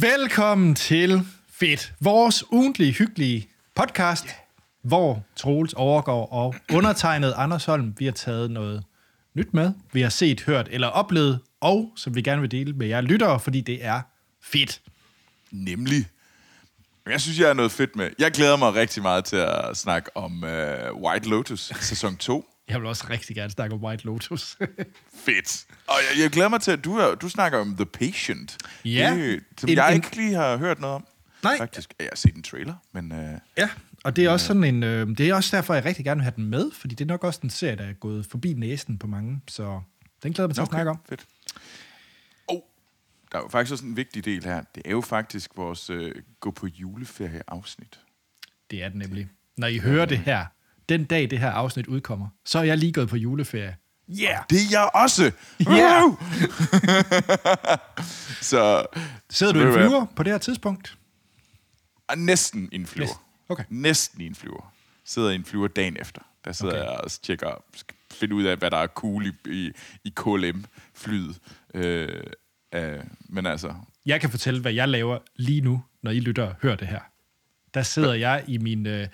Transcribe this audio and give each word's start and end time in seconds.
Velkommen 0.00 0.74
til 0.74 1.22
Fedt, 1.52 1.92
vores 2.00 2.52
ugentlige, 2.52 2.92
hyggelige 2.92 3.48
podcast, 3.74 4.24
yeah. 4.24 4.34
hvor 4.82 5.24
Troels 5.36 5.72
overgår 5.72 6.26
og 6.26 6.54
undertegnet 6.72 7.34
Anders 7.36 7.64
Holm, 7.64 7.94
vi 7.98 8.04
har 8.04 8.12
taget 8.12 8.50
noget 8.50 8.84
nyt 9.34 9.54
med, 9.54 9.72
vi 9.92 10.00
har 10.00 10.08
set, 10.08 10.40
hørt 10.40 10.68
eller 10.70 10.88
oplevet, 10.88 11.40
og 11.60 11.92
som 11.96 12.14
vi 12.14 12.22
gerne 12.22 12.40
vil 12.40 12.50
dele 12.50 12.72
med 12.72 12.86
jer 12.86 13.00
lyttere, 13.00 13.40
fordi 13.40 13.60
det 13.60 13.84
er 13.84 14.00
fedt. 14.42 14.80
Nemlig. 15.50 16.06
Jeg 17.10 17.20
synes, 17.20 17.38
jeg 17.40 17.48
er 17.48 17.54
noget 17.54 17.72
fedt 17.72 17.96
med. 17.96 18.10
Jeg 18.18 18.30
glæder 18.30 18.56
mig 18.56 18.74
rigtig 18.74 19.02
meget 19.02 19.24
til 19.24 19.36
at 19.36 19.76
snakke 19.76 20.16
om 20.16 20.42
uh, 20.42 21.02
White 21.02 21.28
Lotus 21.28 21.72
sæson 21.80 22.16
2. 22.16 22.44
Jeg 22.70 22.80
vil 22.80 22.86
også 22.88 23.06
rigtig 23.10 23.36
gerne 23.36 23.50
snakke 23.50 23.74
om 23.74 23.84
White 23.84 24.04
Lotus. 24.04 24.58
Fedt. 25.24 25.66
Og 25.86 25.94
jeg, 26.10 26.22
jeg 26.22 26.30
glæder 26.30 26.48
mig 26.48 26.60
til, 26.60 26.70
at 26.70 26.84
du, 26.84 26.96
er, 26.96 27.14
du 27.14 27.28
snakker 27.28 27.58
om 27.58 27.76
The 27.76 27.86
Patient. 27.86 28.58
Ja. 28.84 29.14
Det, 29.16 29.40
som 29.58 29.68
En- 29.70 29.76
jeg 29.76 29.88
en- 29.90 29.94
ikke 29.96 30.16
lige 30.16 30.34
har 30.34 30.56
hørt 30.56 30.80
noget 30.80 30.96
om. 30.96 31.06
Nej. 31.42 31.58
Faktisk. 31.58 31.94
Jeg 31.98 32.08
har 32.10 32.16
set 32.16 32.34
en 32.34 32.42
trailer, 32.42 32.74
men... 32.92 33.12
Uh, 33.12 33.18
ja, 33.56 33.68
og 34.04 34.16
det 34.16 34.24
er 34.24 34.30
også 34.30 34.46
sådan 34.46 34.64
en, 34.64 34.82
øh, 34.82 35.06
det 35.08 35.20
er 35.28 35.34
også 35.34 35.56
derfor, 35.56 35.74
jeg 35.74 35.84
rigtig 35.84 36.04
gerne 36.04 36.18
vil 36.18 36.22
have 36.22 36.32
den 36.36 36.44
med, 36.44 36.70
fordi 36.74 36.94
det 36.94 37.04
er 37.04 37.08
nok 37.08 37.24
også 37.24 37.40
en 37.44 37.50
serie, 37.50 37.76
der 37.76 37.84
er 37.84 37.92
gået 37.92 38.26
forbi 38.26 38.52
næsen 38.52 38.98
på 38.98 39.06
mange, 39.06 39.40
så 39.48 39.80
den 40.22 40.32
glæder 40.32 40.42
jeg 40.44 40.48
mig 40.48 40.54
til 40.54 40.62
at 40.62 40.68
snakke 40.68 40.90
om. 40.90 41.00
Fedt. 41.08 41.26
Og 42.48 42.64
der 43.32 43.38
er 43.38 43.42
jo 43.42 43.48
faktisk 43.48 43.72
også 43.72 43.84
en 43.84 43.96
vigtig 43.96 44.24
del 44.24 44.44
her. 44.44 44.62
Det 44.74 44.82
er 44.84 44.90
jo 44.90 45.00
faktisk 45.00 45.50
vores 45.56 45.90
uh, 45.90 46.10
gå 46.40 46.50
på 46.50 46.66
juleferie 46.66 47.42
afsnit. 47.48 48.00
Det 48.70 48.82
er 48.82 48.88
det 48.88 48.98
nemlig. 48.98 49.28
Når 49.56 49.66
I 49.66 49.78
hører 49.78 50.04
det 50.06 50.18
her, 50.18 50.46
den 50.90 51.04
dag 51.04 51.30
det 51.30 51.38
her 51.38 51.50
afsnit 51.50 51.86
udkommer, 51.86 52.28
så 52.44 52.58
er 52.58 52.62
jeg 52.62 52.78
lige 52.78 52.92
gået 52.92 53.08
på 53.08 53.16
juleferie. 53.16 53.76
Yeah! 54.20 54.36
Det 54.50 54.58
er 54.58 54.66
jeg 54.70 54.90
også! 54.94 55.32
Ja. 55.60 56.00
Woo! 56.02 56.16
så 58.50 58.86
Sidder 59.30 59.52
du 59.52 59.60
i 59.60 59.62
en 59.62 59.72
flyver 59.72 60.06
på 60.16 60.22
det 60.22 60.32
her 60.32 60.38
tidspunkt? 60.38 60.96
Ah, 62.08 62.18
Næsten 62.18 62.68
i 62.72 62.74
en 62.74 62.86
flyver. 62.86 63.06
Næsten. 63.06 63.24
Okay. 63.48 63.64
Næsten 63.68 64.20
i 64.20 64.26
en 64.26 64.34
flyver. 64.34 64.72
Sidder 65.04 65.30
i 65.30 65.34
en 65.34 65.44
flyver 65.44 65.68
dagen 65.68 65.96
efter. 66.00 66.20
Der 66.44 66.52
sidder 66.52 66.72
Okay. 66.74 66.84
jeg 66.84 67.00
og 67.00 67.10
tjekker, 67.10 67.64
finde 68.12 68.34
ud 68.34 68.44
af, 68.44 68.56
hvad 68.56 68.70
der 68.70 68.76
er 68.76 68.86
cool 68.86 69.26
i, 69.26 69.32
i, 69.50 69.70
i 70.04 70.12
KLM-flyet. 70.16 71.38
Øh, 71.74 72.22
øh, 72.74 73.00
men 73.28 73.46
altså, 73.46 73.74
Jeg 74.06 74.20
kan 74.20 74.30
fortælle, 74.30 74.60
hvad 74.60 74.72
jeg 74.72 74.88
laver 74.88 75.18
lige 75.36 75.60
nu, 75.60 75.82
når 76.02 76.10
I 76.10 76.20
lytter 76.20 76.44
og 76.44 76.54
hører 76.62 76.76
det 76.76 76.88
her. 76.88 77.00
Der 77.74 77.82
sidder 77.82 78.14
jeg 78.14 78.44
i 78.46 78.58
min... 78.58 78.86
Øh, 78.86 79.06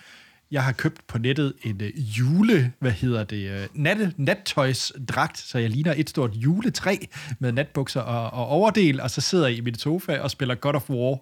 jeg 0.51 0.65
har 0.65 0.73
købt 0.73 1.07
på 1.07 1.19
nettet 1.19 1.55
en 1.63 1.81
øh, 1.81 2.19
jule, 2.19 2.73
hvad 2.79 2.91
hedder 2.91 3.25
det, 3.25 3.51
øh, 3.51 3.69
natte, 3.75 4.15
nattøjsdragt, 4.17 5.39
så 5.39 5.59
jeg 5.59 5.71
ligner 5.71 5.95
et 5.97 6.11
stort 6.11 6.35
juletræ 6.35 6.97
med 7.39 7.53
natbukser 7.53 8.01
og, 8.01 8.31
og 8.31 8.47
overdel, 8.47 9.01
og 9.01 9.11
så 9.11 9.21
sidder 9.21 9.47
jeg 9.47 9.57
i 9.57 9.61
min 9.61 9.75
sofa 9.75 10.19
og 10.19 10.31
spiller 10.31 10.55
God 10.55 10.75
of 10.75 10.91
War. 10.91 11.19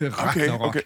okay, 0.28 0.48
okay. 0.48 0.80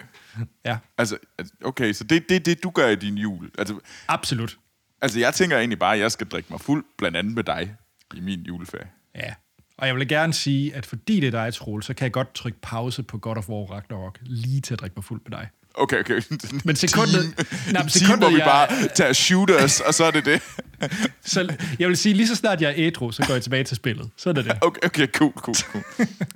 Ja, 0.64 0.78
Altså, 0.98 1.18
altså, 1.38 1.54
okay, 1.64 1.92
så 1.92 2.04
det 2.04 2.16
er 2.16 2.20
det, 2.28 2.46
det, 2.46 2.62
du 2.62 2.70
gør 2.70 2.88
i 2.88 2.96
din 2.96 3.14
jul. 3.14 3.50
Altså, 3.58 3.78
absolut. 4.08 4.58
altså, 5.02 5.20
jeg 5.20 5.34
tænker 5.34 5.58
egentlig 5.58 5.78
bare, 5.78 5.94
at 5.94 6.00
jeg 6.00 6.12
skal 6.12 6.26
drikke 6.26 6.48
mig 6.50 6.60
fuld, 6.60 6.84
blandt 6.98 7.16
andet 7.16 7.34
med 7.34 7.44
dig, 7.44 7.76
i 8.14 8.20
min 8.20 8.40
juleferie. 8.40 8.88
Ja. 9.14 9.34
Og 9.78 9.86
jeg 9.86 9.96
vil 9.96 10.08
gerne 10.08 10.32
sige, 10.32 10.74
at 10.74 10.86
fordi 10.86 11.20
det 11.20 11.26
er 11.26 11.30
dig, 11.44 11.54
Troel, 11.54 11.82
så 11.82 11.94
kan 11.94 12.04
jeg 12.04 12.12
godt 12.12 12.34
trykke 12.34 12.58
pause 12.62 13.02
på 13.02 13.18
God 13.18 13.36
of 13.36 13.48
War 13.48 13.64
Ragnarok, 13.64 14.18
lige 14.22 14.60
til 14.60 14.74
at 14.74 14.80
drikke 14.80 14.94
mig 14.96 15.04
fuld 15.04 15.20
med 15.28 15.38
dig. 15.38 15.48
Okay, 15.74 16.00
okay. 16.00 16.20
Men 16.64 16.76
sekundet- 16.76 17.12
Team, 17.12 17.34
Nej, 17.48 17.54
men 17.66 17.74
team, 17.74 17.88
sekundet, 17.88 18.18
hvor 18.18 18.28
vi 18.30 18.36
jeg- 18.36 18.44
bare 18.46 18.88
tager 18.94 19.12
shooters, 19.12 19.80
og 19.80 19.94
så 19.94 20.04
er 20.04 20.10
det 20.10 20.24
det. 20.24 20.42
Så 21.24 21.56
jeg 21.78 21.88
vil 21.88 21.96
sige, 21.96 22.14
lige 22.14 22.28
så 22.28 22.34
snart 22.34 22.60
jeg 22.60 22.70
er 22.70 22.74
ædru, 22.76 23.12
så 23.12 23.24
går 23.26 23.34
jeg 23.34 23.42
tilbage 23.42 23.64
til 23.64 23.76
spillet. 23.76 24.10
Sådan 24.16 24.44
er 24.48 24.52
det. 24.52 24.62
Okay, 24.66 24.80
okay, 24.86 25.06
cool, 25.06 25.32
cool, 25.32 25.54
cool. 25.56 25.84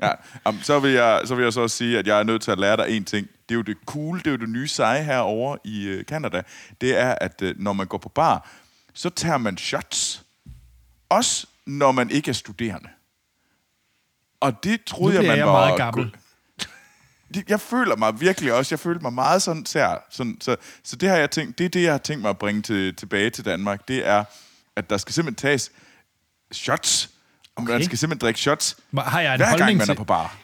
Ja, 0.02 0.10
um, 0.48 0.58
så, 0.62 0.78
vil 0.80 0.90
jeg, 0.92 1.20
så 1.24 1.34
vil 1.34 1.42
jeg 1.42 1.52
så 1.52 1.60
også 1.60 1.76
sige, 1.76 1.98
at 1.98 2.06
jeg 2.06 2.18
er 2.18 2.22
nødt 2.22 2.42
til 2.42 2.50
at 2.50 2.58
lære 2.58 2.76
dig 2.76 2.86
en 2.96 3.04
ting. 3.04 3.26
Det 3.48 3.54
er 3.54 3.56
jo 3.56 3.62
det 3.62 3.76
cool, 3.86 4.18
det 4.18 4.26
er 4.26 4.30
jo 4.30 4.36
det 4.36 4.48
nye 4.48 4.68
seje 4.68 5.04
herovre 5.04 5.58
i 5.64 5.84
øh, 5.86 6.04
Canada. 6.04 6.42
Det 6.80 6.98
er, 7.00 7.14
at 7.20 7.42
øh, 7.42 7.54
når 7.58 7.72
man 7.72 7.86
går 7.86 7.98
på 7.98 8.08
bar, 8.08 8.50
så 8.94 9.10
tager 9.10 9.38
man 9.38 9.58
shots. 9.58 10.22
Også 11.08 11.46
når 11.66 11.92
man 11.92 12.10
ikke 12.10 12.28
er 12.28 12.32
studerende. 12.34 12.88
Og 14.40 14.64
det 14.64 14.84
troede 14.84 15.14
jeg, 15.16 15.24
man 15.26 15.38
jeg 15.38 15.46
var... 15.46 15.52
meget 15.52 15.76
gammel. 15.76 16.04
Det- 16.06 16.14
Jeg 17.48 17.60
føler 17.60 17.96
mig 17.96 18.20
virkelig 18.20 18.52
også, 18.52 18.74
jeg 18.74 18.80
føler 18.80 19.00
mig 19.00 19.12
meget 19.12 19.42
sådan 19.42 19.66
sær. 19.66 20.06
Sådan, 20.10 20.36
så, 20.40 20.56
så 20.84 20.96
det 20.96 21.08
har 21.08 21.16
jeg 21.16 21.30
tænkt, 21.30 21.58
det 21.58 21.64
er 21.64 21.68
det, 21.68 21.82
jeg 21.82 21.92
har 21.92 21.98
tænkt 21.98 22.22
mig 22.22 22.28
at 22.30 22.38
bringe 22.38 22.62
til, 22.62 22.94
tilbage 22.94 23.30
til 23.30 23.44
Danmark. 23.44 23.88
Det 23.88 24.06
er, 24.06 24.24
at 24.76 24.90
der 24.90 24.96
skal 24.96 25.14
simpelthen 25.14 25.48
tages 25.48 25.70
shots. 26.52 27.10
Og 27.56 27.62
Okay. 27.62 27.72
man 27.72 27.84
skal 27.84 27.98
simpelthen 27.98 28.20
drikke 28.26 28.40
shots, 28.40 28.76
Har 28.98 29.20
jeg 29.20 29.34
en 29.34 29.38
hver 29.40 29.56
gang 29.56 29.76
man 29.76 29.86
til, 29.86 29.90
er 29.92 29.96
på 29.96 30.04
bar. 30.04 30.36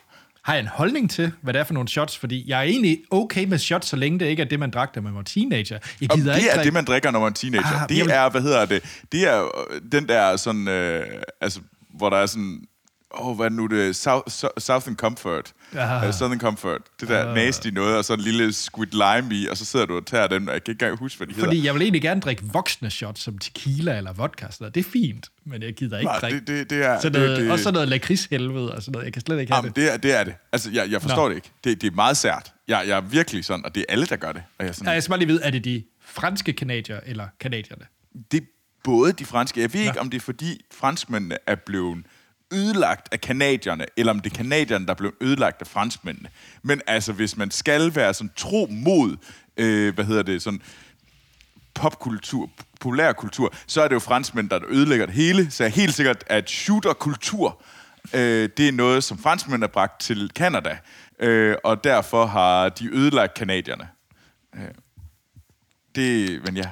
har 0.42 0.52
jeg 0.54 0.60
en 0.60 0.66
holdning 0.66 1.10
til, 1.10 1.32
hvad 1.42 1.52
det 1.54 1.60
er 1.60 1.64
for 1.64 1.74
nogle 1.74 1.88
shots? 1.88 2.18
Fordi 2.18 2.44
jeg 2.50 2.58
er 2.58 2.62
egentlig 2.62 2.98
okay 3.10 3.44
med 3.44 3.58
shots, 3.58 3.88
så 3.88 3.96
længe 3.96 4.18
det 4.18 4.26
ikke 4.26 4.42
er 4.42 4.46
det, 4.46 4.58
man 4.60 4.70
drak, 4.70 4.94
da 4.94 5.00
man 5.00 5.14
var 5.14 5.22
teenager. 5.22 5.78
Jeg 6.00 6.08
gider 6.08 6.32
det 6.32 6.38
ikke 6.38 6.50
er 6.50 6.54
drikke- 6.54 6.64
det, 6.64 6.72
man 6.72 6.84
drikker, 6.84 7.10
når 7.10 7.20
man 7.20 7.28
er 7.28 7.34
teenager. 7.34 7.80
Ah, 7.82 7.88
det 7.88 7.96
vil- 7.96 8.10
er, 8.10 8.28
hvad 8.30 8.40
hedder 8.42 8.64
det? 8.66 9.02
Det 9.12 9.28
er 9.28 9.44
øh, 9.70 9.80
den 9.92 10.08
der 10.08 10.36
sådan, 10.36 10.68
øh, 10.68 11.06
altså, 11.40 11.60
hvor 11.98 12.10
der 12.10 12.16
er 12.16 12.26
sådan, 12.26 12.64
oh, 13.16 13.36
hvad 13.36 13.50
nu 13.50 13.66
det? 13.66 13.96
South, 13.96 14.24
South- 14.28 14.58
Southern 14.58 14.96
Comfort. 14.96 15.52
Ah. 15.76 16.08
Uh, 16.08 16.14
Southern 16.14 16.40
Comfort. 16.40 16.80
Det 17.00 17.08
der 17.08 17.34
nasty 17.34 17.68
noget, 17.68 17.96
og 17.96 18.04
så 18.04 18.14
en 18.14 18.20
lille 18.20 18.52
squid 18.52 18.86
lime 18.92 19.34
i, 19.34 19.46
og 19.48 19.56
så 19.56 19.64
sidder 19.64 19.86
du 19.86 19.96
og 19.96 20.06
tager 20.06 20.26
den, 20.26 20.48
og 20.48 20.54
jeg 20.54 20.64
kan 20.64 20.72
ikke 20.72 20.84
engang 20.84 20.98
huske, 20.98 21.16
hvad 21.16 21.26
de 21.26 21.32
hedder. 21.34 21.46
Fordi 21.48 21.64
jeg 21.66 21.74
vil 21.74 21.82
egentlig 21.82 22.02
gerne 22.02 22.20
drikke 22.20 22.42
voksne 22.52 22.90
shots, 22.90 23.20
som 23.22 23.38
tequila 23.38 23.96
eller 23.96 24.12
vodka. 24.12 24.44
Sådan 24.50 24.56
noget. 24.60 24.74
Det 24.74 24.86
er 24.86 24.90
fint, 24.90 25.28
men 25.46 25.62
jeg 25.62 25.74
gider 25.74 25.98
ikke 25.98 26.06
Nej, 26.06 26.20
drikke 26.20 26.38
det, 26.38 26.48
det, 26.48 26.70
det 26.70 26.84
er... 26.84 27.00
sådan 27.00 27.20
noget, 27.20 27.36
det, 27.36 27.44
det, 27.44 27.52
også 27.52 27.62
sådan 27.62 27.74
noget 27.74 27.88
lakridshelvede 27.88 28.74
og 28.74 28.82
sådan 28.82 28.92
noget. 28.92 29.04
Jeg 29.04 29.12
kan 29.12 29.22
slet 29.22 29.40
ikke 29.40 29.52
have 29.52 29.56
Jamen, 29.58 29.68
det. 29.68 29.76
det, 29.76 29.92
er, 29.92 29.96
det 29.96 30.14
er 30.20 30.24
det. 30.24 30.34
Altså, 30.52 30.70
jeg, 30.70 30.90
jeg 30.90 31.02
forstår 31.02 31.22
Nå. 31.22 31.28
det 31.28 31.34
ikke. 31.36 31.50
Det, 31.64 31.80
det 31.82 31.86
er 31.90 31.94
meget 31.94 32.16
sært. 32.16 32.52
Jeg, 32.68 32.84
jeg 32.86 32.96
er 32.96 33.00
virkelig 33.00 33.44
sådan, 33.44 33.64
og 33.64 33.74
det 33.74 33.80
er 33.80 33.92
alle, 33.92 34.06
der 34.06 34.16
gør 34.16 34.32
det. 34.32 34.42
Og 34.58 34.64
jeg 34.64 34.68
er 34.68 34.72
sådan, 34.72 34.86
Ja, 34.88 34.92
Jeg 34.92 35.02
skal 35.02 35.10
bare 35.10 35.18
lige 35.18 35.28
vide, 35.28 35.42
er 35.42 35.50
det 35.50 35.64
de 35.64 35.84
franske 36.06 36.52
kanadier 36.52 37.00
eller 37.06 37.26
kanadierne? 37.40 37.84
det 38.32 38.40
er 38.40 38.44
både 38.84 39.12
de 39.12 39.24
franske. 39.24 39.60
Jeg 39.60 39.72
ved 39.72 39.80
ikke, 39.80 39.92
Nå. 39.94 40.00
om 40.00 40.10
det 40.10 40.16
er 40.18 40.22
fordi 40.22 40.60
franskmændene 40.74 41.36
er 41.46 41.54
blevet 41.54 41.98
ødelagt 42.54 43.08
af 43.12 43.20
kanadierne, 43.20 43.86
eller 43.96 44.12
om 44.12 44.20
det 44.20 44.32
er 44.32 44.36
kanadierne, 44.36 44.86
der 44.86 44.94
blev 44.94 45.14
ødelagt 45.20 45.60
af 45.60 45.66
franskmændene. 45.66 46.28
Men 46.62 46.80
altså, 46.86 47.12
hvis 47.12 47.36
man 47.36 47.50
skal 47.50 47.94
være 47.94 48.14
sådan 48.14 48.30
tro 48.36 48.66
mod, 48.70 49.16
øh, 49.56 49.94
hvad 49.94 50.04
hedder 50.04 50.22
det, 50.22 50.42
sådan 50.42 50.60
popkultur, 51.74 52.50
populærkultur, 52.80 53.54
så 53.66 53.82
er 53.82 53.88
det 53.88 53.94
jo 53.94 54.00
franskmænd, 54.00 54.50
der 54.50 54.60
ødelægger 54.68 55.06
det 55.06 55.14
hele. 55.14 55.50
Så 55.50 55.64
jeg 55.64 55.70
er 55.70 55.74
helt 55.74 55.94
sikkert, 55.94 56.24
at 56.26 56.50
shooterkultur, 56.50 57.62
øh, 58.14 58.48
det 58.56 58.68
er 58.68 58.72
noget, 58.72 59.04
som 59.04 59.18
franskmænd 59.18 59.62
har 59.62 59.68
bragt 59.68 60.00
til 60.00 60.30
Kanada, 60.36 60.78
øh, 61.20 61.56
og 61.64 61.84
derfor 61.84 62.26
har 62.26 62.68
de 62.68 62.88
ødelagt 62.88 63.34
kanadierne. 63.34 63.88
Øh, 64.54 64.60
det, 65.94 66.40
men 66.44 66.56
ja, 66.56 66.70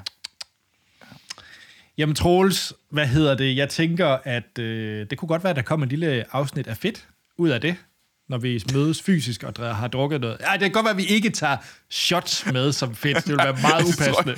Jamen 1.99 2.15
Troels, 2.15 2.73
hvad 2.91 3.07
hedder 3.07 3.35
det? 3.35 3.57
Jeg 3.57 3.69
tænker, 3.69 4.19
at 4.25 4.59
øh, 4.59 5.07
det 5.11 5.19
kunne 5.19 5.29
godt 5.29 5.45
være, 5.45 5.51
at 5.51 5.57
der 5.57 5.63
kommer 5.63 5.87
et 5.87 5.91
lille 5.91 6.25
afsnit 6.33 6.67
af 6.67 6.77
fedt 6.77 7.09
ud 7.37 7.49
af 7.49 7.61
det, 7.61 7.77
når 8.29 8.39
vi 8.39 8.65
mødes 8.73 9.03
fysisk 9.03 9.43
og 9.43 9.53
dre- 9.59 9.73
har 9.73 9.89
drukket 9.89 10.21
noget. 10.21 10.37
Ej, 10.41 10.53
det 10.53 10.61
kan 10.61 10.73
godt 10.73 10.85
være, 10.85 10.91
at 10.91 10.97
vi 10.97 11.07
ikke 11.07 11.31
tager 11.31 11.57
shots 11.91 12.47
med 12.47 12.73
som 12.73 12.95
fedt. 12.95 13.17
Det 13.17 13.29
vil 13.29 13.39
være 13.39 13.59
meget 13.63 13.85
upassende. 13.85 14.37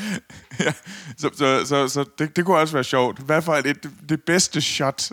ja, 0.61 0.73
så 1.17 1.31
så, 1.35 1.65
så, 1.67 1.89
så 1.89 2.05
det, 2.19 2.37
det 2.37 2.45
kunne 2.45 2.57
også 2.57 2.75
være 2.75 2.85
sjovt. 2.85 3.19
Hvad 3.19 3.43
for 3.43 3.55
det, 3.55 3.83
det, 3.83 3.91
det 4.09 4.23
bedste 4.23 4.61
shot? 4.61 5.11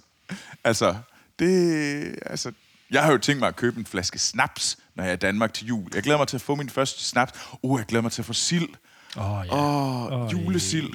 Altså, 0.63 0.95
det... 1.39 2.15
Altså, 2.25 2.51
jeg 2.91 3.03
har 3.03 3.11
jo 3.11 3.17
tænkt 3.17 3.39
mig 3.39 3.47
at 3.47 3.55
købe 3.55 3.79
en 3.79 3.85
flaske 3.85 4.19
snaps, 4.19 4.77
når 4.95 5.03
jeg 5.03 5.09
er 5.11 5.13
i 5.13 5.17
Danmark 5.17 5.53
til 5.53 5.67
jul. 5.67 5.89
Jeg 5.95 6.03
glæder 6.03 6.17
mig 6.17 6.27
til 6.27 6.37
at 6.37 6.41
få 6.41 6.55
min 6.55 6.69
første 6.69 7.03
snaps. 7.03 7.31
Uh, 7.61 7.79
jeg 7.79 7.85
glæder 7.85 8.01
mig 8.01 8.11
til 8.11 8.21
at 8.21 8.25
få 8.25 8.33
sild. 8.33 8.69
Åh, 9.17 9.31
oh, 9.31 9.45
ja. 9.47 9.55
Åh, 9.55 10.11
oh, 10.11 10.31
julesild. 10.31 10.89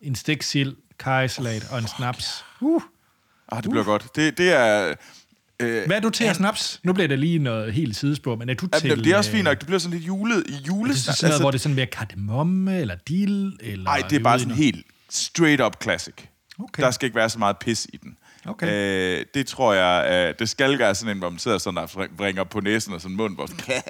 En 0.00 0.14
stik 0.14 0.42
sild, 0.42 0.76
kajsalat 1.00 1.66
og 1.70 1.78
en 1.78 1.86
snaps. 1.88 2.44
Uh. 2.60 2.82
Ah, 3.52 3.62
det 3.62 3.70
bliver 3.70 3.84
godt. 3.84 4.16
Det, 4.16 4.38
det 4.38 4.52
er... 4.52 4.94
Øh, 5.60 5.86
Hvad 5.86 5.96
er 5.96 6.00
du 6.00 6.10
til 6.10 6.24
at 6.24 6.36
snaps? 6.36 6.80
Nu 6.82 6.92
bliver 6.92 7.08
det 7.08 7.18
lige 7.18 7.38
noget 7.38 7.72
helt 7.72 7.96
sidespor, 7.96 8.36
men 8.36 8.48
er 8.48 8.54
du 8.54 8.66
til... 8.66 8.88
Jamen, 8.88 9.04
det 9.04 9.12
er 9.12 9.16
også 9.16 9.30
øh, 9.30 9.34
fint 9.34 9.44
nok. 9.44 9.58
Det 9.58 9.66
bliver 9.66 9.78
sådan 9.78 9.98
lidt 9.98 10.06
julet 10.06 10.44
i 10.48 10.52
Er 10.52 10.56
det 10.58 10.66
julesnaps. 10.68 11.18
sådan 11.18 11.30
noget, 11.30 11.42
hvor 11.42 11.50
det 11.50 11.58
er 11.58 11.62
sådan 11.62 11.74
mere 11.76 11.86
kardemomme, 11.86 12.80
eller 12.80 12.96
dill, 13.08 13.52
eller... 13.60 13.84
Nej, 13.84 14.02
det 14.10 14.16
er 14.16 14.22
bare 14.22 14.38
sådan 14.38 14.54
helt 14.54 14.86
straight 15.10 15.62
up 15.62 15.82
classic. 15.82 16.14
Okay. 16.58 16.82
Der 16.82 16.90
skal 16.90 17.06
ikke 17.06 17.16
være 17.16 17.30
så 17.30 17.38
meget 17.38 17.56
pis 17.58 17.86
i 17.92 17.96
den. 17.96 18.16
Okay. 18.46 18.66
Øh, 19.18 19.24
det 19.34 19.46
tror 19.46 19.72
jeg, 19.72 20.28
øh, 20.28 20.34
det 20.38 20.48
skal 20.48 20.78
være 20.78 20.94
sådan 20.94 21.16
en, 21.16 21.18
hvor 21.18 21.30
man 21.30 21.38
sidder 21.38 21.58
sådan 21.58 21.78
og 21.78 21.90
bringer 22.16 22.44
på 22.44 22.60
næsen 22.60 22.94
og 22.94 23.00
sådan 23.00 23.16
mund, 23.16 23.34
hvor 23.34 23.46
sådan, 23.46 23.82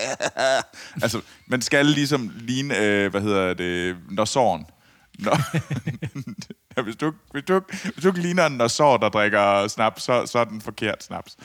altså, 1.02 1.20
man 1.46 1.62
skal 1.62 1.86
ligesom 1.86 2.32
ligne, 2.40 2.78
øh, 2.78 3.10
hvad 3.10 3.20
hedder 3.20 3.54
det, 3.54 3.96
Norsåren. 4.10 4.66
Når, 5.18 5.40
ja, 6.76 6.82
hvis, 6.86 6.96
du, 6.96 7.14
hvis, 7.30 7.42
du, 7.42 7.60
hvis 7.70 8.02
du 8.02 8.08
ikke 8.08 8.20
ligner 8.20 8.46
en 8.46 8.52
Norsår, 8.52 8.96
der 8.96 9.08
drikker 9.08 9.68
snaps, 9.68 10.02
så, 10.02 10.26
så 10.26 10.38
er 10.38 10.44
den 10.44 10.60
forkert 10.60 11.02
snaps. 11.02 11.36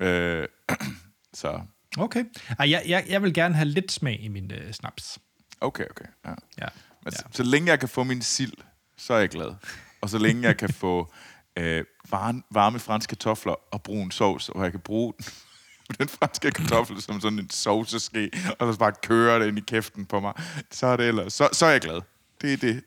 Øh, 0.00 0.46
så, 1.34 1.60
Okay. 1.96 2.24
Ej, 2.58 2.70
jeg, 2.70 2.82
jeg, 2.86 3.04
jeg 3.08 3.22
vil 3.22 3.34
gerne 3.34 3.54
have 3.54 3.68
lidt 3.68 3.92
smag 3.92 4.20
i 4.20 4.28
min 4.28 4.52
øh, 4.52 4.72
snaps. 4.72 5.18
okay, 5.60 5.84
okay. 5.90 6.04
Ja. 6.24 6.30
Ja. 6.60 6.66
Men 7.04 7.12
ja. 7.12 7.18
så, 7.18 7.24
så 7.30 7.42
længe 7.42 7.70
jeg 7.70 7.80
kan 7.80 7.88
få 7.88 8.04
min 8.04 8.22
sild, 8.22 8.52
så 8.96 9.14
er 9.14 9.18
jeg 9.18 9.28
glad. 9.28 9.54
Og 10.00 10.08
så 10.08 10.18
længe 10.18 10.42
jeg 10.42 10.56
kan 10.56 10.72
få 10.72 11.12
øh, 11.58 11.84
varme, 12.10 12.42
varme 12.50 12.78
franske 12.78 13.10
kartofler 13.10 13.54
og 13.74 13.82
brun 13.82 14.10
sovs, 14.10 14.48
og 14.48 14.64
jeg 14.64 14.70
kan 14.70 14.80
bruge 14.80 15.12
den 15.98 16.08
franske 16.08 16.50
kartoffel 16.50 17.02
som 17.02 17.20
sådan 17.20 17.38
en 17.38 17.50
sovseske, 17.50 18.30
og 18.58 18.72
så 18.72 18.78
bare 18.78 18.92
kører 19.02 19.38
det 19.38 19.48
ind 19.48 19.58
i 19.58 19.62
kæften 19.66 20.06
på 20.06 20.20
mig. 20.20 20.32
Så 20.70 20.86
er 20.86 20.96
det 20.96 21.08
ellers. 21.08 21.32
Så, 21.32 21.48
så 21.52 21.66
er 21.66 21.70
jeg 21.70 21.80
glad. 21.80 22.00
Det 22.40 22.52
er 22.52 22.56
det. 22.56 22.84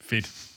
Fedt. 0.00 0.49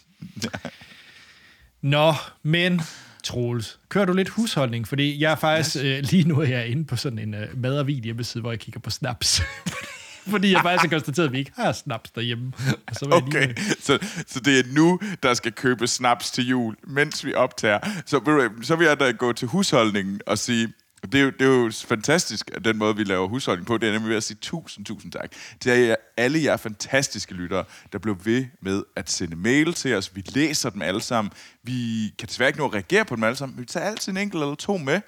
Nå, 1.81 2.13
men 2.43 2.81
Troels, 3.23 3.79
kører 3.89 4.05
du 4.05 4.13
lidt 4.13 4.29
husholdning? 4.29 4.87
Fordi 4.87 5.21
jeg 5.21 5.31
er 5.31 5.35
faktisk, 5.35 5.75
yes. 5.75 5.83
øh, 5.83 6.03
lige 6.11 6.27
nu 6.27 6.39
er 6.39 6.47
jeg 6.47 6.67
inde 6.67 6.85
på 6.85 6.95
sådan 6.95 7.19
en 7.19 7.33
øh, 7.33 7.61
mad- 7.61 7.79
og 7.79 7.87
vin 7.87 8.03
hjemmeside, 8.03 8.41
hvor 8.41 8.51
jeg 8.51 8.59
kigger 8.59 8.79
på 8.79 8.89
snaps. 8.89 9.41
Fordi 10.27 10.51
jeg 10.51 10.61
faktisk 10.61 10.81
har 10.81 10.89
konstateret, 10.89 11.27
at 11.27 11.33
vi 11.33 11.37
ikke 11.37 11.51
har 11.55 11.71
snaps 11.71 12.11
derhjemme. 12.11 12.53
Og 12.87 12.95
så 12.95 13.05
Okay, 13.11 13.47
lige, 13.47 13.75
så, 13.79 13.99
så 14.27 14.39
det 14.39 14.59
er 14.59 14.63
nu, 14.73 14.99
der 15.23 15.33
skal 15.33 15.51
købe 15.51 15.87
snaps 15.87 16.31
til 16.31 16.47
jul, 16.47 16.75
mens 16.87 17.25
vi 17.25 17.33
optager. 17.33 17.79
Så, 18.05 18.49
så 18.61 18.75
vil 18.75 18.87
jeg 18.87 18.99
da 18.99 19.11
gå 19.11 19.33
til 19.33 19.47
husholdningen 19.47 20.21
og 20.27 20.37
sige, 20.37 20.73
det 21.11 21.19
er, 21.19 21.23
jo, 21.23 21.29
det 21.29 21.41
er 21.41 21.45
jo 21.45 21.71
fantastisk, 21.88 22.51
at 22.53 22.65
den 22.65 22.77
måde, 22.77 22.95
vi 22.95 23.03
laver 23.03 23.27
husholdning 23.27 23.67
på, 23.67 23.77
det 23.77 23.89
er 23.89 23.94
nemlig 23.94 24.09
ved 24.09 24.17
at 24.17 24.23
sige 24.23 24.38
tusind, 24.41 24.85
tusind 24.85 25.11
tak 25.11 25.31
til 25.59 25.71
jer, 25.71 25.95
alle 26.17 26.44
jer 26.44 26.57
fantastiske 26.57 27.33
lyttere, 27.33 27.63
der 27.91 28.00
blev 28.00 28.17
ved 28.23 28.45
med 28.61 28.83
at 28.95 29.09
sende 29.09 29.35
mail 29.35 29.73
til 29.73 29.95
os. 29.95 30.15
Vi 30.15 30.23
læser 30.27 30.69
dem 30.69 30.81
alle 30.81 31.01
sammen. 31.01 31.33
Vi 31.63 32.13
kan 32.19 32.27
desværre 32.27 32.50
ikke 32.50 32.59
nå 32.59 32.65
at 32.65 32.73
reagere 32.73 33.05
på 33.05 33.15
dem 33.15 33.23
alle 33.23 33.35
sammen, 33.35 33.55
men 33.55 33.61
vi 33.61 33.65
tager 33.65 33.85
altid 33.85 34.11
en 34.11 34.17
enkelt 34.17 34.44
eller 34.44 34.55
to 34.55 34.77
med. 34.77 35.01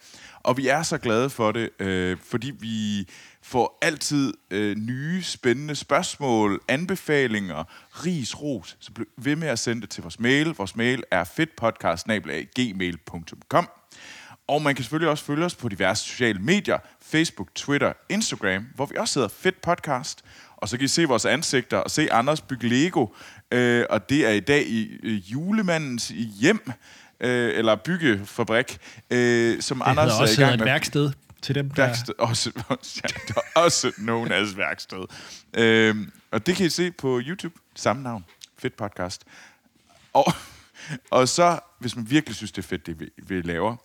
Og 0.44 0.58
vi 0.58 0.68
er 0.68 0.84
så 0.84 0.98
glade 0.98 1.30
for 1.30 1.52
det, 1.52 1.70
øh, 1.80 2.18
fordi 2.24 2.52
vi 2.60 3.08
får 3.42 3.78
altid 3.82 4.34
øh, 4.52 4.76
nye, 4.76 5.24
spændende 5.24 5.76
spørgsmål, 5.76 6.62
anbefalinger, 6.68 7.64
ris, 7.92 8.42
ros. 8.42 8.78
Så 8.80 8.92
bliv 8.92 9.08
ved 9.18 9.36
med 9.36 9.48
at 9.48 9.60
sende 9.60 9.82
det 9.82 9.90
til 9.90 10.04
vores 10.04 10.20
mail. 10.20 10.48
Vores 10.48 10.76
mail 10.76 11.04
er 11.12 11.24
fedtpodcast.gmail.com 11.24 13.70
og 14.48 14.62
man 14.62 14.76
kan 14.76 14.84
selvfølgelig 14.84 15.10
også 15.10 15.24
følge 15.24 15.46
os 15.46 15.56
på 15.56 15.70
diverse 15.70 16.04
sociale 16.04 16.40
medier, 16.40 16.78
Facebook, 17.02 17.56
Twitter, 17.56 17.94
Instagram, 18.10 18.68
hvor 18.76 18.86
vi 18.86 18.96
også 18.96 19.20
hedder 19.20 19.36
Fedt 19.40 19.62
Podcast. 19.62 20.24
Og 20.58 20.70
så 20.70 20.78
kan 20.78 20.86
I 20.86 20.88
se 20.88 21.06
vores 21.06 21.26
ansigter 21.26 21.78
og 21.78 21.92
se 21.92 22.14
Anders 22.14 22.42
bygge 22.42 22.70
Lego. 22.70 23.08
Øh, 23.52 23.86
og 23.90 24.10
det 24.10 24.26
er 24.26 24.30
i 24.30 24.40
dag 24.40 24.68
i 24.68 25.00
øh, 25.04 25.32
julemandens 25.32 26.14
hjem, 26.40 26.72
øh, 27.20 27.58
eller 27.58 27.76
byggefabrik, 27.76 28.78
øh, 29.10 29.62
som 29.62 29.78
det 29.78 29.88
Anders 29.88 30.12
er 30.14 30.22
også 30.22 30.42
i 30.42 30.44
gang 30.44 30.54
et 30.54 30.60
med. 30.60 30.66
værksted 30.66 31.12
til 31.42 31.56
dem, 31.56 31.70
der... 31.70 31.86
Værksted, 31.86 32.14
også, 32.18 32.52
ja, 33.04 33.34
er 33.36 33.60
også 33.60 33.92
known 33.98 34.32
as 34.32 34.58
værksted. 34.58 35.06
Øhm, 35.54 36.12
og 36.32 36.46
det 36.46 36.56
kan 36.56 36.66
I 36.66 36.70
se 36.70 36.92
på 36.92 37.22
YouTube, 37.26 37.56
samme 37.76 38.04
navn, 38.04 38.26
Fedt 38.58 38.78
Podcast. 38.78 39.24
Og, 40.14 40.26
og 41.12 41.28
så, 41.28 41.60
hvis 41.80 41.96
man 41.96 42.10
virkelig 42.10 42.36
synes, 42.36 42.52
det 42.52 42.64
er 42.64 42.68
fedt, 42.68 42.86
det 42.86 43.00
vi, 43.00 43.10
vi 43.18 43.42
laver, 43.42 43.76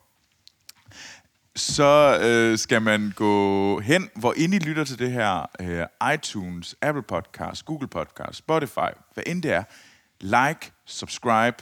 så 1.56 2.18
øh, 2.22 2.58
skal 2.58 2.82
man 2.82 3.12
gå 3.16 3.80
hen, 3.80 4.10
hvor 4.14 4.34
ind 4.36 4.54
I 4.54 4.58
lytter 4.58 4.84
til 4.84 4.98
det 4.98 5.12
her, 5.12 5.46
øh, 5.60 6.14
iTunes, 6.14 6.76
Apple 6.82 7.02
Podcast, 7.02 7.64
Google 7.64 7.88
Podcast, 7.88 8.38
Spotify, 8.38 8.90
hvad 9.14 9.24
end 9.26 9.42
det 9.42 9.52
er, 9.52 9.64
like, 10.20 10.72
subscribe, 10.86 11.56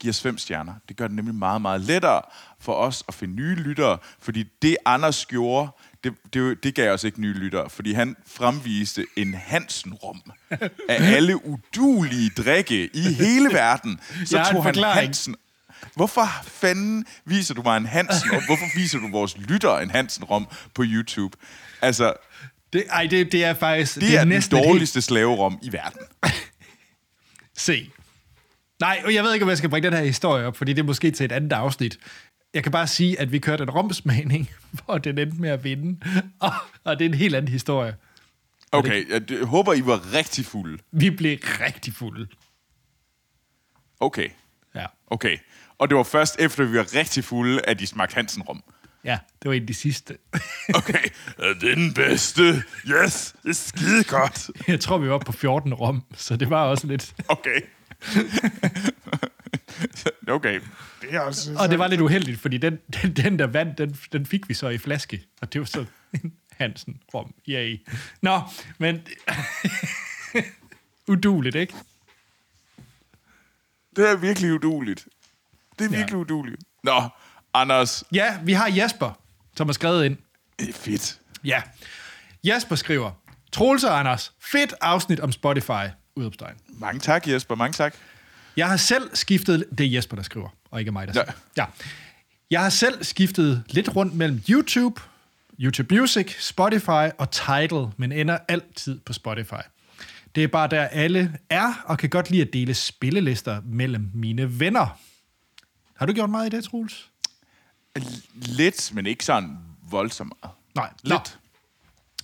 giv 0.00 0.10
os 0.10 0.22
fem 0.22 0.38
stjerner. 0.38 0.74
Det 0.88 0.96
gør 0.96 1.06
det 1.06 1.16
nemlig 1.16 1.34
meget, 1.34 1.62
meget 1.62 1.80
lettere 1.80 2.22
for 2.60 2.74
os 2.74 3.04
at 3.08 3.14
finde 3.14 3.34
nye 3.34 3.54
lyttere, 3.54 3.98
fordi 4.20 4.44
det 4.62 4.76
Anders 4.84 5.26
gjorde, 5.26 5.68
det, 6.04 6.14
det, 6.32 6.64
det 6.64 6.74
gav 6.74 6.92
os 6.92 7.04
ikke 7.04 7.20
nye 7.20 7.34
lyttere, 7.34 7.70
fordi 7.70 7.92
han 7.92 8.16
fremviste 8.26 9.06
en 9.16 9.34
Hansen-rom 9.34 10.22
af 10.88 11.14
alle 11.16 11.46
udulige 11.46 12.30
drikke 12.30 12.90
i 12.96 13.02
hele 13.02 13.48
verden. 13.52 14.00
Så 14.24 14.36
tog 14.36 14.46
han 14.46 14.62
forklaring. 14.62 15.00
Hansen 15.00 15.36
Hvorfor 15.94 16.26
fanden 16.42 17.06
viser 17.24 17.54
du 17.54 17.62
mig 17.62 17.76
en 17.76 17.86
Hansen 17.86 18.30
rom? 18.32 18.42
Hvorfor 18.46 18.66
viser 18.78 18.98
du 18.98 19.08
vores 19.10 19.38
lytter 19.38 19.78
en 19.78 19.90
Hansen 19.90 20.24
rom 20.24 20.46
på 20.74 20.82
YouTube? 20.86 21.36
Altså, 21.82 22.12
Det, 22.72 22.84
ej, 22.90 23.06
det, 23.10 23.32
det 23.32 23.44
er 23.44 23.54
faktisk... 23.54 23.94
det, 23.94 24.02
det 24.02 24.10
er, 24.14 24.16
er 24.16 24.20
den 24.20 24.28
næsten 24.28 24.62
dårligste 24.64 25.02
slaverom 25.02 25.58
i 25.62 25.72
verden. 25.72 26.00
Se. 27.56 27.90
Nej, 28.80 29.02
og 29.04 29.14
jeg 29.14 29.24
ved 29.24 29.32
ikke, 29.34 29.42
om 29.44 29.48
jeg 29.48 29.58
skal 29.58 29.70
bringe 29.70 29.90
den 29.90 29.96
her 29.98 30.04
historie 30.04 30.46
op, 30.46 30.56
fordi 30.56 30.72
det 30.72 30.78
er 30.82 30.86
måske 30.86 31.10
til 31.10 31.24
et 31.24 31.32
andet 31.32 31.52
afsnit. 31.52 31.98
Jeg 32.54 32.62
kan 32.62 32.72
bare 32.72 32.86
sige, 32.86 33.20
at 33.20 33.32
vi 33.32 33.38
kørte 33.38 33.62
en 33.62 33.70
romsmagning, 33.70 34.50
hvor 34.84 34.98
den 34.98 35.18
endte 35.18 35.40
med 35.40 35.50
at 35.50 35.64
vinde. 35.64 36.00
Og, 36.40 36.52
og 36.84 36.98
det 36.98 37.04
er 37.04 37.08
en 37.08 37.14
helt 37.14 37.34
anden 37.34 37.52
historie. 37.52 37.96
Okay, 38.72 39.20
jeg 39.30 39.46
håber, 39.46 39.72
I 39.72 39.86
var 39.86 40.12
rigtig 40.14 40.46
fulde. 40.46 40.78
Vi 40.92 41.10
blev 41.10 41.38
rigtig 41.42 41.94
fulde. 41.94 42.26
Okay, 44.00 44.28
Ja. 44.74 44.86
okay. 45.06 45.36
Og 45.78 45.88
det 45.88 45.96
var 45.96 46.02
først 46.02 46.36
efter, 46.38 46.64
vi 46.64 46.78
var 46.78 46.94
rigtig 46.94 47.24
fulde, 47.24 47.60
at 47.64 47.78
de 47.78 47.86
smagte 47.86 48.14
Hansen 48.14 48.42
rom. 48.42 48.62
ja, 49.04 49.18
det 49.42 49.48
var 49.48 49.54
en 49.54 49.62
af 49.62 49.66
de 49.66 49.74
sidste. 49.74 50.18
Okay, 50.74 51.04
er 51.38 51.54
det 51.60 51.76
den 51.76 51.94
bedste? 51.94 52.42
Yes, 52.86 53.34
det 53.42 53.48
er 53.48 53.52
skide 53.52 54.04
godt. 54.04 54.50
Jeg 54.68 54.80
tror, 54.80 54.98
vi 54.98 55.08
var 55.08 55.14
oppe 55.14 55.24
på 55.26 55.32
14 55.32 55.74
rom, 55.74 56.02
så 56.14 56.36
det 56.36 56.50
var 56.50 56.62
også 56.64 56.86
lidt... 56.86 57.14
Okay. 57.28 57.60
okay. 60.28 60.60
Det 61.02 61.14
er 61.14 61.20
også... 61.20 61.56
Og 61.58 61.68
det 61.68 61.78
var 61.78 61.86
lidt 61.86 62.00
uheldigt, 62.00 62.40
fordi 62.40 62.58
den, 62.58 62.78
den, 63.02 63.12
den 63.12 63.38
der 63.38 63.46
vand, 63.46 63.76
den, 63.76 63.98
den 64.12 64.26
fik 64.26 64.48
vi 64.48 64.54
så 64.54 64.68
i 64.68 64.78
flaske. 64.78 65.22
Og 65.40 65.52
det 65.52 65.60
var 65.60 65.64
så 65.64 65.84
en 66.14 66.32
Hansen 66.56 67.00
rom. 67.14 67.34
Yay. 67.48 67.80
Nå, 68.22 68.40
men... 68.78 69.00
Uduligt, 71.08 71.56
ikke? 71.56 71.74
Det 73.96 74.10
er 74.10 74.16
virkelig 74.16 74.52
uduligt. 74.52 75.08
Det 75.78 75.84
er 75.84 75.88
virkelig 75.88 76.10
Ja. 76.12 76.16
uduligt. 76.16 76.62
Nå, 76.84 77.02
Anders. 77.54 78.04
Ja, 78.12 78.38
vi 78.44 78.52
har 78.52 78.68
Jasper, 78.70 79.18
som 79.56 79.68
har 79.68 79.72
skrevet 79.72 80.04
ind. 80.04 80.16
Det 80.58 80.68
er 80.68 80.72
fedt. 80.72 81.18
Ja. 81.44 81.62
Jasper 82.44 82.76
skriver, 82.76 83.10
Troels 83.52 83.84
og 83.84 83.98
Anders, 83.98 84.32
fedt 84.40 84.74
afsnit 84.80 85.20
om 85.20 85.32
Spotify. 85.32 85.86
Udopstegn. 86.16 86.54
Mange 86.68 87.00
tak, 87.00 87.28
Jesper. 87.28 87.54
Mange 87.54 87.72
tak. 87.72 87.94
Jeg 88.56 88.68
har 88.68 88.76
selv 88.76 89.10
skiftet... 89.16 89.64
Det 89.78 89.86
er 89.86 89.90
Jesper, 89.90 90.16
der 90.16 90.22
skriver, 90.22 90.48
og 90.70 90.80
ikke 90.80 90.92
mig, 90.92 91.06
der 91.08 91.12
Ja. 91.16 91.24
siger. 91.24 91.32
Ja. 91.56 91.64
Jeg 92.50 92.60
har 92.62 92.68
selv 92.70 93.04
skiftet 93.04 93.64
lidt 93.68 93.96
rundt 93.96 94.14
mellem 94.14 94.42
YouTube, 94.50 95.00
YouTube 95.60 95.94
Music, 95.94 96.36
Spotify 96.44 97.08
og 97.18 97.30
Tidal, 97.30 97.86
men 97.96 98.12
ender 98.12 98.38
altid 98.48 99.00
på 99.00 99.12
Spotify. 99.12 99.62
Det 100.34 100.44
er 100.44 100.48
bare 100.48 100.68
der 100.68 100.82
alle 100.84 101.38
er, 101.50 101.82
og 101.84 101.98
kan 101.98 102.10
godt 102.10 102.30
lide 102.30 102.42
at 102.42 102.52
dele 102.52 102.74
spillelister 102.74 103.60
mellem 103.64 104.10
mine 104.14 104.60
venner. 104.60 104.98
Har 105.96 106.06
du 106.06 106.12
gjort 106.12 106.30
meget 106.30 106.52
i 106.52 106.56
det, 106.56 106.64
Troels? 106.64 107.10
Lidt, 108.34 108.94
men 108.94 109.06
ikke 109.06 109.24
sådan 109.24 109.58
voldsomt 109.90 110.32
meget. 110.42 110.56
Nej, 110.74 110.90
Nå. 111.04 111.14
Lidt. 111.14 111.38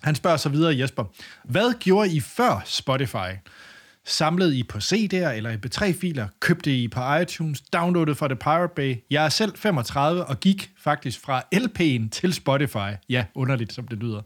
Han 0.02 0.14
spørger 0.14 0.36
så 0.36 0.48
videre, 0.48 0.78
Jesper. 0.78 1.04
Hvad 1.44 1.78
gjorde 1.80 2.14
I 2.14 2.20
før 2.20 2.62
Spotify? 2.64 3.30
Samlede 4.04 4.58
I 4.58 4.62
på 4.62 4.78
CD'er 4.78 5.14
eller 5.14 5.56
MP3-filer? 5.56 6.28
Købte 6.40 6.76
I 6.76 6.88
på 6.88 7.14
iTunes? 7.14 7.60
Downloadede 7.60 8.16
fra 8.16 8.28
The 8.28 8.36
Pirate 8.36 8.72
Bay? 8.76 8.96
Jeg 9.10 9.24
er 9.24 9.28
selv 9.28 9.56
35 9.56 10.24
og 10.24 10.40
gik 10.40 10.70
faktisk 10.78 11.20
fra 11.20 11.42
LP'en 11.54 12.08
til 12.08 12.34
Spotify. 12.34 12.92
Ja, 13.08 13.24
underligt 13.34 13.72
som 13.72 13.88
det 13.88 13.98
lyder. 13.98 14.22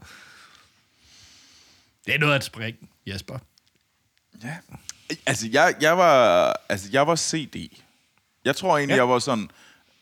Det 2.05 2.15
er 2.15 2.19
noget 2.19 2.35
at 2.35 2.43
springe, 2.43 2.79
Jesper. 3.07 3.39
Ja. 4.43 4.57
Altså, 5.25 5.47
jeg, 5.51 5.75
jeg 5.81 5.97
var, 5.97 6.53
altså, 6.69 6.89
jeg 6.91 7.07
var 7.07 7.15
CD. 7.15 7.55
Jeg 8.47 8.55
tror 8.55 8.77
egentlig, 8.77 8.93
Ja. 8.95 9.01
jeg 9.01 9.09
var 9.09 9.19
sådan... 9.19 9.49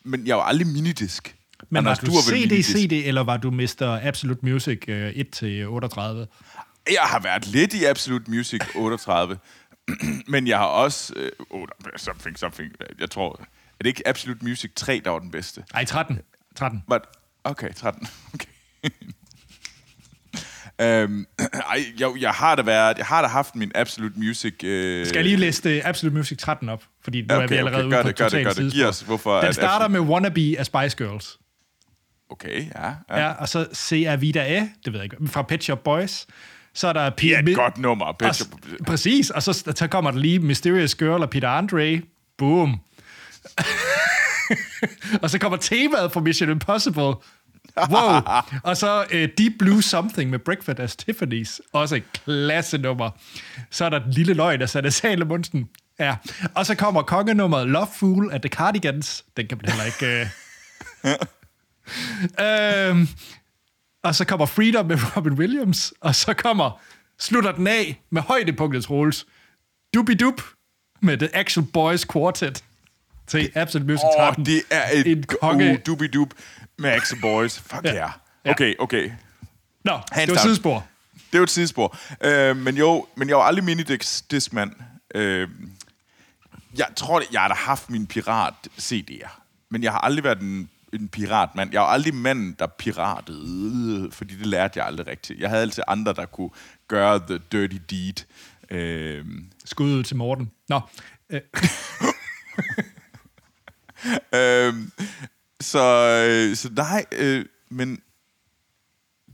Men 0.04 0.26
jeg 0.26 0.36
var 0.36 0.42
aldrig 0.42 0.66
minidisc. 0.66 1.20
Men 1.70 1.76
Anders, 1.76 2.02
var 2.02 2.08
du, 2.08 2.12
vel 2.30 2.64
CD. 2.64 2.90
CD, 2.90 2.92
eller 2.92 3.20
var 3.24 3.36
du 3.36 3.50
Mr. 3.50 4.00
Absolute 4.02 4.40
Music 4.42 4.78
øh, 4.88 5.10
1-38? 5.10 5.16
Jeg 6.92 7.02
har 7.02 7.20
været 7.22 7.46
lidt 7.46 7.74
i 7.74 7.84
Absolute 7.84 8.30
Music 8.30 8.60
38. 8.74 9.38
men 10.28 10.46
jeg 10.46 10.58
har 10.58 10.64
også... 10.66 11.12
Øh, 11.16 11.30
oh, 11.50 11.66
something, 11.96 12.38
something. 12.38 12.72
Jeg 13.00 13.10
tror... 13.10 13.40
Er 13.40 13.44
det 13.80 13.86
ikke 13.86 14.08
Absolute 14.08 14.44
Music 14.44 14.70
3, 14.76 15.00
der 15.04 15.10
var 15.10 15.18
den 15.18 15.30
bedste? 15.30 15.64
Ej, 15.74 15.84
13. 15.84 16.18
13. 16.56 16.82
But, 16.88 17.00
okay, 17.44 17.72
13. 17.74 18.08
Okay. 18.34 18.46
Øhm, 20.80 21.26
ej, 21.70 21.84
jeg, 21.98 22.12
jeg, 22.20 22.30
har 22.30 22.54
da 22.54 22.62
været, 22.62 22.98
jeg 22.98 23.06
har 23.06 23.22
da 23.22 23.28
haft 23.28 23.56
min 23.56 23.72
Absolute 23.74 24.18
Music... 24.18 24.64
Øh, 24.64 25.06
Skal 25.06 25.16
jeg 25.18 25.24
lige 25.24 25.36
læse 25.36 25.78
uh, 25.78 25.88
Absolute 25.88 26.16
Music 26.16 26.38
13 26.38 26.68
op? 26.68 26.82
Fordi 27.04 27.20
nu 27.22 27.34
Okay, 27.34 27.44
er 27.44 27.48
vi 27.48 27.54
allerede 27.56 27.84
okay, 27.86 27.96
ude 27.96 28.02
på 28.02 28.08
det, 28.08 28.16
gør 28.16 28.28
det, 28.28 28.44
gør 28.44 28.52
det. 28.52 28.72
Giv 28.72 28.86
os, 28.86 29.00
hvorfor 29.00 29.40
Den 29.40 29.52
starter 29.54 29.88
med 29.88 30.00
Wannabe 30.00 30.54
af 30.58 30.66
Spice 30.66 30.96
Girls. 30.96 31.38
Okay, 32.30 32.64
ja. 32.74 32.88
Ja. 33.10 33.20
ja 33.26 33.32
og 33.32 33.48
så 33.48 33.66
Se 33.72 34.16
Vida 34.20 34.40
A, 34.40 34.60
det 34.84 34.92
ved 34.92 35.00
jeg 35.00 35.04
ikke, 35.04 35.16
fra 35.28 35.42
Pet 35.42 35.64
Shop 35.64 35.84
Boys. 35.84 36.26
Så 36.74 36.88
er 36.88 36.92
der 36.92 37.00
er 37.00 37.10
Pete 37.10 37.50
et 37.50 37.56
godt 37.56 37.78
nummer. 37.78 38.04
og, 38.04 38.18
Pet 38.18 38.36
Shop- 38.36 38.84
Præcis, 38.86 39.30
og 39.30 39.42
så, 39.42 39.52
så 39.76 39.86
kommer 39.90 40.10
der 40.10 40.18
lige 40.18 40.38
Mysterious 40.38 40.94
Girl 40.94 41.22
og 41.22 41.30
Peter 41.30 41.48
Andre. 41.48 42.00
Boom. 42.38 42.80
og 45.22 45.30
så 45.30 45.38
kommer 45.38 45.58
temaet 45.58 46.12
for 46.12 46.20
Mission 46.20 46.50
Impossible. 46.50 47.14
Wow. 47.90 48.20
Og 48.62 48.76
så 48.76 49.04
uh, 49.14 49.20
Deep 49.38 49.52
Blue 49.58 49.82
Something 49.82 50.30
med 50.30 50.38
Breakfast 50.38 50.80
as 50.80 50.96
Tiffany's. 51.02 51.58
Også 51.72 51.96
et 51.96 52.02
klasse 52.12 52.78
nummer. 52.78 53.10
Så 53.70 53.84
er 53.84 53.88
der 53.88 53.98
den 53.98 54.10
lille 54.10 54.34
løgn 54.34 54.62
af 54.62 54.68
Sanne 54.68 54.90
Salomonsen. 54.90 55.68
Ja. 55.98 56.16
Og 56.54 56.66
så 56.66 56.74
kommer 56.74 57.02
kongenummeret 57.02 57.68
Love 57.68 57.88
Fool 57.96 58.30
af 58.32 58.40
The 58.40 58.48
Cardigans. 58.48 59.24
Den 59.36 59.48
kan 59.48 59.58
man 59.62 59.72
heller 59.72 59.84
ikke... 59.84 60.30
Uh... 61.04 61.10
øhm, 62.46 63.08
og 64.02 64.14
så 64.14 64.24
kommer 64.24 64.46
Freedom 64.46 64.86
med 64.86 65.16
Robin 65.16 65.32
Williams, 65.32 65.94
og 66.00 66.14
så 66.14 66.34
kommer, 66.34 66.80
slutter 67.18 67.52
den 67.52 67.66
af 67.66 68.02
med 68.10 68.22
højdepunktet, 68.22 68.84
Troels. 68.84 69.26
Dubi 69.94 70.14
Dub 70.14 70.40
med 71.02 71.18
The 71.18 71.36
Actual 71.36 71.66
Boys 71.72 72.06
Quartet 72.12 72.64
til 73.26 73.52
Absolute 73.54 73.86
Music 73.92 74.04
Åh, 74.04 74.24
13. 74.26 74.46
det 74.46 74.62
er 74.70 74.90
et 74.94 75.06
En 75.06 75.22
konge. 75.22 75.70
uh, 75.72 75.78
dubi-dub 75.86 76.30
med 76.78 76.90
Axel 76.90 77.20
Boys. 77.20 77.58
Fuck 77.58 77.84
ja. 77.84 77.94
Yeah. 77.94 78.10
Okay, 78.44 78.74
okay. 78.78 79.10
Nå, 79.84 79.92
Hands 80.12 80.26
det 80.26 80.28
var 80.28 80.34
down. 80.34 80.38
sidespor. 80.42 80.86
Det 81.14 81.34
er 81.34 81.38
jo 81.38 81.42
et 81.42 81.50
sidespor. 81.50 81.96
Øh, 82.24 82.56
men 82.56 82.76
jo, 82.76 83.06
men 83.16 83.28
jeg 83.28 83.36
var 83.36 83.42
aldrig 83.42 83.64
minidisc-mand. 83.64 84.72
Øh, 85.14 85.48
jeg 86.78 86.86
tror, 86.96 87.22
jeg 87.32 87.40
har 87.40 87.48
da 87.48 87.54
haft 87.54 87.90
min 87.90 88.06
pirat-CD'er. 88.14 89.40
Men 89.70 89.82
jeg 89.82 89.92
har 89.92 89.98
aldrig 89.98 90.24
været 90.24 90.40
en, 90.40 90.70
en 90.92 91.08
piratmand. 91.08 91.72
Jeg 91.72 91.80
var 91.80 91.86
aldrig 91.86 92.14
manden, 92.14 92.56
der 92.58 92.66
piratede, 92.66 94.08
fordi 94.12 94.34
det 94.36 94.46
lærte 94.46 94.78
jeg 94.78 94.86
aldrig 94.86 95.06
rigtigt. 95.06 95.40
Jeg 95.40 95.48
havde 95.48 95.62
altid 95.62 95.82
andre, 95.88 96.12
der 96.12 96.26
kunne 96.26 96.50
gøre 96.88 97.18
the 97.28 97.38
dirty 97.52 97.76
deed. 97.90 98.24
Øh, 98.70 99.24
Skud 99.64 99.92
ud 99.94 100.02
til 100.04 100.16
Morten. 100.16 100.50
Nå, 100.68 100.80
øh, 101.30 101.40
øh, 104.40 104.74
så, 105.60 105.84
øh, 106.28 106.56
så 106.56 106.70
nej, 106.76 107.04
øh, 107.12 107.44
men 107.70 108.00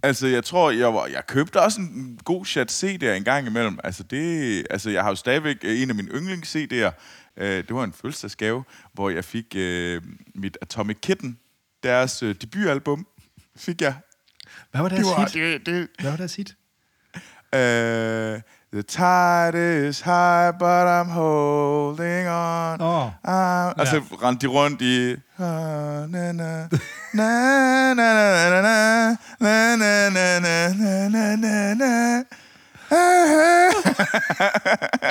Altså, 0.04 0.26
jeg 0.26 0.44
tror, 0.44 0.70
jeg, 0.70 0.94
var, 0.94 1.06
jeg 1.06 1.26
købte 1.26 1.60
også 1.60 1.80
en 1.80 2.20
god 2.24 2.46
chat 2.46 2.84
CD'er 2.84 3.06
en 3.06 3.24
gang 3.24 3.46
imellem. 3.46 3.78
Altså, 3.84 4.02
det, 4.02 4.66
altså, 4.70 4.90
jeg 4.90 5.02
har 5.02 5.08
jo 5.08 5.14
stadigvæk 5.14 5.56
øh, 5.62 5.82
en 5.82 5.90
af 5.90 5.96
mine 5.96 6.08
yndlings 6.08 6.56
CD'er. 6.56 6.90
Øh, 7.36 7.46
det 7.46 7.74
var 7.74 7.84
en 7.84 7.92
fødselsdagsgave, 7.92 8.64
hvor 8.92 9.10
jeg 9.10 9.24
fik 9.24 9.44
øh, 9.56 10.02
mit 10.34 10.58
Atomic 10.62 10.96
Kitten, 11.02 11.38
deres 11.82 12.22
øh, 12.22 12.34
debutalbum, 12.34 13.06
fik 13.56 13.80
jeg. 13.80 13.94
hvad 14.70 14.80
var 14.82 14.88
Det 14.88 14.96
deres 14.98 15.06
var, 15.06 15.20
hit? 15.24 15.34
det, 15.34 15.66
det, 15.66 15.88
Hvad 16.00 16.10
var 16.10 16.16
deres 16.16 16.34
hit? 16.36 16.56
øh, 17.54 18.40
The 18.74 18.82
tide 18.82 19.54
is 19.54 20.00
high, 20.00 20.50
but 20.50 20.86
I'm 20.86 21.08
holding 21.08 22.26
on. 22.26 22.80
Oh. 22.80 23.10
I'm, 23.22 23.74
altså, 23.78 23.96
ja. 23.96 24.26
rendte 24.26 24.46
de 24.46 24.52
rundt 24.52 24.82
i... 24.82 25.16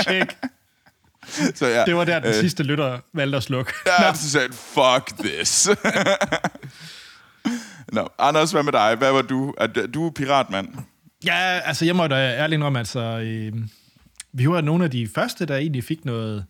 Check. 0.01 0.37
Så 1.55 1.65
ja, 1.65 1.85
det 1.85 1.95
var 1.95 2.03
der, 2.03 2.19
den 2.19 2.33
sidste 2.33 2.63
lytter 2.63 2.99
valgte 3.13 3.37
at 3.37 3.43
slukke. 3.43 3.73
Ja, 3.85 4.13
så 4.13 4.29
sagde 4.29 4.53
fuck 4.53 5.19
this. 5.19 5.69
Nå, 7.93 8.07
Anders, 8.19 8.51
hvad 8.51 8.63
med 8.63 8.73
dig? 8.73 8.95
Hvad 8.95 9.11
var 9.11 9.21
du? 9.21 9.53
Er, 9.57 9.67
du 9.67 10.07
er 10.07 10.11
piratmand. 10.11 10.67
Ja, 11.25 11.59
altså 11.65 11.85
jeg 11.85 11.95
må 11.95 12.07
da 12.07 12.15
ærligt 12.15 12.57
indrømme, 12.57 12.79
altså, 12.79 12.99
øh, 12.99 13.53
vi 14.33 14.49
var 14.49 14.61
nogle 14.61 14.83
af 14.83 14.91
de 14.91 15.07
første, 15.07 15.45
der 15.45 15.55
egentlig 15.57 15.83
fik 15.83 16.05
noget... 16.05 16.45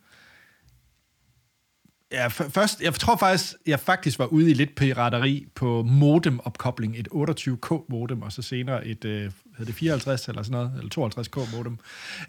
Ja, 2.12 2.28
først, 2.28 2.82
jeg 2.82 2.94
tror 2.94 3.16
faktisk, 3.16 3.54
jeg 3.68 3.80
faktisk 3.80 4.20
var 4.20 4.26
ude 4.26 4.52
i 4.52 4.54
lidt 4.54 4.76
pirateri 4.76 5.48
på 5.56 5.84
modem-opkobling, 5.84 7.00
et 7.00 7.08
28K 7.14 7.86
modem, 7.90 8.22
og 8.22 8.32
så 8.32 8.42
senere 8.42 8.88
et, 8.88 9.06
øh, 9.06 9.32
hed 9.58 9.66
det 9.66 9.76
54 9.76 10.28
eller 10.28 10.44
sådan 10.44 10.52
noget, 10.52 10.72
eller 10.78 11.10
52K 11.10 11.56
modem. 11.58 11.74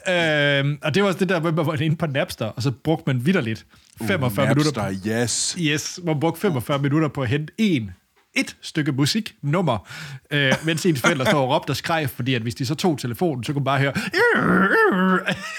Øh, 0.08 0.78
og 0.82 0.94
det 0.94 1.02
var 1.02 1.12
det 1.12 1.28
der, 1.28 1.40
hvor 1.40 1.50
man 1.50 1.66
var 1.66 1.82
inde 1.82 1.96
på 1.96 2.06
Napster, 2.06 2.46
og 2.46 2.62
så 2.62 2.70
brugte 2.70 3.04
man 3.06 3.26
vidderligt 3.26 3.66
45 4.02 4.44
uh, 4.44 4.48
minutter 4.48 4.72
på, 4.72 4.90
Napster, 4.90 5.22
yes. 5.22 5.56
Yes, 5.60 6.00
man 6.04 6.20
brugte 6.20 6.40
45 6.40 6.78
minutter 6.78 7.08
på 7.08 7.22
at 7.22 7.28
hente 7.28 7.52
en 7.58 7.90
et 8.34 8.56
stykke 8.60 8.92
musik, 8.92 9.34
nummer, 9.42 9.88
øh, 10.30 10.52
mens 10.64 10.86
ens 10.86 11.00
forældre 11.00 11.26
står 11.26 11.42
og 11.42 11.48
råbte 11.48 11.70
og 11.70 11.76
skreg, 11.76 12.10
fordi 12.10 12.34
at 12.34 12.42
hvis 12.42 12.54
de 12.54 12.66
så 12.66 12.74
tog 12.74 12.98
telefonen, 12.98 13.44
så 13.44 13.52
kunne 13.52 13.60
man 13.60 13.64
bare 13.64 13.78
høre 13.78 13.92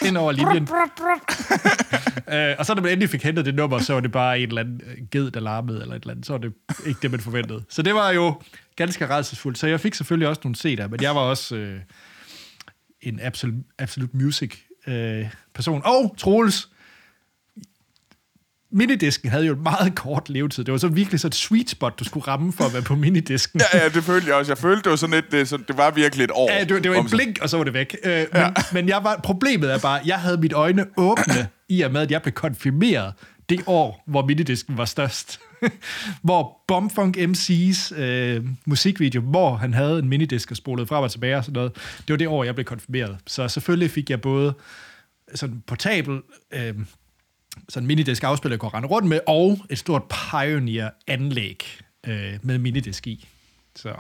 ind 0.08 0.18
over 0.18 0.32
linjen. 0.32 0.64
øh, 2.34 2.56
og 2.60 2.66
så 2.66 2.76
når 2.76 2.82
man 2.82 2.92
endelig 2.92 3.10
fik 3.10 3.24
hentet 3.24 3.46
det 3.46 3.56
nummer, 3.56 3.80
så 3.80 3.94
var 3.94 4.00
det 4.00 4.12
bare 4.12 4.40
en 4.40 4.48
eller 4.48 4.62
anden 4.62 4.82
øh, 4.86 4.98
ged, 5.12 5.32
der 5.32 5.40
larmede, 5.40 5.82
eller 5.82 5.96
et 5.96 6.02
eller 6.02 6.12
andet. 6.12 6.26
Så 6.26 6.34
var 6.34 6.38
det 6.38 6.54
ikke 6.86 7.00
det, 7.02 7.12
man 7.12 7.20
forventede. 7.20 7.64
Så 7.70 7.82
det 7.82 7.96
var 7.96 8.12
jo 8.12 8.42
ganske 8.76 9.08
rædselsfuldt. 9.08 9.58
Så 9.58 9.68
jeg 9.68 9.80
fik 9.80 9.94
selvfølgelig 9.94 10.28
også 10.28 10.42
nogle 10.44 10.56
CD'er, 10.58 10.88
men 10.88 11.02
jeg 11.02 11.16
var 11.16 11.22
også 11.22 11.56
øh, 11.56 11.80
en 13.02 13.20
absolute, 13.24 13.64
absolute 13.80 14.18
music 14.18 14.56
øh, 14.88 15.26
person. 15.54 15.82
Og 15.86 16.16
Troels, 16.18 16.70
minidisken 18.74 19.30
havde 19.30 19.46
jo 19.46 19.54
en 19.54 19.64
meget 19.64 19.96
kort 19.96 20.30
levetid. 20.30 20.64
Det 20.64 20.72
var 20.72 20.78
så 20.78 20.88
virkelig 20.88 21.20
så 21.20 21.28
et 21.28 21.36
sweet 21.36 21.70
spot, 21.70 22.00
du 22.00 22.04
skulle 22.04 22.28
ramme 22.28 22.54
for 22.54 22.64
at 22.64 22.74
være 22.74 22.82
på 22.82 22.96
minidisken. 22.96 23.62
Ja, 23.74 23.80
ja, 23.84 23.90
det 23.90 24.04
følte 24.04 24.28
jeg 24.28 24.36
også. 24.36 24.52
Jeg 24.52 24.58
følte, 24.58 24.84
det 24.84 24.90
var 24.90 24.96
sådan 24.96 25.16
et, 25.16 25.26
det, 25.32 25.48
så, 25.48 25.58
det 25.68 25.78
var 25.78 25.92
virkelig 25.92 26.24
et 26.24 26.32
år. 26.34 26.52
Ja, 26.52 26.64
det, 26.64 26.74
var- 26.74 26.80
det 26.80 26.92
var 26.92 27.08
så- 27.08 27.16
blink, 27.18 27.40
og 27.42 27.50
så 27.50 27.58
var 27.58 27.64
det 27.64 27.74
væk. 27.74 27.96
Øh, 28.04 28.12
men, 28.12 28.28
ja. 28.36 28.50
men 28.74 28.90
jeg 28.90 29.00
var, 29.04 29.20
problemet 29.24 29.74
er 29.74 29.80
bare, 29.80 30.00
jeg 30.06 30.20
havde 30.20 30.38
mit 30.38 30.54
øjne 30.54 30.86
åbne 30.98 31.48
i 31.70 31.82
og 31.82 31.92
med, 31.92 32.02
at 32.02 32.12
jeg 32.12 32.22
blev 32.22 32.34
konfirmeret 32.34 33.14
det 33.50 33.62
år, 33.68 34.04
hvor 34.08 34.26
minidisken 34.26 34.78
var 34.78 34.86
størst. 34.86 35.40
hvor 36.24 36.58
Bombfunk 36.68 37.18
MC's 37.18 38.00
øh, 38.02 38.44
musikvideo, 38.66 39.22
hvor 39.22 39.56
han 39.56 39.74
havde 39.74 40.00
en 40.00 40.10
minidisk 40.10 40.52
og 40.52 40.58
spolede 40.58 40.88
frem 40.88 41.04
og 41.04 41.12
tilbage 41.12 41.38
og 41.38 41.44
sådan 41.44 41.54
noget, 41.54 41.72
det 41.98 42.10
var 42.10 42.18
det 42.18 42.28
år, 42.28 42.44
jeg 42.44 42.56
blev 42.56 42.66
konfirmeret. 42.66 43.18
Så 43.28 43.48
selvfølgelig 43.48 43.92
fik 43.92 44.10
jeg 44.10 44.22
både 44.22 44.54
sådan 45.36 45.64
portabel, 45.68 46.20
øh, 46.54 46.74
sådan 47.70 47.88
minidisk 47.88 48.24
afspiller, 48.24 48.54
jeg 48.54 48.60
kunne 48.60 48.72
rende 48.74 48.88
rundt 48.88 49.08
med, 49.08 49.20
og 49.28 49.60
et 49.70 49.78
stort 49.78 50.04
Pioneer-anlæg 50.04 51.66
øh, 52.08 52.40
med 52.42 52.58
minidisk 52.58 53.08
i. 53.08 53.28
Så, 53.76 53.94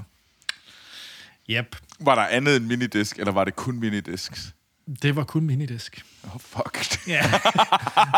yep. 1.49 1.75
Var 1.99 2.15
der 2.15 2.21
andet 2.21 2.55
end 2.55 2.65
minidisk, 2.65 3.19
eller 3.19 3.31
var 3.31 3.43
det 3.43 3.55
kun 3.55 3.79
minidisks? 3.79 4.53
Det 5.01 5.15
var 5.15 5.23
kun 5.23 5.43
minidisk. 5.43 6.05
Oh, 6.23 6.39
fuck. 6.39 7.07
Ja. 7.07 7.23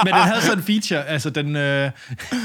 Men 0.03 0.13
den 0.13 0.21
havde 0.21 0.41
sådan 0.41 0.57
en 0.57 0.63
feature, 0.63 1.05
altså 1.05 1.29
den, 1.29 1.55
øh, 1.55 1.91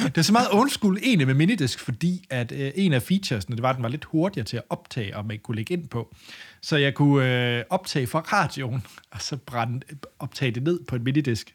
det 0.04 0.18
er 0.18 0.22
så 0.22 0.32
meget 0.32 0.48
old 0.52 0.70
school 0.70 0.98
egentlig 1.02 1.26
med 1.26 1.34
minidisk, 1.34 1.78
fordi 1.78 2.26
at 2.30 2.52
øh, 2.52 2.72
en 2.74 2.92
af 2.92 3.02
featuresne, 3.02 3.56
det 3.56 3.62
var, 3.62 3.70
at 3.70 3.76
den 3.76 3.82
var 3.82 3.88
lidt 3.88 4.04
hurtigere 4.04 4.44
til 4.44 4.56
at 4.56 4.62
optage, 4.70 5.16
og 5.16 5.26
man 5.26 5.38
kunne 5.38 5.56
lægge 5.56 5.74
ind 5.74 5.88
på. 5.88 6.14
Så 6.60 6.76
jeg 6.76 6.94
kunne 6.94 7.56
øh, 7.58 7.64
optage 7.70 8.06
fra 8.06 8.20
radioen, 8.20 8.86
og 9.10 9.22
så 9.22 9.36
brænde, 9.36 9.80
optage 10.18 10.50
det 10.50 10.62
ned 10.62 10.80
på 10.88 10.96
en 10.96 11.04
minidisk. 11.04 11.54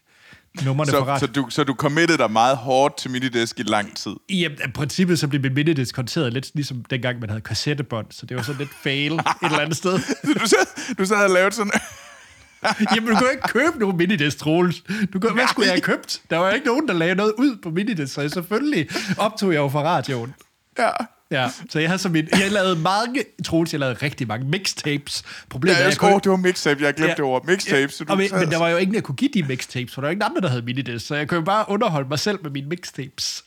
Nummerne 0.65 0.91
fra 0.91 0.97
Så, 0.97 1.03
radioen. 1.05 1.19
så, 1.19 1.27
du, 1.27 1.45
så 1.49 1.63
du 1.63 1.73
committede 1.73 2.17
dig 2.17 2.31
meget 2.31 2.57
hårdt 2.57 2.97
til 2.97 3.11
minidisk 3.11 3.59
i 3.59 3.63
lang 3.63 3.97
tid. 3.97 4.11
I 4.29 4.45
øh, 4.45 4.73
princippet 4.73 5.19
så 5.19 5.27
blev 5.27 5.41
min 5.41 5.53
minidisk 5.53 5.95
håndteret 5.95 6.33
lidt 6.33 6.51
ligesom 6.53 6.83
dengang, 6.89 7.19
man 7.19 7.29
havde 7.29 7.41
kassettebånd, 7.41 8.05
så 8.11 8.25
det 8.25 8.37
var 8.37 8.43
sådan 8.43 8.59
lidt 8.59 8.71
fail 8.83 9.13
et 9.13 9.21
eller 9.43 9.59
andet 9.59 9.77
sted. 9.77 9.99
Du 10.39 10.47
sad, 10.47 10.95
du 10.95 11.05
sad 11.05 11.23
og 11.23 11.29
lavet 11.29 11.53
sådan... 11.53 11.71
Jamen, 12.95 13.09
du 13.15 13.17
jo 13.21 13.29
ikke 13.29 13.47
købe 13.47 13.79
nogen 13.79 13.97
minidisk, 13.97 14.37
Troels. 14.37 14.83
Du 15.13 15.19
kan, 15.19 15.33
hvad 15.33 15.47
skulle 15.47 15.65
jeg 15.65 15.73
have 15.73 15.81
købt? 15.81 16.21
Der 16.29 16.37
var 16.37 16.51
ikke 16.51 16.65
nogen, 16.67 16.87
der 16.87 16.93
lagde 16.93 17.15
noget 17.15 17.33
ud 17.37 17.55
på 17.63 17.69
minidisk, 17.69 18.13
så 18.13 18.29
selvfølgelig 18.29 18.87
optog 19.17 19.53
jeg 19.53 19.57
jo 19.59 19.69
fra 19.69 19.83
radioen. 19.83 20.33
Ja. 20.79 20.89
Ja, 21.31 21.49
så 21.69 21.79
jeg 21.79 21.89
har 21.89 21.97
så 21.97 22.09
min, 22.09 22.27
jeg 22.31 22.51
lavede 22.51 22.75
mange, 22.75 23.23
Troels, 23.45 23.73
jeg 23.73 23.79
lavede 23.79 23.97
rigtig 24.01 24.27
mange 24.27 24.47
mixtapes. 24.47 25.23
Problemet 25.49 25.73
Ja, 25.73 25.77
er, 25.77 25.81
jeg 25.81 25.85
jeg 25.85 25.93
skulle, 25.93 26.11
kunne, 26.11 26.21
det 26.21 26.31
var 26.31 26.37
mixtape. 26.37 26.83
Jeg 26.83 26.93
glemte 26.93 27.09
ja, 27.09 27.15
det 27.15 27.23
ord. 27.25 27.45
Mixtape. 27.45 27.91
Så 27.93 28.03
du 28.03 28.11
og, 28.11 28.17
men, 28.17 28.29
men 28.31 28.51
der 28.51 28.57
var 28.57 28.69
jo 28.69 28.77
ingen, 28.77 28.93
der 28.95 29.01
kunne 29.01 29.15
give 29.15 29.29
de 29.33 29.43
mixtapes, 29.43 29.93
for 29.93 30.01
der 30.01 30.07
var 30.07 30.11
ingen 30.11 30.23
andre, 30.23 30.41
der 30.41 30.47
havde 30.49 30.61
minidisk, 30.61 31.07
så 31.07 31.15
jeg 31.15 31.27
kunne 31.27 31.37
jo 31.37 31.43
bare 31.45 31.65
underholde 31.69 32.09
mig 32.09 32.19
selv 32.19 32.39
med 32.43 32.51
mine 32.51 32.67
mixtapes. 32.67 33.43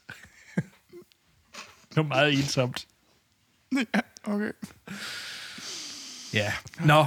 det 0.57 1.97
var 1.97 2.03
meget 2.03 2.33
ensomt. 2.33 2.87
Ja, 3.73 4.01
okay. 4.25 4.51
Ja, 6.35 6.53
nå. 6.85 7.07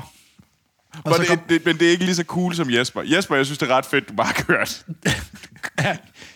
Og 0.94 1.01
Men 1.06 1.13
det, 1.20 1.28
kom, 1.28 1.40
det, 1.50 1.66
men 1.66 1.80
det 1.80 1.88
er 1.88 1.92
ikke 1.92 2.06
lige 2.06 2.16
så 2.16 2.24
cool 2.24 2.56
som 2.56 2.74
Jesper. 2.74 3.01
Jesper, 3.01 3.36
jeg 3.36 3.46
synes, 3.46 3.60
det 3.60 3.72
er 3.72 3.75
ret 3.75 3.86
fedt, 3.86 4.10
du 4.10 4.13
bare 4.13 4.28
har 4.28 4.44
kørt. 4.44 4.86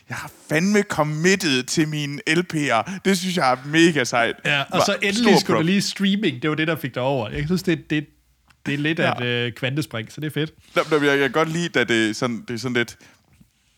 Jeg 0.10 0.18
har 0.18 0.32
fandme 0.50 0.82
committed 0.82 1.64
til 1.64 1.88
mine 1.88 2.22
LP'er. 2.30 2.92
Det 3.06 3.18
synes 3.18 3.38
jeg 3.38 3.52
er 3.52 3.58
mega 3.68 4.04
sejt. 4.04 4.36
ja, 4.46 4.64
og 4.72 4.82
så 4.86 4.96
endelig 5.02 5.40
skulle 5.40 5.58
der 5.58 5.64
lige 5.64 5.82
streaming, 5.82 6.42
det 6.42 6.50
var 6.50 6.56
det, 6.56 6.68
der 6.68 6.76
fik 6.76 6.96
dig 6.96 7.04
over. 7.04 7.30
Jeg 7.30 7.44
synes, 7.46 7.64
det, 7.64 7.90
det, 7.90 8.06
det 8.66 8.74
er 8.74 8.78
lidt 8.78 9.00
Ja. 9.00 9.14
af 9.14 9.22
et 9.22 9.26
øh, 9.26 9.52
kvantespring, 9.52 10.12
så 10.12 10.22
det 10.22 10.28
er 10.28 10.32
fedt. 10.32 10.52
Nå, 10.76 10.82
Jeg, 10.98 11.08
jeg 11.08 11.18
kan 11.20 11.32
godt 11.32 11.50
lide, 11.52 11.80
at 11.80 11.90
det 11.90 12.10
er 12.10 12.14
sådan, 12.14 12.44
det 12.48 12.54
er 12.54 12.58
sådan 12.58 12.74
lidt... 12.78 12.98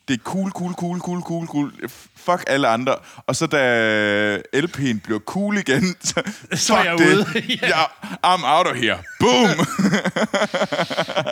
Det 0.08 0.14
er 0.14 0.24
cool, 0.24 0.52
cool, 0.52 0.74
cool, 0.74 1.00
cool, 1.00 1.22
cool, 1.22 1.48
cool. 1.48 1.72
Fuck 2.16 2.44
alle 2.48 2.68
andre. 2.68 2.96
Og 3.28 3.36
så 3.36 3.48
da 3.48 4.38
LP'en 4.56 5.00
bliver 5.04 5.20
cool 5.20 5.58
igen, 5.58 5.84
så, 6.04 6.22
Så 6.54 6.76
er 6.76 6.84
jeg 6.84 6.98
det. 6.98 7.16
ude. 7.18 7.26
Ja. 7.62 7.68
ja. 7.68 7.84
I'm 8.26 8.46
out 8.46 8.68
of 8.68 8.76
here. 8.76 8.98
Boom! 9.20 9.50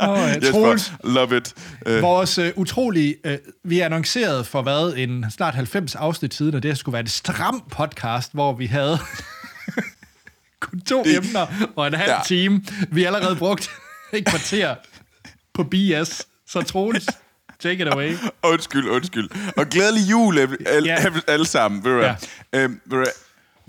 Oh, 0.02 0.18
ja. 0.18 0.34
Jesper, 0.34 0.92
love 1.04 1.38
it. 1.38 1.54
Uh, 1.90 2.02
Vores 2.02 2.38
øh, 2.38 2.52
utrolige... 2.56 3.16
Øh, 3.24 3.38
vi 3.64 3.80
er 3.80 3.86
annonceret 3.86 4.48
for 4.48 4.62
hvad? 4.62 4.94
En 4.98 5.26
snart 5.32 5.56
90 5.56 5.96
afsnit 5.96 6.34
siden, 6.34 6.56
og 6.56 6.64
det 6.64 6.78
skulle 6.78 6.94
være 6.94 7.00
en 7.00 7.08
stram 7.08 7.64
podcast, 7.72 8.34
hvor 8.34 8.54
vi 8.54 8.66
havde 8.66 9.00
kun 10.60 10.82
to 10.82 11.04
Det- 11.04 11.18
emner 11.18 11.48
og 11.76 11.88
en 11.88 11.94
halv 11.94 12.12
ja. 12.12 12.20
time. 12.26 12.64
Vi 12.92 13.04
har 13.04 13.12
allerede 13.16 13.36
brugt 13.36 13.70
et 14.14 14.26
kvarter 14.26 14.76
på 15.54 15.64
BS. 15.64 16.28
Så 16.48 16.62
Troels, 16.62 17.06
take 17.70 17.82
it 17.82 17.94
away. 17.94 18.16
Undskyld, 18.52 18.90
undskyld. 18.90 19.30
Og 19.58 19.66
glædelig 19.66 20.12
jul, 20.12 20.40
alle, 20.40 20.58
Ja. 20.86 21.06
alle 21.28 21.46
sammen. 21.46 21.84
Ved 21.84 21.92
du 21.92 21.98
hvad? 21.98 22.16
Øhm, 22.54 22.82
ved 22.86 22.98
du 22.98 23.12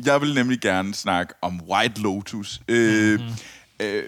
jeg 0.05 0.21
vil 0.21 0.35
nemlig 0.35 0.61
gerne 0.61 0.95
snakke 0.95 1.35
om 1.43 1.61
White 1.69 2.01
Lotus. 2.01 2.61
Øh, 2.69 3.21
mm-hmm. 3.21 3.87
øh, 3.87 4.05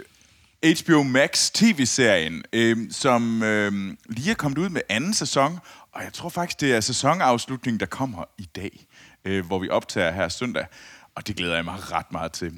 HBO 0.83 1.03
Max 1.03 1.51
tv-serien, 1.51 2.43
øh, 2.53 2.77
som 2.91 3.43
øh, 3.43 3.73
lige 4.09 4.31
er 4.31 4.35
kommet 4.35 4.59
ud 4.59 4.69
med 4.69 4.81
anden 4.89 5.15
sæson, 5.15 5.59
og 5.93 6.05
jeg 6.05 6.13
tror 6.13 6.29
faktisk, 6.29 6.61
det 6.61 6.75
er 6.75 6.81
sæsonafslutningen, 6.81 7.81
der 7.81 7.87
kommer 7.87 8.25
i 8.39 8.49
dag, 8.57 8.87
øh, 9.25 9.47
hvor 9.47 9.59
vi 9.59 9.69
optager 9.69 10.11
her 10.13 10.29
søndag, 10.29 10.67
og 11.15 11.27
det 11.27 11.37
glæder 11.37 11.55
jeg 11.55 11.65
mig 11.65 11.93
ret 11.93 12.13
meget 12.13 12.33
til. 12.33 12.53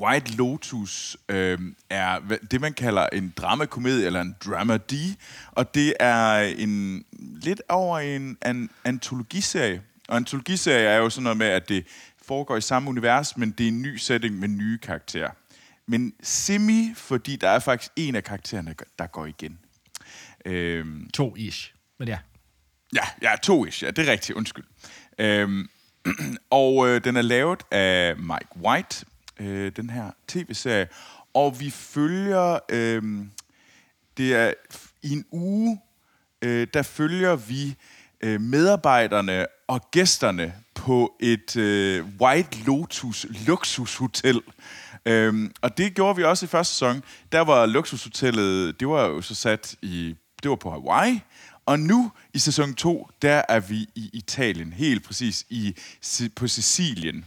White 0.00 0.36
Lotus 0.36 1.16
øh, 1.28 1.58
er 1.90 2.18
det, 2.50 2.60
man 2.60 2.72
kalder 2.72 3.06
en 3.12 3.34
dramakomedie, 3.36 4.06
eller 4.06 4.20
en 4.20 4.36
dramedy, 4.44 5.14
og 5.52 5.74
det 5.74 5.94
er 6.00 6.38
en 6.38 7.04
lidt 7.42 7.62
over 7.68 7.98
en, 7.98 8.38
en 8.46 8.70
antologiserie. 8.84 9.82
Og 10.08 10.16
antologiserie 10.16 10.86
er 10.86 10.96
jo 10.96 11.10
sådan 11.10 11.22
noget 11.22 11.36
med, 11.36 11.46
at 11.46 11.68
det 11.68 11.86
foregår 12.22 12.56
i 12.56 12.60
samme 12.60 12.90
univers, 12.90 13.36
men 13.36 13.50
det 13.50 13.64
er 13.64 13.68
en 13.68 13.82
ny 13.82 13.96
setting 13.96 14.38
med 14.38 14.48
nye 14.48 14.78
karakterer. 14.78 15.30
Men 15.86 16.14
semi, 16.22 16.92
fordi 16.96 17.36
der 17.36 17.48
er 17.48 17.58
faktisk 17.58 17.92
en 17.96 18.14
af 18.14 18.24
karaktererne, 18.24 18.74
der 18.98 19.06
går 19.06 19.26
igen. 19.26 19.58
Øhm, 20.44 21.10
to 21.14 21.36
ish, 21.36 21.74
men 21.98 22.08
ja. 22.08 22.18
Ja, 22.94 23.02
ja, 23.22 23.36
to 23.42 23.66
ish, 23.66 23.82
ja, 23.84 23.90
det 23.90 24.08
er 24.08 24.12
rigtigt, 24.12 24.36
undskyld. 24.36 24.64
Øhm, 25.18 25.68
og 26.50 26.88
øh, 26.88 27.04
den 27.04 27.16
er 27.16 27.22
lavet 27.22 27.62
af 27.70 28.16
Mike 28.16 28.56
White, 28.56 29.06
øh, 29.40 29.72
den 29.76 29.90
her 29.90 30.10
tv-serie, 30.28 30.88
og 31.34 31.60
vi 31.60 31.70
følger, 31.70 32.58
øh, 32.68 33.02
det 34.16 34.34
er 34.34 34.52
i 35.02 35.12
en 35.12 35.24
uge, 35.30 35.80
øh, 36.42 36.66
der 36.74 36.82
følger 36.82 37.36
vi 37.36 37.76
øh, 38.20 38.40
medarbejderne 38.40 39.46
og 39.66 39.90
gæsterne 39.90 40.54
på 40.74 41.16
et 41.20 41.56
øh, 41.56 42.04
White 42.20 42.58
Lotus 42.66 43.26
luksushotel. 43.46 44.40
Øhm, 45.06 45.52
og 45.60 45.78
det 45.78 45.94
gjorde 45.94 46.16
vi 46.16 46.24
også 46.24 46.46
i 46.46 46.48
første 46.48 46.74
sæson. 46.74 47.02
Der 47.32 47.40
var 47.40 47.66
luksushotellet, 47.66 48.80
det 48.80 48.88
var 48.88 49.06
jo 49.06 49.20
så 49.20 49.34
sat 49.34 49.76
i, 49.82 50.14
det 50.42 50.50
var 50.50 50.56
på 50.56 50.70
Hawaii. 50.70 51.20
Og 51.66 51.80
nu 51.80 52.12
i 52.34 52.38
sæson 52.38 52.74
2, 52.74 53.08
der 53.22 53.42
er 53.48 53.60
vi 53.60 53.88
i 53.94 54.10
Italien, 54.12 54.72
helt 54.72 55.04
præcis 55.04 55.46
i, 55.50 55.76
på 56.36 56.48
Sicilien. 56.48 57.24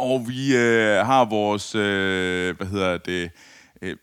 Og 0.00 0.28
vi 0.28 0.56
øh, 0.56 1.06
har 1.06 1.24
vores, 1.24 1.74
øh, 1.74 2.56
hvad 2.56 2.66
hedder 2.66 2.98
det, 2.98 3.30
øh, 3.82 3.96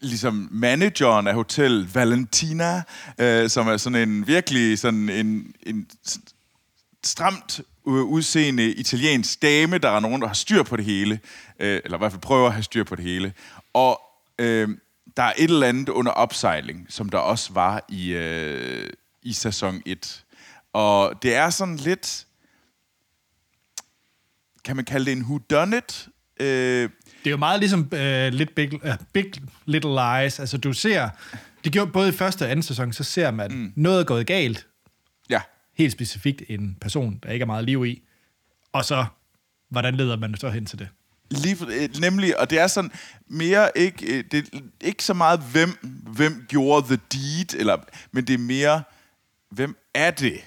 ligesom 0.00 0.48
manageren 0.50 1.26
af 1.26 1.34
Hotel 1.34 1.88
Valentina, 1.94 2.82
øh, 3.18 3.50
som 3.50 3.68
er 3.68 3.76
sådan 3.76 4.08
en 4.08 4.26
virkelig 4.26 4.78
sådan 4.78 5.08
en, 5.08 5.54
en 5.66 5.86
stramt 7.04 7.60
øh, 7.88 7.94
udseende 7.94 8.72
italiensk 8.72 9.42
dame, 9.42 9.78
der 9.78 9.90
er 9.90 10.00
nogen, 10.00 10.20
der 10.20 10.26
har 10.26 10.34
styr 10.34 10.62
på 10.62 10.76
det 10.76 10.84
hele, 10.84 11.20
øh, 11.58 11.80
eller 11.84 11.98
i 11.98 12.00
hvert 12.00 12.12
fald 12.12 12.22
prøver 12.22 12.46
at 12.46 12.52
have 12.52 12.62
styr 12.62 12.84
på 12.84 12.96
det 12.96 13.04
hele. 13.04 13.32
Og 13.74 14.00
øh, 14.38 14.68
der 15.16 15.22
er 15.22 15.32
et 15.36 15.50
eller 15.50 15.66
andet 15.66 15.88
under 15.88 16.12
opsejling, 16.12 16.86
som 16.88 17.08
der 17.08 17.18
også 17.18 17.52
var 17.52 17.84
i, 17.88 18.12
øh, 18.12 18.90
i 19.22 19.32
sæson 19.32 19.82
1. 19.86 20.24
Og 20.72 21.22
det 21.22 21.34
er 21.34 21.50
sådan 21.50 21.76
lidt, 21.76 22.25
kan 24.66 24.76
man 24.76 24.84
kalde 24.84 25.06
det 25.06 25.12
en 25.12 25.22
whodunit? 25.22 26.08
Øh, 26.40 26.46
det 26.46 27.26
er 27.26 27.30
jo 27.30 27.36
meget 27.36 27.60
ligesom 27.60 27.80
uh, 27.80 27.98
lidt 28.38 28.54
big, 28.54 28.84
uh, 28.84 28.94
big 29.12 29.32
Little 29.64 29.90
Lies. 29.90 30.40
Altså, 30.40 30.58
du 30.58 30.72
ser... 30.72 31.08
Det 31.64 31.72
gjorde 31.72 31.90
både 31.90 32.08
i 32.08 32.12
første 32.12 32.42
og 32.42 32.50
anden 32.50 32.62
sæson, 32.62 32.92
så 32.92 33.04
ser 33.04 33.30
man, 33.30 33.52
mm. 33.52 33.72
noget 33.76 34.00
er 34.00 34.04
gået 34.04 34.26
galt. 34.26 34.66
Ja. 35.30 35.40
Helt 35.74 35.92
specifikt 35.92 36.42
en 36.48 36.76
person, 36.80 37.18
der 37.22 37.30
ikke 37.30 37.42
er 37.42 37.46
meget 37.46 37.64
liv 37.64 37.86
i. 37.86 38.02
Og 38.72 38.84
så, 38.84 39.06
hvordan 39.70 39.94
leder 39.94 40.16
man 40.16 40.36
så 40.36 40.50
hen 40.50 40.66
til 40.66 40.78
det? 40.78 40.88
Lige, 41.30 41.56
øh, 41.68 41.88
nemlig, 42.00 42.40
og 42.40 42.50
det 42.50 42.58
er 42.58 42.66
sådan 42.66 42.90
mere 43.26 43.70
ikke, 43.76 44.22
det 44.22 44.48
er 44.54 44.60
ikke 44.80 45.04
så 45.04 45.14
meget, 45.14 45.40
hvem, 45.52 45.70
hvem 46.02 46.46
gjorde 46.48 46.86
the 46.86 46.98
deed, 47.12 47.60
eller, 47.60 47.76
men 48.12 48.26
det 48.26 48.34
er 48.34 48.38
mere, 48.38 48.82
hvem 49.50 49.76
er 49.94 50.10
det, 50.10 50.40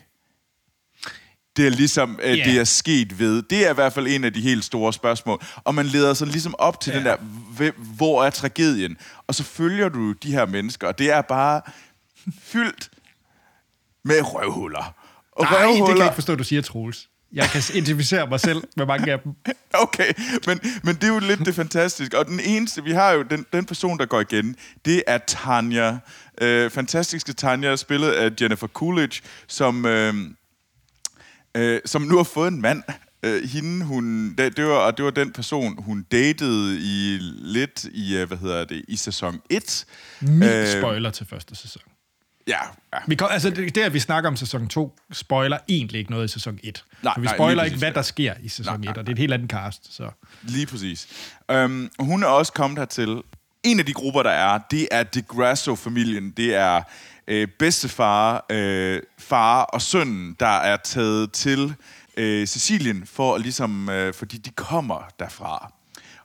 det 1.57 1.65
er 1.67 1.69
ligesom, 1.69 2.19
yeah. 2.23 2.45
det 2.45 2.59
er 2.59 2.63
sket 2.63 3.19
ved. 3.19 3.41
Det 3.41 3.65
er 3.65 3.71
i 3.71 3.73
hvert 3.73 3.93
fald 3.93 4.07
en 4.07 4.23
af 4.23 4.33
de 4.33 4.41
helt 4.41 4.63
store 4.63 4.93
spørgsmål. 4.93 5.43
Og 5.55 5.75
man 5.75 5.85
leder 5.85 6.13
så 6.13 6.25
ligesom 6.25 6.55
op 6.57 6.81
til 6.81 6.93
yeah. 6.93 7.05
den 7.05 7.11
der, 7.11 7.71
hvor 7.95 8.23
er 8.23 8.29
tragedien? 8.29 8.97
Og 9.27 9.35
så 9.35 9.43
følger 9.43 9.89
du 9.89 10.11
de 10.11 10.31
her 10.31 10.45
mennesker, 10.45 10.87
og 10.87 10.99
det 10.99 11.11
er 11.11 11.21
bare 11.21 11.61
fyldt 12.41 12.89
med 14.03 14.15
røvhuller. 14.21 14.95
Og 15.31 15.43
Nej, 15.43 15.51
røvhuller. 15.53 15.85
det 15.85 15.87
kan 15.87 15.97
jeg 15.97 16.05
ikke 16.05 16.15
forstå, 16.15 16.35
du 16.35 16.43
siger, 16.43 16.61
Troels. 16.61 17.09
Jeg 17.33 17.49
kan 17.49 17.61
identificere 17.75 18.27
mig 18.27 18.39
selv 18.39 18.63
med 18.77 18.85
mange 18.85 19.11
af 19.11 19.19
dem. 19.19 19.33
Okay, 19.73 20.13
men, 20.47 20.59
men 20.83 20.95
det 20.95 21.03
er 21.03 21.07
jo 21.07 21.19
lidt 21.19 21.39
det 21.45 21.55
fantastiske. 21.55 22.19
Og 22.19 22.25
den 22.25 22.39
eneste, 22.39 22.83
vi 22.83 22.91
har 22.91 23.11
jo, 23.11 23.21
den, 23.21 23.45
den 23.53 23.65
person, 23.65 23.97
der 23.97 24.05
går 24.05 24.19
igen, 24.19 24.55
det 24.85 25.03
er 25.07 25.17
Tanja. 25.17 25.97
Øh, 26.41 26.71
fantastiske 26.71 27.33
Tanja, 27.33 27.75
spillet 27.75 28.11
af 28.11 28.31
Jennifer 28.41 28.67
Coolidge, 28.67 29.21
som... 29.47 29.85
Øh, 29.85 30.13
øh, 31.55 31.79
som 31.85 32.01
nu 32.01 32.17
har 32.17 32.23
fået 32.23 32.47
en 32.47 32.61
mand. 32.61 32.83
Øh, 33.23 33.49
hende, 33.49 33.85
hun, 33.85 34.35
det, 34.37 34.57
det, 34.57 34.65
var, 34.65 34.71
og 34.71 34.97
det 34.97 35.05
var 35.05 35.11
den 35.11 35.31
person, 35.31 35.83
hun 35.83 36.05
datede 36.11 36.77
i 36.79 37.17
lidt 37.41 37.83
i, 37.83 38.17
øh, 38.17 38.27
hvad 38.27 38.37
hedder 38.37 38.65
det, 38.65 38.85
i 38.87 38.95
sæson 38.95 39.39
1. 39.49 39.85
Mild 40.21 40.51
øh, 40.51 40.67
spoiler 40.67 41.09
til 41.09 41.25
første 41.25 41.55
sæson. 41.55 41.81
Ja, 42.47 42.59
ja. 42.93 42.99
Vi 43.07 43.15
kom, 43.15 43.27
altså 43.31 43.49
det, 43.49 43.77
at 43.77 43.93
vi 43.93 43.99
snakker 43.99 44.29
om 44.29 44.35
sæson 44.35 44.67
2, 44.67 44.95
spoiler 45.11 45.57
egentlig 45.69 45.99
ikke 45.99 46.11
noget 46.11 46.25
i 46.25 46.27
sæson 46.27 46.59
1. 46.63 46.85
Nej, 47.03 47.13
For 47.13 47.21
vi 47.21 47.27
spoiler 47.27 47.55
nej, 47.55 47.65
ikke, 47.65 47.77
hvad 47.77 47.91
der 47.91 48.01
sker 48.01 48.33
i 48.43 48.49
sæson 48.49 48.81
nej, 48.81 48.91
1, 48.91 48.97
og 48.97 49.05
det 49.05 49.11
er 49.11 49.15
et 49.15 49.19
helt 49.19 49.33
andet 49.33 49.49
cast. 49.49 49.95
Så. 49.95 50.09
Lige 50.41 50.65
præcis. 50.65 51.07
Um, 51.53 51.89
hun 51.99 52.23
er 52.23 52.27
også 52.27 52.53
kommet 52.53 52.79
hertil. 52.79 53.21
En 53.63 53.79
af 53.79 53.85
de 53.85 53.93
grupper, 53.93 54.23
der 54.23 54.29
er, 54.29 54.59
det 54.71 54.87
er 54.91 55.03
DeGrasso-familien. 55.03 56.31
Det 56.37 56.55
er 56.55 56.81
øh, 57.29 57.47
bedstefar, 57.59 58.45
øh, 58.49 59.01
far 59.17 59.63
og 59.63 59.81
sønnen, 59.81 60.35
der 60.39 60.47
er 60.47 60.77
taget 60.77 61.31
til 61.31 61.75
øh, 62.17 62.47
Sicilien, 62.47 63.05
for 63.05 63.37
ligesom, 63.37 63.89
øh, 63.89 64.13
fordi 64.13 64.37
de 64.37 64.49
kommer 64.49 65.03
derfra. 65.19 65.73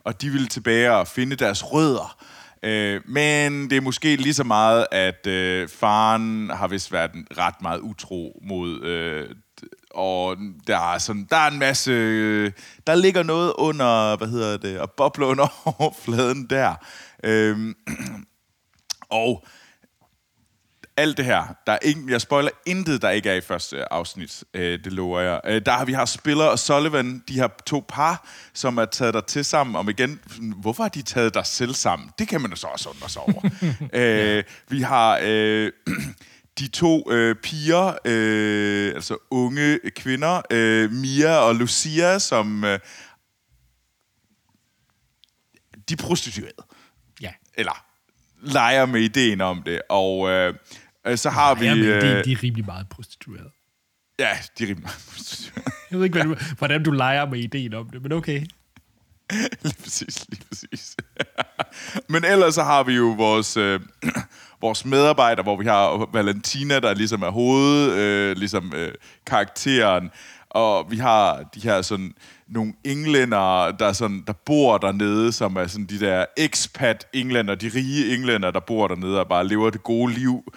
Og 0.04 0.20
de 0.20 0.30
vil 0.30 0.48
tilbage 0.48 0.92
og 0.92 1.08
finde 1.08 1.36
deres 1.36 1.72
rødder. 1.72 2.16
Øh, 2.62 3.00
men 3.08 3.70
det 3.70 3.76
er 3.76 3.80
måske 3.80 4.16
lige 4.16 4.34
så 4.34 4.44
meget, 4.44 4.86
at 4.92 5.26
øh, 5.26 5.68
faren 5.68 6.50
har 6.50 6.68
vist 6.68 6.92
været 6.92 7.10
ret 7.38 7.62
meget 7.62 7.80
utro 7.80 8.42
mod... 8.42 8.82
Øh, 8.82 9.30
og 9.90 10.36
der 10.66 10.92
er, 10.94 10.98
sådan, 10.98 11.26
der 11.30 11.36
er 11.36 11.50
en 11.50 11.58
masse... 11.58 11.90
Øh, 11.90 12.52
der 12.86 12.94
ligger 12.94 13.22
noget 13.22 13.52
under, 13.58 14.16
hvad 14.16 14.28
hedder 14.28 14.56
det, 14.56 14.78
og 14.78 14.90
bobler 14.90 15.26
under 15.26 15.62
overfladen 15.80 16.46
der. 16.50 16.74
Øh, 17.24 17.74
og 19.10 19.44
alt 20.96 21.16
det 21.16 21.24
her, 21.24 21.54
der 21.66 21.72
er 21.72 21.78
ingen, 21.83 22.11
jeg 22.11 22.20
spoiler 22.20 22.50
intet, 22.66 23.02
der 23.02 23.11
ikke 23.11 23.30
er 23.30 23.35
i 23.35 23.40
første 23.40 23.92
afsnit, 23.92 24.44
øh, 24.54 24.85
det 24.85 24.92
lover 24.92 25.20
jeg. 25.20 25.40
Øh, 25.46 25.62
der 25.66 25.72
har 25.72 25.85
vi 25.85 25.92
har 25.92 26.04
Spiller 26.04 26.44
og 26.44 26.59
Sullivan, 26.59 27.22
de 27.28 27.35
her 27.35 27.48
to 27.66 27.85
par, 27.88 28.28
som 28.52 28.78
er 28.78 28.85
taget 28.85 29.14
der 29.14 29.20
til 29.20 29.44
sammen. 29.44 29.76
Om 29.76 29.88
igen, 29.88 30.20
hvorfor 30.61 30.83
har 30.83 30.90
de 30.90 31.02
taget 31.02 31.35
der 31.35 31.42
selv 31.42 31.74
sammen? 31.74 32.11
Det 32.18 32.28
kan 32.28 32.40
man 32.40 32.50
jo 32.50 32.57
så 32.57 32.66
også 32.66 32.88
undre 32.88 33.09
sig 33.09 33.22
over. 33.22 33.50
øh, 33.92 34.44
vi 34.68 34.80
har 34.80 35.20
øh, 35.22 35.72
de 36.59 36.68
to 36.68 37.12
øh, 37.12 37.37
piger, 37.37 37.98
øh, 38.04 38.94
altså 38.94 39.16
unge 39.30 39.78
kvinder, 39.96 40.42
øh, 40.50 40.92
Mia 40.92 41.37
og 41.37 41.54
Lucia, 41.54 42.18
som 42.18 42.64
øh, 42.64 42.78
de 45.88 45.92
er 45.92 45.96
prostituerede. 45.96 46.62
Ja. 47.20 47.33
Eller 47.54 47.85
leger 48.44 48.87
med 48.87 49.00
ideen 49.00 49.40
om 49.40 49.62
det, 49.62 49.80
og 49.88 50.30
øh, 50.30 50.54
Øh, 51.06 51.18
så 51.18 51.30
har 51.30 51.54
vi... 51.54 51.64
Ja, 51.64 51.74
men 51.74 51.84
de, 51.84 52.24
de 52.24 52.32
er 52.32 52.42
rimelig 52.42 52.66
meget 52.66 52.88
prostitueret. 52.88 53.50
Ja, 54.18 54.30
de 54.58 54.64
er 54.64 54.68
rimelig 54.68 54.82
meget 54.82 55.04
prostitueret. 55.12 55.72
Jeg 55.90 55.98
ved 55.98 56.04
ikke, 56.04 56.18
ja. 56.18 56.24
du, 56.24 56.36
hvordan 56.58 56.82
du 56.82 56.90
leger 56.90 57.26
med 57.26 57.38
ideen 57.38 57.74
om 57.74 57.88
det, 57.90 58.02
men 58.02 58.12
okay. 58.12 58.46
lige 59.62 59.74
præcis, 59.82 60.26
lige 60.28 60.42
præcis. 60.48 60.96
men 62.12 62.24
ellers 62.24 62.54
så 62.54 62.62
har 62.62 62.82
vi 62.82 62.94
jo 62.94 63.14
vores, 63.18 63.56
øh, 63.56 63.80
vores 64.60 64.84
medarbejdere, 64.84 65.42
hvor 65.42 65.56
vi 65.56 65.64
har 65.64 66.08
Valentina, 66.12 66.80
der 66.80 66.94
ligesom 66.94 67.22
er 67.22 67.30
hoved, 67.30 67.92
øh, 67.92 68.36
ligesom 68.36 68.72
øh, 68.76 68.92
karakteren, 69.26 70.10
og 70.50 70.90
vi 70.90 70.96
har 70.96 71.42
de 71.54 71.60
her 71.60 71.82
sådan 71.82 72.14
nogle 72.48 72.72
englænder, 72.84 73.70
der, 73.70 73.92
sådan, 73.92 74.24
der 74.26 74.32
bor 74.32 74.78
dernede, 74.78 75.32
som 75.32 75.56
er 75.56 75.66
sådan 75.66 75.86
de 75.86 76.00
der 76.00 76.24
expat 76.36 77.06
englænder, 77.12 77.54
de 77.54 77.70
rige 77.74 78.14
englænder, 78.14 78.50
der 78.50 78.60
bor 78.60 78.88
dernede 78.88 79.20
og 79.20 79.28
bare 79.28 79.48
lever 79.48 79.70
det 79.70 79.82
gode 79.82 80.12
liv 80.12 80.52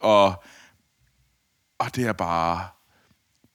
og, 0.00 0.44
og 1.78 1.96
det 1.96 2.06
er 2.06 2.12
bare... 2.12 2.68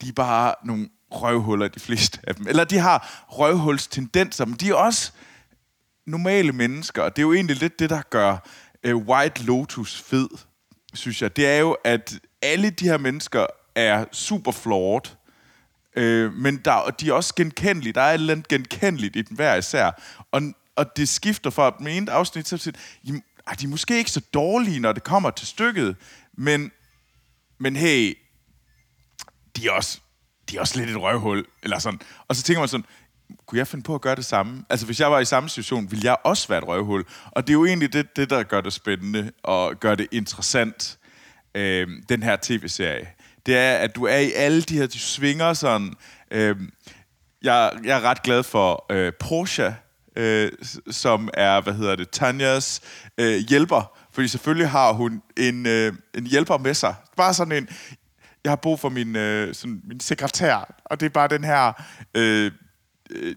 De 0.01 0.09
er 0.09 0.13
bare 0.13 0.55
nogle 0.65 0.89
røvhuller, 1.11 1.67
de 1.67 1.79
fleste 1.79 2.19
af 2.23 2.35
dem. 2.35 2.47
Eller 2.47 2.63
de 2.63 2.77
har 2.77 3.25
røvhulstendenser, 3.29 4.45
men 4.45 4.55
de 4.55 4.69
er 4.69 4.73
også 4.73 5.11
normale 6.05 6.51
mennesker. 6.51 7.01
Og 7.01 7.15
det 7.15 7.21
er 7.21 7.23
jo 7.23 7.33
egentlig 7.33 7.55
lidt 7.55 7.79
det, 7.79 7.89
der 7.89 8.01
gør 8.09 8.37
uh, 8.87 8.95
White 8.95 9.43
Lotus 9.43 10.01
fed, 10.01 10.29
synes 10.93 11.21
jeg. 11.21 11.35
Det 11.35 11.47
er 11.47 11.57
jo, 11.57 11.77
at 11.83 12.19
alle 12.41 12.69
de 12.69 12.85
her 12.85 12.97
mennesker 12.97 13.45
er 13.75 14.05
super 14.11 14.51
flawed. 14.51 15.01
Øh, 15.95 16.33
men 16.33 16.57
der, 16.57 16.89
de 16.99 17.09
er 17.09 17.13
også 17.13 17.35
genkendelige. 17.35 17.93
Der 17.93 18.01
er 18.01 18.09
et 18.09 18.13
eller 18.13 18.33
andet 18.33 18.47
genkendeligt 18.47 19.15
i 19.15 19.21
den 19.21 19.35
hver 19.35 19.55
især. 19.55 19.91
Og, 20.31 20.41
og 20.75 20.97
det 20.97 21.09
skifter 21.09 21.49
fra 21.49 21.75
den 21.77 21.87
ene 21.87 22.11
afsnit 22.11 22.45
til 22.45 22.55
at 22.55 22.75
de, 23.07 23.21
de 23.59 23.65
er 23.65 23.67
måske 23.67 23.97
ikke 23.97 24.11
så 24.11 24.21
dårlige, 24.33 24.79
når 24.79 24.91
det 24.91 25.03
kommer 25.03 25.29
til 25.29 25.47
stykket, 25.47 25.95
men, 26.37 26.71
men 27.57 27.75
hey, 27.75 28.17
de 29.55 29.67
er 29.67 29.71
også, 29.71 29.99
de 30.49 30.57
er 30.57 30.59
også 30.59 30.79
lidt 30.79 30.89
et 30.89 31.01
røvhul, 31.01 31.45
eller 31.63 31.79
sådan. 31.79 31.99
Og 32.27 32.35
så 32.35 32.43
tænker 32.43 32.59
man 32.59 32.69
sådan, 32.69 32.85
kunne 33.45 33.59
jeg 33.59 33.67
finde 33.67 33.83
på 33.83 33.95
at 33.95 34.01
gøre 34.01 34.15
det 34.15 34.25
samme? 34.25 34.65
Altså, 34.69 34.85
hvis 34.85 34.99
jeg 34.99 35.11
var 35.11 35.19
i 35.19 35.25
samme 35.25 35.49
situation, 35.49 35.91
ville 35.91 36.05
jeg 36.05 36.17
også 36.23 36.47
være 36.47 36.57
et 36.57 36.67
røvhul. 36.67 37.05
Og 37.31 37.47
det 37.47 37.49
er 37.49 37.57
jo 37.57 37.65
egentlig 37.65 37.93
det, 37.93 38.15
det 38.15 38.29
der 38.29 38.43
gør 38.43 38.61
det 38.61 38.73
spændende, 38.73 39.31
og 39.43 39.79
gør 39.79 39.95
det 39.95 40.07
interessant, 40.11 40.99
øh, 41.55 41.87
den 42.09 42.23
her 42.23 42.37
tv-serie. 42.41 43.07
Det 43.45 43.57
er, 43.57 43.77
at 43.77 43.95
du 43.95 44.05
er 44.05 44.17
i 44.17 44.31
alle 44.31 44.61
de 44.61 44.77
her, 44.77 44.87
du 44.87 44.99
svinger 44.99 45.53
sådan... 45.53 45.93
Øh, 46.31 46.55
jeg, 47.43 47.71
jeg 47.83 47.97
er 47.97 48.01
ret 48.01 48.23
glad 48.23 48.43
for 48.43 48.85
øh, 48.89 49.13
Porsche, 49.19 49.75
øh, 50.15 50.51
som 50.91 51.29
er, 51.33 51.61
hvad 51.61 51.73
hedder 51.73 51.95
det, 51.95 52.09
Tanjas 52.09 52.81
øh, 53.17 53.35
hjælper. 53.49 53.97
Fordi 54.13 54.27
selvfølgelig 54.27 54.69
har 54.69 54.93
hun 54.93 55.21
en, 55.37 55.65
øh, 55.65 55.93
en 56.13 56.25
hjælper 56.25 56.57
med 56.57 56.73
sig. 56.73 56.95
Bare 57.17 57.33
sådan 57.33 57.51
en, 57.51 57.67
jeg 58.43 58.51
har 58.51 58.55
brug 58.55 58.79
for 58.79 58.89
min, 58.89 59.15
øh, 59.15 59.55
sådan, 59.55 59.81
min 59.83 59.99
sekretær, 59.99 60.75
og 60.85 60.99
det 60.99 61.05
er 61.05 61.09
bare 61.09 61.27
den 61.27 61.43
her 61.43 61.73
øh, 62.15 62.51
øh, 63.09 63.35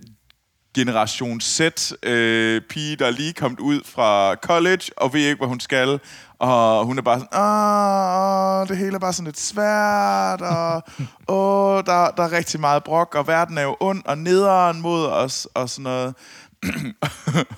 generation 0.76 1.40
Z 1.40 1.60
øh, 2.02 2.62
pige, 2.70 2.96
der 2.96 3.06
er 3.06 3.10
lige 3.10 3.32
kommet 3.32 3.60
ud 3.60 3.80
fra 3.84 4.34
college, 4.34 4.90
og 4.96 5.12
ved 5.12 5.20
ikke, 5.20 5.36
hvad 5.36 5.48
hun 5.48 5.60
skal. 5.60 6.00
Og 6.38 6.84
hun 6.84 6.98
er 6.98 7.02
bare 7.02 7.20
sådan, 7.20 7.38
Åh, 7.40 8.68
det 8.68 8.76
hele 8.76 8.94
er 8.94 8.98
bare 8.98 9.12
sådan 9.12 9.24
lidt 9.24 9.40
svært, 9.40 10.40
og 10.40 10.82
åh, 11.36 11.84
der, 11.86 12.10
der 12.10 12.22
er 12.22 12.32
rigtig 12.32 12.60
meget 12.60 12.84
brok, 12.84 13.14
og 13.14 13.26
verden 13.26 13.58
er 13.58 13.62
jo 13.62 13.76
ond 13.80 14.02
og 14.04 14.18
nederen 14.18 14.80
mod 14.80 15.06
os, 15.06 15.48
og 15.54 15.70
sådan 15.70 15.82
noget. 15.82 16.14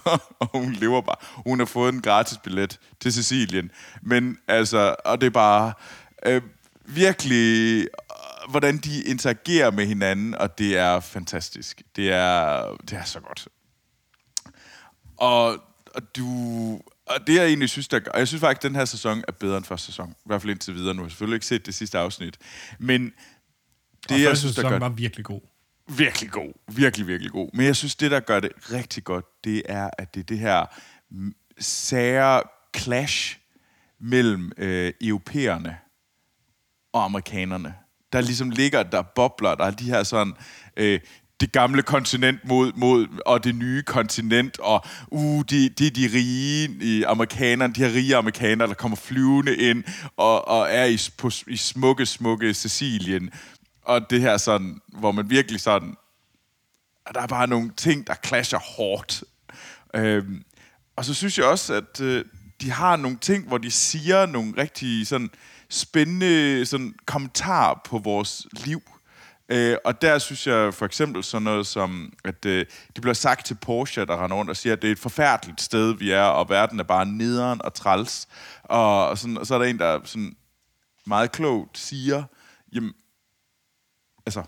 og 0.40 0.48
hun 0.54 0.72
lever 0.72 1.00
bare. 1.00 1.16
Hun 1.46 1.58
har 1.58 1.66
fået 1.66 1.94
en 1.94 2.02
gratis 2.02 2.38
billet 2.38 2.80
til 3.00 3.12
Sicilien. 3.12 3.70
Men 4.02 4.38
altså, 4.48 4.96
og 5.04 5.20
det 5.20 5.26
er 5.26 5.30
bare 5.30 5.72
øh, 6.26 6.42
virkelig, 6.84 7.80
øh, 7.80 8.50
hvordan 8.50 8.78
de 8.78 9.02
interagerer 9.02 9.70
med 9.70 9.86
hinanden, 9.86 10.34
og 10.34 10.58
det 10.58 10.78
er 10.78 11.00
fantastisk. 11.00 11.82
Det 11.96 12.12
er, 12.12 12.76
det 12.90 12.98
er 12.98 13.04
så 13.04 13.20
godt. 13.20 13.48
Og, 15.16 15.58
og 15.94 16.16
du... 16.16 16.26
Og 17.06 17.26
det, 17.26 17.34
jeg 17.34 17.46
egentlig 17.46 17.68
synes, 17.68 17.88
der, 17.88 18.00
og 18.14 18.18
jeg 18.18 18.28
synes 18.28 18.40
faktisk, 18.40 18.58
at 18.58 18.62
den 18.62 18.76
her 18.76 18.84
sæson 18.84 19.24
er 19.28 19.32
bedre 19.32 19.56
end 19.56 19.64
første 19.64 19.86
sæson. 19.86 20.10
I 20.10 20.22
hvert 20.24 20.42
fald 20.42 20.50
indtil 20.50 20.74
videre. 20.74 20.94
Nu 20.94 21.00
har 21.00 21.06
jeg 21.06 21.10
selvfølgelig 21.10 21.36
ikke 21.36 21.46
set 21.46 21.66
det 21.66 21.74
sidste 21.74 21.98
afsnit. 21.98 22.38
Men 22.78 23.12
det, 24.08 24.10
og 24.10 24.22
jeg 24.22 24.36
synes, 24.36 24.54
der 24.54 24.70
gør... 24.70 24.78
var 24.78 24.88
virkelig 24.88 25.24
god 25.24 25.40
virkelig 25.88 26.30
god. 26.30 26.52
Virkelig, 26.66 27.06
virkelig 27.06 27.32
god. 27.32 27.50
Men 27.54 27.66
jeg 27.66 27.76
synes, 27.76 27.96
det, 27.96 28.10
der 28.10 28.20
gør 28.20 28.40
det 28.40 28.52
rigtig 28.72 29.04
godt, 29.04 29.24
det 29.44 29.62
er, 29.64 29.90
at 29.98 30.14
det 30.14 30.20
er 30.20 30.24
det 30.24 30.38
her 30.38 30.66
sære 31.58 32.42
clash 32.76 33.38
mellem 34.00 34.52
øh, 34.56 34.92
europæerne 35.00 35.76
og 36.92 37.04
amerikanerne. 37.04 37.74
Der 38.12 38.20
ligesom 38.20 38.50
ligger, 38.50 38.82
der 38.82 39.02
bobler, 39.02 39.54
der 39.54 39.64
er 39.64 39.70
de 39.70 39.84
her 39.84 40.02
sådan... 40.02 40.32
Øh, 40.76 41.00
det 41.40 41.52
gamle 41.52 41.82
kontinent 41.82 42.44
mod, 42.44 42.72
mod 42.76 43.06
og 43.26 43.44
det 43.44 43.54
nye 43.54 43.82
kontinent, 43.82 44.58
og 44.58 44.84
uh, 45.08 45.44
det 45.50 45.78
de 45.78 45.86
er 45.86 45.90
de 45.90 46.10
rige 46.14 46.76
i 46.80 47.02
amerikanerne, 47.02 47.74
de 47.74 47.80
her 47.80 47.94
rige 47.94 48.16
amerikanere, 48.16 48.68
der 48.68 48.74
kommer 48.74 48.96
flyvende 48.96 49.56
ind 49.56 49.84
og, 50.16 50.48
og 50.48 50.66
er 50.70 50.84
i, 50.84 50.98
på, 51.18 51.30
i 51.46 51.56
smukke, 51.56 52.06
smukke 52.06 52.54
Sicilien, 52.54 53.30
og 53.88 54.10
det 54.10 54.20
her 54.20 54.36
sådan, 54.36 54.80
hvor 54.88 55.12
man 55.12 55.30
virkelig 55.30 55.60
sådan, 55.60 55.96
ah, 57.06 57.14
der 57.14 57.20
er 57.20 57.26
bare 57.26 57.46
nogle 57.46 57.72
ting, 57.76 58.06
der 58.06 58.14
clasher 58.26 58.58
hårdt. 58.58 59.24
Øhm, 59.94 60.44
og 60.96 61.04
så 61.04 61.14
synes 61.14 61.38
jeg 61.38 61.46
også, 61.46 61.74
at 61.74 62.00
øh, 62.00 62.24
de 62.60 62.70
har 62.70 62.96
nogle 62.96 63.18
ting, 63.18 63.48
hvor 63.48 63.58
de 63.58 63.70
siger 63.70 64.26
nogle 64.26 64.54
rigtig 64.56 65.06
sådan 65.06 65.30
spændende 65.70 66.66
sådan, 66.66 66.94
kommentarer 67.06 67.80
på 67.84 67.98
vores 67.98 68.46
liv. 68.52 68.82
Øh, 69.48 69.76
og 69.84 70.02
der 70.02 70.18
synes 70.18 70.46
jeg 70.46 70.74
for 70.74 70.86
eksempel 70.86 71.24
sådan 71.24 71.42
noget 71.42 71.66
som, 71.66 72.12
at 72.24 72.44
øh, 72.44 72.66
det 72.94 73.02
bliver 73.02 73.14
sagt 73.14 73.46
til 73.46 73.54
Porsche, 73.54 74.06
der 74.06 74.24
render 74.24 74.36
rundt 74.36 74.50
og 74.50 74.56
siger, 74.56 74.72
at 74.72 74.82
det 74.82 74.88
er 74.88 74.92
et 74.92 74.98
forfærdeligt 74.98 75.60
sted, 75.60 75.94
vi 75.94 76.10
er, 76.10 76.22
og 76.22 76.48
verden 76.48 76.80
er 76.80 76.84
bare 76.84 77.06
nederen 77.06 77.62
og 77.64 77.74
træls. 77.74 78.28
Og, 78.62 79.08
og, 79.08 79.18
sådan, 79.18 79.38
og 79.38 79.46
så 79.46 79.54
er 79.54 79.58
der 79.58 79.66
en, 79.66 79.78
der 79.78 80.00
sådan 80.04 80.36
meget 81.06 81.32
klogt 81.32 81.78
siger, 81.78 82.24
jamen, 82.72 82.92
altså, 84.28 84.42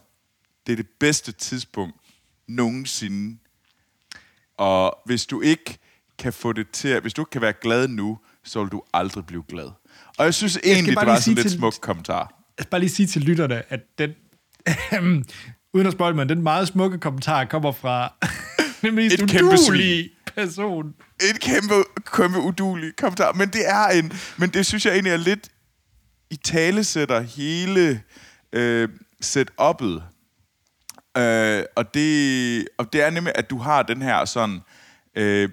det 0.66 0.72
er 0.72 0.76
det 0.76 0.88
bedste 1.00 1.32
tidspunkt 1.32 1.94
nogensinde. 2.48 3.38
Og 4.56 4.98
hvis 5.06 5.26
du 5.26 5.40
ikke 5.40 5.78
kan 6.18 6.32
få 6.32 6.52
det 6.52 6.70
til, 6.70 6.88
at, 6.88 7.02
hvis 7.02 7.14
du 7.14 7.22
ikke 7.22 7.30
kan 7.30 7.40
være 7.40 7.52
glad 7.62 7.88
nu, 7.88 8.18
så 8.44 8.62
vil 8.62 8.72
du 8.72 8.82
aldrig 8.94 9.26
blive 9.26 9.44
glad. 9.48 9.70
Og 10.18 10.24
jeg 10.24 10.34
synes 10.34 10.58
egentlig, 10.64 10.96
det 10.96 11.06
var 11.06 11.20
sådan 11.20 11.34
lidt 11.34 11.50
smuk 11.50 11.74
kommentar. 11.80 12.42
Jeg 12.58 12.62
skal 12.62 12.70
bare 12.70 12.80
lige 12.80 12.90
sige 12.90 13.06
til 13.06 13.22
lytterne, 13.22 13.72
at 13.72 13.80
den, 13.98 14.10
uden 15.74 15.86
at 15.86 15.92
spørge 15.92 16.14
mig, 16.14 16.28
den 16.28 16.42
meget 16.42 16.68
smukke 16.68 16.98
kommentar 16.98 17.44
kommer 17.44 17.72
fra 17.72 18.14
den 18.82 18.94
mest 18.94 19.14
Et 19.14 19.22
udulige 19.42 20.10
person. 20.34 20.94
Et 21.30 21.40
kæmpe, 21.40 21.74
kæmpe 22.16 22.38
udulig 22.38 22.96
kommentar. 22.96 23.32
Men 23.32 23.48
det 23.48 23.68
er 23.68 23.86
en, 23.86 24.12
men 24.36 24.50
det 24.50 24.66
synes 24.66 24.86
jeg 24.86 24.92
egentlig 24.92 25.12
er 25.12 25.16
lidt 25.16 25.48
i 26.30 26.36
tale 26.36 26.84
sætter 26.84 27.20
hele 27.20 28.02
øh, 28.52 28.88
setup'et. 29.24 30.02
Øh, 31.20 31.64
og, 31.76 31.94
det, 31.94 32.68
og 32.78 32.92
det 32.92 33.02
er 33.02 33.10
nemlig, 33.10 33.32
at 33.36 33.50
du 33.50 33.58
har 33.58 33.82
den 33.82 34.02
her 34.02 34.24
sådan... 34.24 34.60
Øh, 35.14 35.48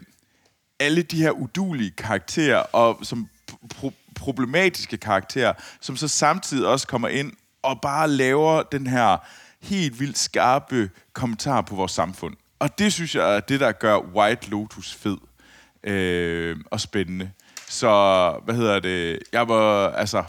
alle 0.79 1.01
de 1.01 1.17
her 1.17 1.31
udulige 1.31 1.91
karakterer, 1.91 2.57
og 2.57 2.99
som 3.03 3.29
pro- 3.73 4.13
problematiske 4.15 4.97
karakterer, 4.97 5.53
som 5.81 5.97
så 5.97 6.07
samtidig 6.07 6.67
også 6.67 6.87
kommer 6.87 7.07
ind 7.07 7.33
og 7.61 7.81
bare 7.81 8.09
laver 8.09 8.63
den 8.63 8.87
her 8.87 9.17
helt 9.61 9.99
vildt 9.99 10.17
skarpe 10.17 10.89
kommentar 11.13 11.61
på 11.61 11.75
vores 11.75 11.91
samfund. 11.91 12.35
Og 12.59 12.79
det 12.79 12.93
synes 12.93 13.15
jeg 13.15 13.35
er 13.35 13.39
det, 13.39 13.59
der 13.59 13.71
gør 13.71 13.97
White 13.97 14.49
Lotus 14.49 14.93
fed 14.93 15.17
øh, 15.83 16.57
og 16.71 16.79
spændende. 16.81 17.31
Så, 17.67 17.89
hvad 18.45 18.55
hedder 18.55 18.79
det? 18.79 19.19
Jeg 19.31 19.47
var, 19.47 19.89
altså, 19.89 20.23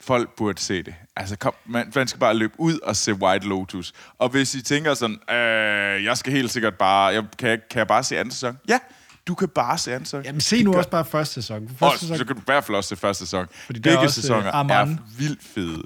folk 0.00 0.36
burde 0.36 0.60
se 0.60 0.82
det. 0.82 0.94
Altså, 1.18 1.36
kom, 1.36 1.54
man, 1.66 1.92
man 1.94 2.08
skal 2.08 2.20
bare 2.20 2.34
løbe 2.34 2.54
ud 2.58 2.78
og 2.78 2.96
se 2.96 3.14
White 3.14 3.46
Lotus. 3.46 3.92
Og 4.18 4.28
hvis 4.28 4.54
I 4.54 4.62
tænker 4.62 4.94
sådan, 4.94 5.18
øh, 5.30 6.04
jeg 6.04 6.16
skal 6.16 6.32
helt 6.32 6.50
sikkert 6.50 6.74
bare, 6.74 7.06
jeg, 7.06 7.24
kan, 7.38 7.60
kan 7.70 7.78
jeg 7.78 7.86
bare 7.86 8.04
se 8.04 8.18
anden 8.18 8.32
sæson? 8.32 8.58
Ja, 8.68 8.78
du 9.26 9.34
kan 9.34 9.48
bare 9.48 9.78
se 9.78 9.92
anden 9.92 10.04
sæson. 10.04 10.24
Jamen, 10.24 10.40
se 10.40 10.62
nu 10.62 10.74
også 10.74 10.90
bare 10.90 11.04
første 11.04 11.34
sæson. 11.34 11.68
Første 11.68 11.84
og, 11.84 11.98
sæson. 11.98 12.16
så 12.18 12.24
kan 12.24 12.36
du 12.36 12.40
i 12.40 12.44
hvert 12.46 12.64
fald 12.64 12.76
også 12.76 12.88
se 12.88 12.96
første 12.96 13.26
sæson. 13.26 13.46
Fordi 13.66 13.80
Begge 13.80 13.98
også, 13.98 14.20
sæsoner 14.20 14.64
uh, 14.64 14.70
er 14.70 14.96
vildt 15.18 15.44
fede. 15.54 15.82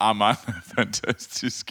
Arman 0.00 0.36
er 0.46 0.52
fantastisk 0.76 1.70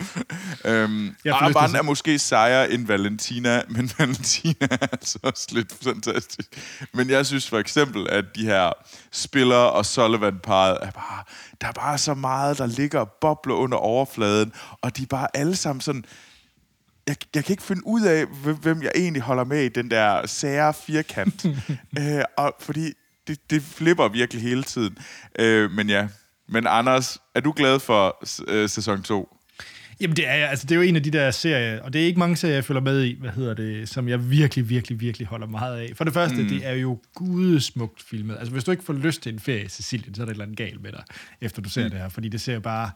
øhm, 0.64 1.16
Armand 1.26 1.76
er 1.76 1.82
måske 1.82 2.18
sejere 2.18 2.70
end 2.70 2.86
Valentina, 2.86 3.62
men 3.76 3.90
Valentina 3.98 4.66
er 4.70 4.86
altså 4.92 5.18
også 5.22 5.48
lidt 5.52 5.72
fantastisk. 5.84 6.48
Men 6.92 7.10
jeg 7.10 7.26
synes 7.26 7.48
for 7.48 7.58
eksempel, 7.58 8.08
at 8.10 8.24
de 8.36 8.44
her 8.44 8.72
spillere 9.12 9.72
og 9.72 9.86
Sullivan-parret 9.86 10.78
er 10.82 10.90
bare... 10.90 11.24
Der 11.60 11.68
er 11.68 11.72
bare 11.72 11.98
så 11.98 12.14
meget, 12.14 12.58
der 12.58 12.66
ligger 12.66 13.00
og 13.00 13.12
bobler 13.20 13.54
under 13.54 13.78
overfladen, 13.78 14.52
og 14.80 14.96
de 14.96 15.02
er 15.02 15.06
bare 15.06 15.28
alle 15.34 15.56
sammen 15.56 15.80
sådan... 15.80 16.04
Jeg, 17.06 17.16
jeg 17.34 17.44
kan 17.44 17.52
ikke 17.52 17.62
finde 17.62 17.86
ud 17.86 18.02
af, 18.02 18.26
hvem 18.62 18.82
jeg 18.82 18.92
egentlig 18.94 19.22
holder 19.22 19.44
med 19.44 19.62
i 19.62 19.68
den 19.68 19.90
der 19.90 20.26
sære 20.26 20.74
firkant. 20.74 21.44
øh, 21.98 22.22
og 22.36 22.54
fordi 22.60 22.92
det, 23.26 23.50
det 23.50 23.62
flipper 23.62 24.08
virkelig 24.08 24.42
hele 24.42 24.62
tiden. 24.62 24.98
Øh, 25.38 25.70
men 25.70 25.88
ja, 25.88 26.08
men 26.48 26.66
Anders, 26.66 27.18
er 27.34 27.40
du 27.40 27.52
glad 27.56 27.80
for 27.80 28.24
øh, 28.48 28.68
sæson 28.68 29.02
2? 29.02 29.36
Jamen, 30.02 30.16
det 30.16 30.28
er, 30.28 30.46
altså, 30.46 30.66
det 30.66 30.74
er 30.74 30.76
jo 30.76 30.82
en 30.82 30.96
af 30.96 31.02
de 31.02 31.10
der 31.10 31.30
serier, 31.30 31.82
og 31.82 31.92
det 31.92 32.00
er 32.00 32.06
ikke 32.06 32.18
mange 32.18 32.36
serier, 32.36 32.54
jeg 32.54 32.64
følger 32.64 32.80
med 32.80 33.02
i, 33.04 33.16
hvad 33.20 33.30
hedder 33.30 33.54
det, 33.54 33.88
som 33.88 34.08
jeg 34.08 34.30
virkelig, 34.30 34.68
virkelig, 34.68 35.00
virkelig 35.00 35.26
holder 35.26 35.46
meget 35.46 35.78
af. 35.78 35.92
For 35.96 36.04
det 36.04 36.14
første, 36.14 36.42
mm. 36.42 36.48
det 36.48 36.66
er 36.66 36.72
jo 36.72 37.00
gudesmukt 37.14 38.02
filmet. 38.02 38.36
Altså, 38.38 38.52
hvis 38.52 38.64
du 38.64 38.70
ikke 38.70 38.84
får 38.84 38.92
lyst 38.92 39.22
til 39.22 39.32
en 39.32 39.40
ferie 39.40 39.64
i 39.64 39.68
Sicilien, 39.68 40.14
så 40.14 40.22
er 40.22 40.26
der 40.26 40.30
et 40.30 40.34
eller 40.34 40.44
andet 40.44 40.58
galt 40.58 40.82
med 40.82 40.92
dig, 40.92 41.02
efter 41.40 41.62
du 41.62 41.70
ser 41.70 41.84
mm. 41.84 41.90
det 41.90 41.98
her, 41.98 42.08
fordi 42.08 42.28
det 42.28 42.40
ser 42.40 42.58
bare... 42.58 42.90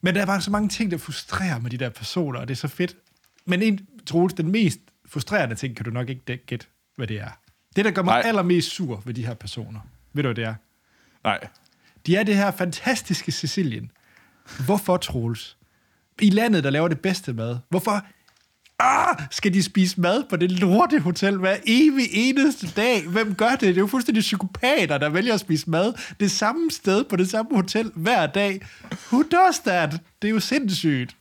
Men 0.00 0.14
der 0.14 0.22
er 0.22 0.26
bare 0.26 0.40
så 0.40 0.50
mange 0.50 0.68
ting, 0.68 0.90
der 0.90 0.98
frustrerer 0.98 1.58
med 1.58 1.70
de 1.70 1.76
der 1.76 1.88
personer, 1.88 2.40
og 2.40 2.48
det 2.48 2.54
er 2.54 2.58
så 2.58 2.68
fedt. 2.68 2.96
Men 3.44 3.62
en, 3.62 3.86
Troels, 4.06 4.34
den 4.34 4.52
mest 4.52 4.80
frustrerende 5.06 5.54
ting, 5.54 5.76
kan 5.76 5.84
du 5.84 5.90
nok 5.90 6.08
ikke 6.08 6.36
gætte, 6.36 6.66
hvad 6.96 7.06
det 7.06 7.20
er. 7.20 7.30
Det, 7.76 7.84
der 7.84 7.90
gør 7.90 8.02
mig 8.02 8.12
Nej. 8.12 8.28
allermest 8.28 8.70
sur 8.70 9.02
ved 9.04 9.14
de 9.14 9.26
her 9.26 9.34
personer, 9.34 9.80
ved 10.12 10.22
du, 10.22 10.26
hvad 10.26 10.34
det 10.34 10.44
er? 10.44 10.54
Nej. 11.24 11.38
De 12.06 12.16
er 12.16 12.22
det 12.22 12.36
her 12.36 12.50
fantastiske 12.50 13.32
Sicilien. 13.32 13.90
Hvorfor, 14.66 14.96
Troels? 14.96 15.56
I 16.20 16.30
landet, 16.30 16.64
der 16.64 16.70
laver 16.70 16.88
det 16.88 17.00
bedste 17.00 17.32
mad. 17.32 17.58
Hvorfor 17.68 18.06
Ah, 18.78 19.16
skal 19.30 19.54
de 19.54 19.62
spise 19.62 20.00
mad 20.00 20.24
på 20.30 20.36
det 20.36 20.50
lorte 20.50 20.98
hotel 21.00 21.36
hver 21.38 21.56
evig 21.66 22.08
eneste 22.12 22.66
dag? 22.76 23.06
Hvem 23.08 23.34
gør 23.34 23.50
det? 23.50 23.60
Det 23.60 23.68
er 23.68 23.74
jo 23.80 23.86
fuldstændig 23.86 24.20
psykopater, 24.20 24.98
der 24.98 25.08
vælger 25.08 25.34
at 25.34 25.40
spise 25.40 25.70
mad 25.70 25.92
det 26.20 26.30
samme 26.30 26.70
sted 26.70 27.04
på 27.04 27.16
det 27.16 27.30
samme 27.30 27.56
hotel 27.56 27.92
hver 27.94 28.26
dag. 28.26 28.66
Who 29.12 29.22
does 29.22 29.58
that? 29.58 29.90
Det 30.22 30.28
er 30.28 30.32
jo 30.32 30.40
sindssygt. 30.40 31.16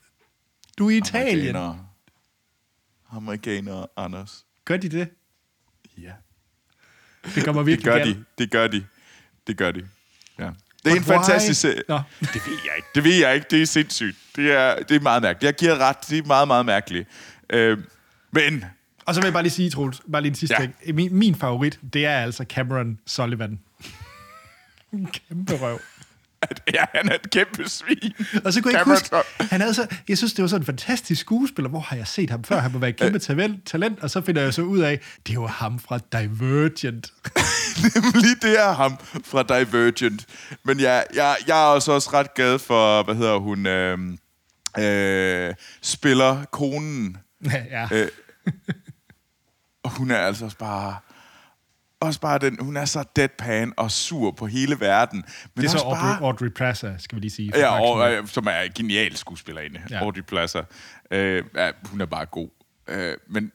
Du 0.77 0.85
er 0.87 0.91
i 0.91 0.97
Italien. 0.97 1.55
Amerikanere. 1.55 1.87
Amerikanere, 3.11 3.87
Anders. 3.97 4.45
Gør 4.65 4.77
de 4.77 4.89
det? 4.89 5.07
Ja. 5.97 6.11
Det 7.35 7.45
kommer 7.45 7.61
Det 7.61 7.67
virkelig 7.67 7.85
gør 7.85 7.97
galt. 7.97 8.17
de. 8.17 8.23
Det 8.37 8.51
gør 8.51 8.67
de. 8.67 8.85
Det 9.47 9.57
gør 9.57 9.71
de. 9.71 9.87
Ja. 10.39 10.49
Det 10.85 10.91
er 10.91 10.95
en 10.95 11.01
But 11.01 11.09
why? 11.09 11.15
fantastisk 11.15 11.61
serie. 11.61 11.81
Nå. 11.89 11.99
Det 12.19 12.33
ved 12.47 12.57
jeg 12.65 12.73
ikke. 12.77 12.87
Det 12.95 13.03
ved 13.03 13.13
jeg 13.13 13.35
ikke. 13.35 13.47
Det 13.51 13.61
er 13.61 13.65
sindssygt. 13.65 14.17
Det 14.35 14.51
er, 14.51 14.75
det 14.75 14.95
er 14.95 14.99
meget 14.99 15.21
mærkeligt. 15.21 15.43
Jeg 15.43 15.53
giver 15.55 15.77
ret. 15.77 15.97
Det 16.09 16.17
er 16.17 16.23
meget, 16.27 16.47
meget 16.47 16.65
mærkeligt. 16.65 17.07
Øh, 17.49 17.77
men 18.31 18.65
Og 19.05 19.15
så 19.15 19.21
vil 19.21 19.25
jeg 19.25 19.33
bare 19.33 19.43
lige 19.43 19.53
sige, 19.53 19.69
Troels, 19.69 20.01
bare 20.11 20.21
lige 20.21 20.29
en 20.29 20.35
sidste 20.35 20.55
ja. 20.59 20.61
ting. 20.83 20.95
Min, 20.95 21.15
min 21.15 21.35
favorit, 21.35 21.79
det 21.93 22.05
er 22.05 22.17
altså 22.17 22.45
Cameron 22.49 22.97
Sullivan. 23.05 23.59
Kæmpe 25.29 25.53
røv. 25.55 25.79
Ja, 26.73 26.85
han 26.93 27.09
er 27.09 27.15
et 27.15 27.29
kæmpe 27.29 27.69
svin. 27.69 28.13
Og 28.45 28.53
så 28.53 28.61
kunne 28.61 28.73
jeg 28.73 28.81
ikke 28.81 28.91
huske, 28.91 29.15
han 29.39 29.61
havde 29.61 29.73
så, 29.73 29.87
jeg 30.07 30.17
synes, 30.17 30.33
det 30.33 30.41
var 30.41 30.47
sådan 30.47 30.61
en 30.61 30.65
fantastisk 30.65 31.21
skuespiller. 31.21 31.69
Hvor 31.69 31.79
har 31.79 31.95
jeg 31.95 32.07
set 32.07 32.29
ham 32.29 32.43
før? 32.43 32.59
Han 32.59 32.71
må 32.71 32.79
være 32.79 32.89
et 32.89 32.95
kæmpe 32.95 33.19
talent, 33.19 33.65
talent, 33.65 33.99
og 33.99 34.09
så 34.09 34.21
finder 34.21 34.41
jeg 34.41 34.53
så 34.53 34.61
ud 34.61 34.79
af, 34.79 34.99
det 35.27 35.39
var 35.39 35.47
ham 35.47 35.79
fra 35.79 35.99
Divergent. 36.11 37.13
Nemlig 37.83 38.41
det 38.41 38.59
er 38.59 38.71
ham 38.71 38.97
fra 39.25 39.43
Divergent. 39.43 40.25
Men 40.63 40.79
jeg, 40.79 41.05
jeg, 41.13 41.35
jeg 41.47 41.61
er 41.61 41.67
også, 41.67 41.91
også 41.91 42.09
ret 42.13 42.33
glad 42.33 42.59
for, 42.59 43.03
hvad 43.03 43.15
hedder 43.15 43.37
hun, 43.37 43.65
øh, 43.65 43.97
øh, 44.79 45.53
spiller 45.81 46.45
konen. 46.51 47.17
ja. 47.71 47.87
Øh, 47.91 48.07
og 49.83 49.91
hun 49.91 50.11
er 50.11 50.17
altså 50.17 50.45
også 50.45 50.57
bare... 50.57 50.97
Også 52.03 52.19
bare 52.19 52.37
den, 52.37 52.57
hun 52.61 52.77
er 52.77 52.85
så 52.85 53.03
deadpan 53.15 53.73
og 53.77 53.91
sur 53.91 54.31
på 54.31 54.47
hele 54.47 54.79
verden. 54.79 55.23
Men 55.55 55.61
det 55.61 55.73
er 55.73 55.77
så 55.77 55.77
Audrey, 55.77 55.99
bare, 55.99 56.19
Audrey 56.21 56.49
Plaza, 56.49 56.93
skal 56.99 57.15
vi 57.15 57.21
lige 57.21 57.31
sige. 57.31 57.51
Ja, 57.55 57.81
og, 57.81 58.11
øh, 58.11 58.27
som 58.27 58.47
er 58.47 58.59
en 58.59 58.71
genial 58.75 59.15
skuespillerinde, 59.15 59.81
ja. 59.89 59.99
Audrey 59.99 60.21
Plaza. 60.21 60.61
Øh, 61.11 61.43
ja, 61.55 61.71
hun 61.85 62.01
er 62.01 62.05
bare 62.05 62.25
god. 62.25 62.49
Øh, 62.87 63.17
men 63.29 63.51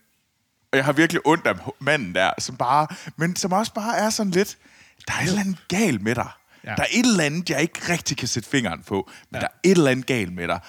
og 0.72 0.76
jeg 0.76 0.84
har 0.84 0.92
virkelig 0.92 1.22
ondt 1.24 1.46
af 1.46 1.54
manden 1.80 2.14
der, 2.14 2.30
som 2.38 2.56
bare, 2.56 2.86
men 3.16 3.36
som 3.36 3.52
også 3.52 3.74
bare 3.74 3.96
er 3.96 4.10
sådan 4.10 4.32
lidt, 4.32 4.58
der 5.06 5.14
er 5.14 5.18
et 5.18 5.28
eller 5.28 5.40
andet 5.40 5.68
galt 5.68 6.02
med 6.02 6.14
dig. 6.14 6.28
Ja. 6.64 6.74
Der 6.74 6.82
er 6.82 6.86
et 6.92 7.06
eller 7.06 7.24
andet, 7.24 7.50
jeg 7.50 7.62
ikke 7.62 7.80
rigtig 7.88 8.16
kan 8.16 8.28
sætte 8.28 8.48
fingeren 8.48 8.82
på, 8.82 9.10
men 9.30 9.36
ja. 9.36 9.40
Der 9.40 9.46
er 9.46 9.58
et 9.64 9.76
eller 9.76 9.90
andet 9.90 10.06
galt 10.06 10.34
med 10.34 10.48
dig. 10.48 10.60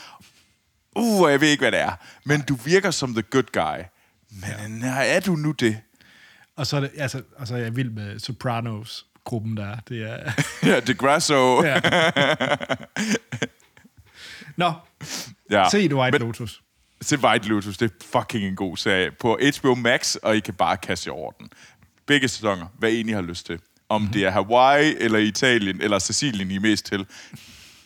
Uh, 0.96 1.32
jeg 1.32 1.42
ved 1.42 1.48
ikke, 1.48 1.62
hvad 1.62 1.72
det 1.72 1.80
er. 1.80 1.92
Men 2.26 2.42
du 2.42 2.56
virker 2.56 2.92
som 2.92 3.14
the 3.14 3.22
good 3.22 3.52
guy. 3.54 3.84
Men 4.32 4.82
ja. 4.82 5.16
er 5.16 5.20
du 5.20 5.36
nu 5.36 5.52
det? 5.52 5.78
Og 6.60 6.68
så 6.68 6.76
er, 6.76 6.80
det, 6.82 6.92
altså, 6.98 7.22
og 7.36 7.48
så 7.48 7.56
er 7.56 7.60
jeg 7.60 7.76
vild 7.76 7.90
med 7.90 8.20
Sopranos-gruppen 8.20 9.58
der. 9.58 9.78
Det 9.90 10.12
er... 10.12 10.32
Ja, 10.70 10.80
DeGrasso. 10.80 11.64
Ja. 11.64 11.80
Ja. 11.84 12.56
Nå, 14.58 14.74
ja. 15.52 15.70
se 15.72 15.88
The 15.88 15.96
White 15.96 16.20
Men- 16.20 16.28
Lotus. 16.28 16.62
Se 17.02 17.18
White 17.20 17.48
Lotus, 17.48 17.78
det 17.78 17.92
er 17.92 18.06
fucking 18.06 18.46
en 18.46 18.56
god 18.56 18.78
serie. 18.78 19.12
På 19.12 19.40
HBO 19.60 19.76
Max, 19.76 20.16
og 20.16 20.38
I 20.38 20.40
kan 20.40 20.54
bare 20.54 20.78
kaste 20.78 21.08
jer 21.08 21.14
over 21.14 21.32
den. 21.32 21.50
Begge 22.06 22.28
sæsoner, 22.28 22.68
hvad 22.80 22.92
I 22.92 23.12
har 23.12 23.22
lyst 23.22 23.46
til. 23.46 23.60
Om 23.90 24.02
mm-hmm. 24.02 24.14
det 24.14 24.26
er 24.26 24.30
Hawaii, 24.32 24.96
eller 25.00 25.20
Italien, 25.20 25.82
eller 25.82 26.00
Sicilien, 26.00 26.52
I 26.52 26.56
er 26.56 26.60
mest 26.60 26.86
til. 26.86 27.06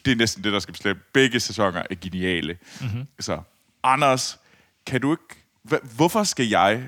Det 0.06 0.12
er 0.12 0.16
næsten 0.16 0.44
det, 0.44 0.54
der 0.54 0.60
skal 0.60 0.72
bestemme. 0.72 1.02
Begge 1.14 1.40
sæsoner 1.40 1.84
er 1.90 1.96
geniale. 2.02 2.58
Mm-hmm. 2.82 3.08
Så, 3.20 3.42
Anders, 3.84 4.40
kan 4.86 5.02
du 5.02 5.12
ikke... 5.12 5.84
Hvorfor 5.96 6.24
skal 6.24 6.48
jeg 6.48 6.88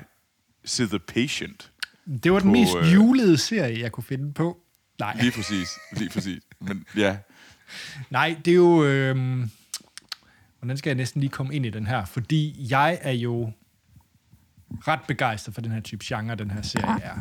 se 0.64 0.86
The 0.86 0.98
Patient? 0.98 1.70
Det 2.22 2.32
var 2.32 2.38
den 2.38 2.48
På, 2.48 2.52
mest 2.52 2.76
øh, 2.76 2.94
julede 2.94 3.38
serie, 3.38 3.80
jeg 3.80 3.92
kunne 3.92 4.04
finde 4.04 4.32
på. 4.32 4.58
Nej, 4.98 5.16
Lige 5.20 5.32
præcis, 5.32 5.68
lige 5.92 6.10
præcis. 6.10 6.42
Men 6.60 6.84
ja, 6.96 7.16
Nej 8.10 8.36
det 8.44 8.50
er 8.50 8.54
jo... 8.54 8.84
Øh, 8.84 9.16
hvordan 10.60 10.76
skal 10.76 10.90
jeg 10.90 10.94
næsten 10.94 11.20
lige 11.20 11.30
komme 11.30 11.54
ind 11.54 11.66
i 11.66 11.70
den 11.70 11.86
her? 11.86 12.04
Fordi 12.04 12.66
jeg 12.70 12.98
er 13.02 13.12
jo 13.12 13.52
ret 14.88 15.00
begejstret 15.08 15.54
for 15.54 15.62
den 15.62 15.72
her 15.72 15.80
type 15.80 16.04
genre, 16.04 16.34
den 16.34 16.50
her 16.50 16.62
serie 16.62 17.02
er. 17.02 17.16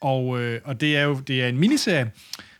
Og, 0.00 0.40
øh, 0.40 0.60
og 0.64 0.80
det 0.80 0.96
er 0.96 1.02
jo 1.02 1.20
det 1.20 1.42
er 1.42 1.48
en 1.48 1.58
miniserie, 1.58 2.10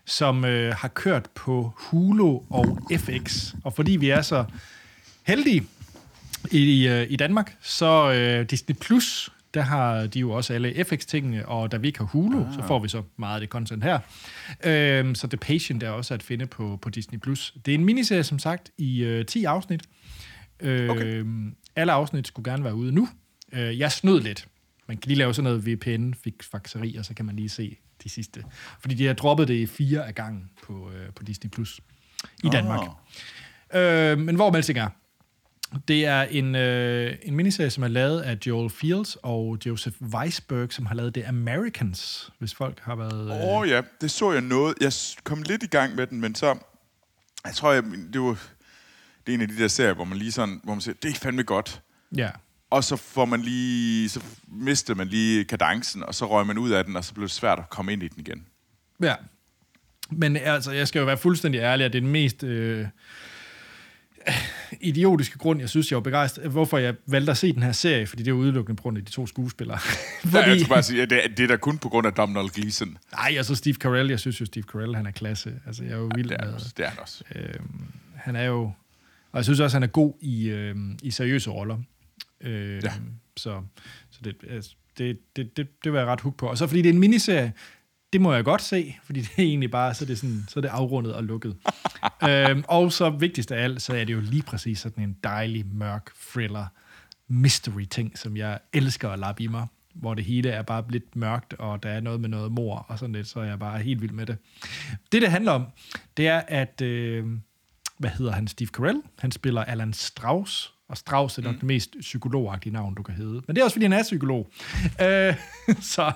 som 0.05 0.45
øh, 0.45 0.75
har 0.75 0.87
kørt 0.87 1.29
på 1.35 1.73
Hulu 1.77 2.39
og 2.49 2.79
FX. 2.97 3.53
Og 3.63 3.73
fordi 3.73 3.91
vi 3.91 4.09
er 4.09 4.21
så 4.21 4.45
heldige 5.23 5.67
i, 6.51 6.87
øh, 6.87 7.07
i 7.09 7.15
Danmark, 7.15 7.57
så 7.61 8.11
øh, 8.11 8.49
Disney 8.49 8.75
Plus, 8.75 9.31
der 9.53 9.61
har 9.61 10.07
de 10.07 10.19
jo 10.19 10.31
også 10.31 10.53
alle 10.53 10.85
FX-tingene, 10.85 11.45
og 11.47 11.71
da 11.71 11.77
vi 11.77 11.87
ikke 11.87 11.99
har 11.99 12.05
Hulu, 12.05 12.45
ah. 12.45 12.53
så 12.53 12.63
får 12.67 12.79
vi 12.79 12.87
så 12.87 13.03
meget 13.17 13.35
af 13.35 13.39
det 13.39 13.49
content 13.49 13.83
her. 13.83 13.99
Øh, 14.63 15.15
så 15.15 15.27
The 15.27 15.37
Patient 15.37 15.83
er 15.83 15.89
også 15.89 16.13
at 16.13 16.23
finde 16.23 16.45
på, 16.45 16.79
på 16.81 16.89
Disney 16.89 17.19
Plus. 17.19 17.53
Det 17.65 17.71
er 17.71 17.75
en 17.75 17.85
miniserie, 17.85 18.23
som 18.23 18.39
sagt, 18.39 18.71
i 18.77 19.03
øh, 19.03 19.25
10 19.25 19.43
afsnit. 19.43 19.81
Øh, 20.59 20.89
okay. 20.89 21.23
Alle 21.75 21.91
afsnit 21.91 22.27
skulle 22.27 22.51
gerne 22.51 22.63
være 22.63 22.75
ude 22.75 22.91
nu. 22.91 23.09
Øh, 23.53 23.79
jeg 23.79 23.91
snød 23.91 24.21
lidt. 24.21 24.47
Man 24.87 24.97
kan 24.97 25.07
lige 25.07 25.17
lave 25.17 25.33
sådan 25.33 25.43
noget 25.43 25.65
VPN-fakseri, 25.67 26.97
og 26.99 27.05
så 27.05 27.13
kan 27.13 27.25
man 27.25 27.35
lige 27.35 27.49
se 27.49 27.77
de 28.03 28.09
sidste. 28.09 28.43
Fordi 28.79 28.95
de 28.95 29.05
har 29.05 29.13
droppet 29.13 29.47
det 29.47 29.53
i 29.53 29.65
fire 29.65 30.07
af 30.07 30.15
gangen 30.15 30.49
på, 30.63 30.91
øh, 30.91 31.13
på 31.13 31.23
Disney 31.23 31.49
Plus 31.49 31.79
i 32.43 32.47
Ah. 32.47 32.51
Danmark. 32.51 32.79
Øh, 33.73 34.19
men 34.19 34.35
hvor 34.35 34.51
Melsing 34.51 34.79
er, 34.79 34.89
det 35.87 36.05
er 36.05 36.21
en, 36.21 36.55
øh, 36.55 37.15
en 37.23 37.35
miniserie, 37.35 37.69
som 37.69 37.83
er 37.83 37.87
lavet 37.87 38.21
af 38.21 38.37
Joel 38.45 38.69
Fields 38.69 39.17
og 39.23 39.57
Joseph 39.65 40.01
Weisberg, 40.01 40.73
som 40.73 40.85
har 40.85 40.95
lavet 40.95 41.13
The 41.13 41.27
Americans, 41.27 42.31
hvis 42.39 42.53
folk 42.53 42.79
har 42.79 42.95
været... 42.95 43.25
Øh, 43.25 43.47
Åh 43.47 43.61
oh, 43.61 43.69
ja, 43.69 43.81
det 44.01 44.11
så 44.11 44.31
jeg 44.31 44.41
noget. 44.41 44.75
Jeg 44.81 44.93
kom 45.23 45.41
lidt 45.41 45.63
i 45.63 45.67
gang 45.67 45.95
med 45.95 46.07
den, 46.07 46.21
men 46.21 46.35
så... 46.35 46.57
Jeg 47.45 47.53
tror, 47.53 47.71
jeg, 47.71 47.83
det 48.13 48.21
var... 48.21 48.37
Det 49.25 49.33
er 49.33 49.35
en 49.35 49.41
af 49.41 49.47
de 49.47 49.57
der 49.57 49.67
serier, 49.67 49.93
hvor 49.93 50.03
man 50.03 50.17
lige 50.17 50.31
sådan... 50.31 50.61
Hvor 50.63 50.73
man 50.73 50.81
siger, 50.81 50.95
det 51.03 51.11
er 51.11 51.15
fandme 51.15 51.43
godt. 51.43 51.81
Ja. 52.17 52.29
Og 52.69 52.83
så 52.83 52.95
får 52.95 53.25
man 53.25 53.41
lige... 53.41 54.09
Så 54.09 54.23
mistede 54.47 54.97
man 54.97 55.07
lige 55.07 55.45
kadencen, 55.45 56.03
og 56.03 56.15
så 56.15 56.29
røg 56.29 56.47
man 56.47 56.57
ud 56.57 56.69
af 56.69 56.85
den, 56.85 56.95
og 56.95 57.05
så 57.05 57.13
blev 57.13 57.27
det 57.27 57.31
svært 57.31 57.59
at 57.59 57.69
komme 57.69 57.93
ind 57.93 58.03
i 58.03 58.07
den 58.07 58.19
igen. 58.19 58.45
Ja. 59.01 59.15
Men 60.11 60.37
altså, 60.37 60.71
jeg 60.71 60.87
skal 60.87 60.99
jo 60.99 61.05
være 61.05 61.17
fuldstændig 61.17 61.59
ærlig, 61.59 61.85
at 61.85 61.93
det 61.93 61.99
er 61.99 62.01
den 62.01 62.11
mest 62.11 62.43
øh, 62.43 62.87
idiotiske 64.81 65.37
grund, 65.37 65.59
jeg 65.59 65.69
synes, 65.69 65.91
jeg 65.91 65.95
var 65.95 66.01
begejstret, 66.01 66.51
hvorfor 66.51 66.77
jeg 66.77 66.95
valgte 67.07 67.31
at 67.31 67.37
se 67.37 67.53
den 67.53 67.63
her 67.63 67.71
serie, 67.71 68.07
fordi 68.07 68.23
det 68.23 68.31
er 68.31 68.35
udelukkende 68.35 68.75
på 68.77 68.81
grund 68.81 68.97
af 68.97 69.05
de 69.05 69.11
to 69.11 69.27
skuespillere. 69.27 69.79
Fordi... 70.21 70.35
Jeg 70.37 70.43
fordi, 70.45 70.59
skal 70.59 70.69
bare 70.69 70.83
sige, 70.83 71.01
at 71.01 71.09
det, 71.09 71.25
er- 71.25 71.27
det 71.27 71.43
er 71.43 71.47
da 71.47 71.57
kun 71.57 71.77
på 71.77 71.89
grund 71.89 72.07
af 72.07 72.13
Domhnall 72.13 72.49
Gleeson. 72.49 72.97
nej, 73.11 73.35
og 73.39 73.45
så 73.45 73.55
Steve 73.55 73.75
Carell, 73.75 74.09
jeg 74.09 74.19
synes 74.19 74.41
jo, 74.41 74.45
Steve 74.45 74.63
Carell, 74.63 74.95
han 74.95 75.05
er 75.05 75.11
klasse. 75.11 75.53
Altså, 75.67 75.83
jeg 75.83 75.91
er 75.91 75.97
jo 75.97 76.09
vild 76.15 76.29
Det 76.29 76.37
er, 76.39 76.45
med, 76.45 76.53
også, 76.53 76.73
det 76.77 76.85
er 76.85 76.89
han 76.89 76.99
også. 76.99 77.23
Øhm, 77.35 77.83
han 78.15 78.35
er 78.35 78.43
jo... 78.43 78.61
Og 79.31 79.37
jeg 79.37 79.43
synes 79.43 79.59
også, 79.59 79.75
han 79.75 79.83
er 79.83 79.87
god 79.87 80.13
i, 80.21 80.49
øhm, 80.49 80.99
i 81.03 81.11
seriøse 81.11 81.49
roller. 81.49 81.77
Øhm, 82.41 82.79
Ja. 82.83 82.91
Så, 83.37 83.61
så 84.09 84.19
det, 84.23 84.35
altså, 84.49 84.71
det, 84.97 85.19
det, 85.35 85.57
det, 85.57 85.67
det 85.83 85.93
var 85.93 85.99
jeg 85.99 86.07
ret 86.07 86.21
hooked 86.21 86.37
på. 86.37 86.47
Og 86.47 86.57
så 86.57 86.67
fordi 86.67 86.81
det 86.81 86.89
er 86.89 86.93
en 86.93 86.99
miniserie, 86.99 87.53
det 88.13 88.21
må 88.21 88.33
jeg 88.33 88.43
godt 88.43 88.61
se, 88.61 88.95
fordi 89.03 89.21
det 89.21 89.31
er 89.37 89.43
egentlig 89.43 89.71
bare, 89.71 89.93
så 89.93 90.05
er 90.05 90.07
det, 90.07 90.19
sådan, 90.19 90.45
så 90.47 90.59
er 90.59 90.61
det 90.61 90.69
afrundet 90.69 91.13
og 91.13 91.23
lukket. 91.23 91.55
øhm, 92.29 92.63
og 92.67 92.91
så 92.91 93.09
vigtigst 93.09 93.51
af 93.51 93.63
alt, 93.63 93.81
så 93.81 93.93
er 93.93 94.05
det 94.05 94.13
jo 94.13 94.19
lige 94.19 94.43
præcis 94.43 94.79
sådan 94.79 95.03
en 95.03 95.17
dejlig, 95.23 95.65
mørk 95.73 96.11
thriller, 96.31 96.65
mystery 97.27 97.85
ting, 97.85 98.17
som 98.17 98.37
jeg 98.37 98.59
elsker 98.73 99.09
at 99.09 99.19
lappe 99.19 99.43
i 99.43 99.47
mig 99.47 99.67
hvor 99.93 100.13
det 100.13 100.23
hele 100.23 100.49
er 100.49 100.61
bare 100.61 100.83
lidt 100.89 101.15
mørkt, 101.15 101.53
og 101.53 101.83
der 101.83 101.89
er 101.89 101.99
noget 101.99 102.21
med 102.21 102.29
noget 102.29 102.51
mor 102.51 102.85
og 102.87 102.99
sådan 102.99 103.15
lidt, 103.15 103.27
så 103.27 103.39
er 103.39 103.43
jeg 103.43 103.59
bare 103.59 103.79
helt 103.79 104.01
vild 104.01 104.11
med 104.11 104.25
det. 104.25 104.37
Det, 105.11 105.21
det 105.21 105.31
handler 105.31 105.51
om, 105.51 105.65
det 106.17 106.27
er, 106.27 106.41
at, 106.47 106.81
øh, 106.81 107.25
hvad 107.97 108.09
hedder 108.09 108.31
han, 108.31 108.47
Steve 108.47 108.69
Carell, 108.69 109.01
han 109.19 109.31
spiller 109.31 109.63
Alan 109.63 109.93
Strauss, 109.93 110.73
og 110.89 110.97
Strauss 110.97 111.37
er 111.37 111.41
nok 111.41 111.53
mm. 111.53 111.59
det 111.59 111.67
mest 111.67 111.95
psykologagtige 111.99 112.73
navn, 112.73 112.95
du 112.95 113.03
kan 113.03 113.15
hedde. 113.15 113.41
Men 113.47 113.55
det 113.55 113.57
er 113.57 113.63
også, 113.63 113.75
fordi 113.75 113.85
han 113.85 113.93
er 113.93 114.03
psykolog. 114.03 114.51
Øh, 115.01 115.35
så, 115.95 116.11